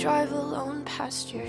drive 0.00 0.32
alone 0.32 0.82
past 0.86 1.34
your 1.34 1.46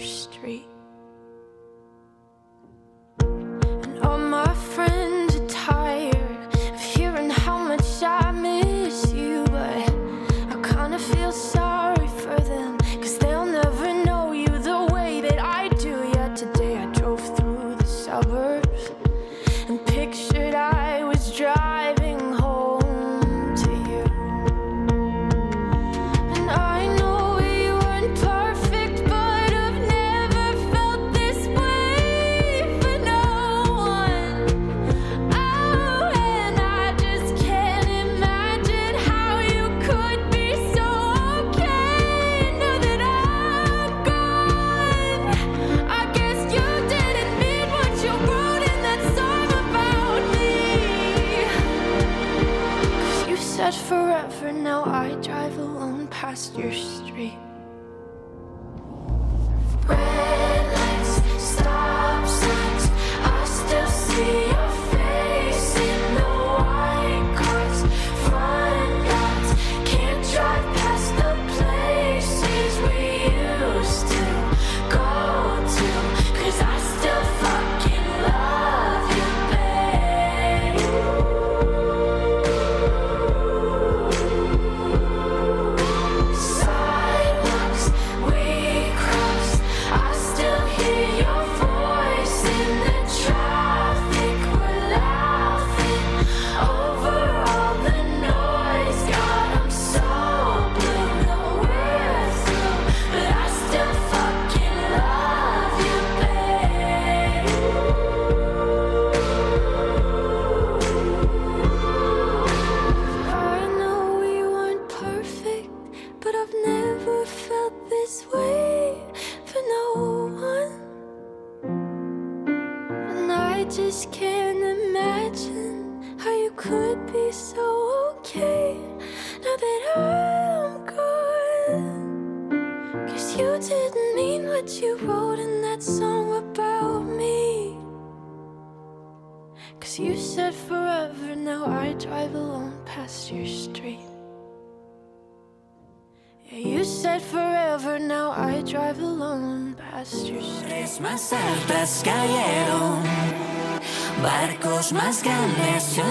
sky 155.22 155.46
last 155.62 156.11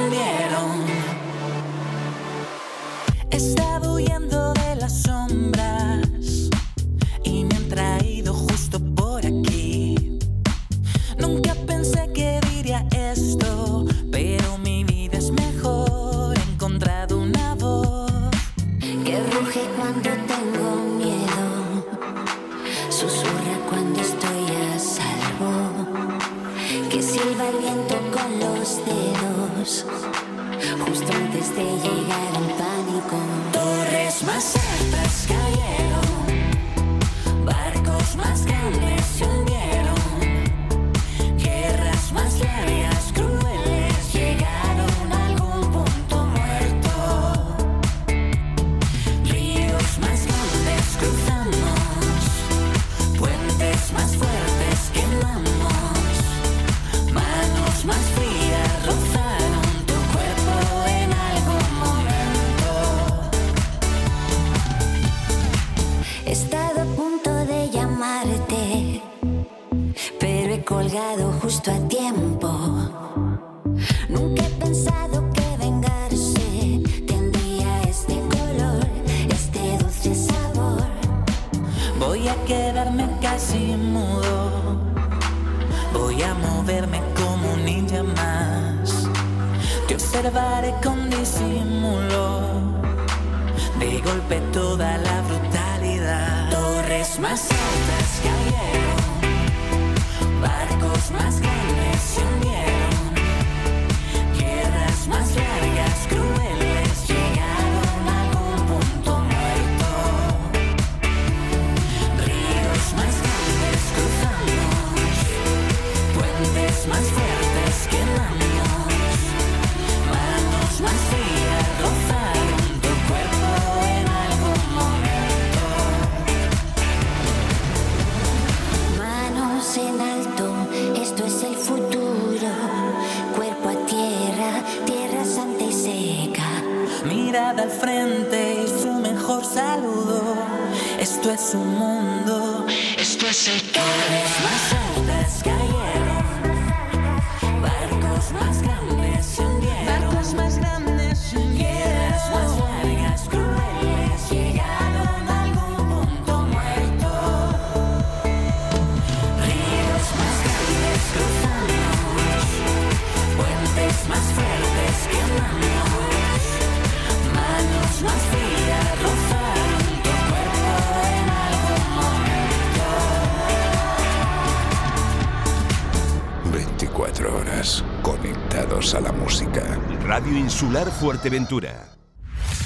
Insular 180.61 180.91
Fuerteventura. 180.91 181.89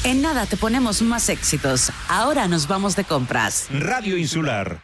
En 0.03 0.21
nada 0.21 0.47
te 0.47 0.57
ponemos 0.57 1.01
más 1.01 1.29
éxitos. 1.29 1.93
Ahora 2.09 2.49
nos 2.49 2.67
vamos 2.67 2.97
de 2.97 3.05
compras. 3.05 3.69
Radio 3.71 4.19
Insular. 4.19 4.84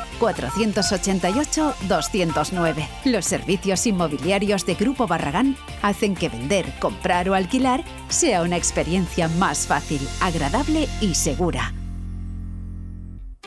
488-209. 0.21 2.87
Los 3.05 3.25
servicios 3.25 3.87
inmobiliarios 3.87 4.65
de 4.65 4.75
Grupo 4.75 5.07
Barragán 5.07 5.57
hacen 5.81 6.13
que 6.15 6.29
vender, 6.29 6.71
comprar 6.79 7.27
o 7.29 7.33
alquilar 7.33 7.83
sea 8.07 8.43
una 8.43 8.55
experiencia 8.57 9.27
más 9.27 9.65
fácil, 9.67 9.99
agradable 10.21 10.87
y 11.01 11.15
segura. 11.15 11.73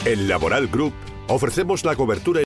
En 0.04 0.28
Laboral 0.28 0.68
Group 0.68 0.92
ofrecemos 1.28 1.84
la 1.84 1.96
cobertura 1.96 2.42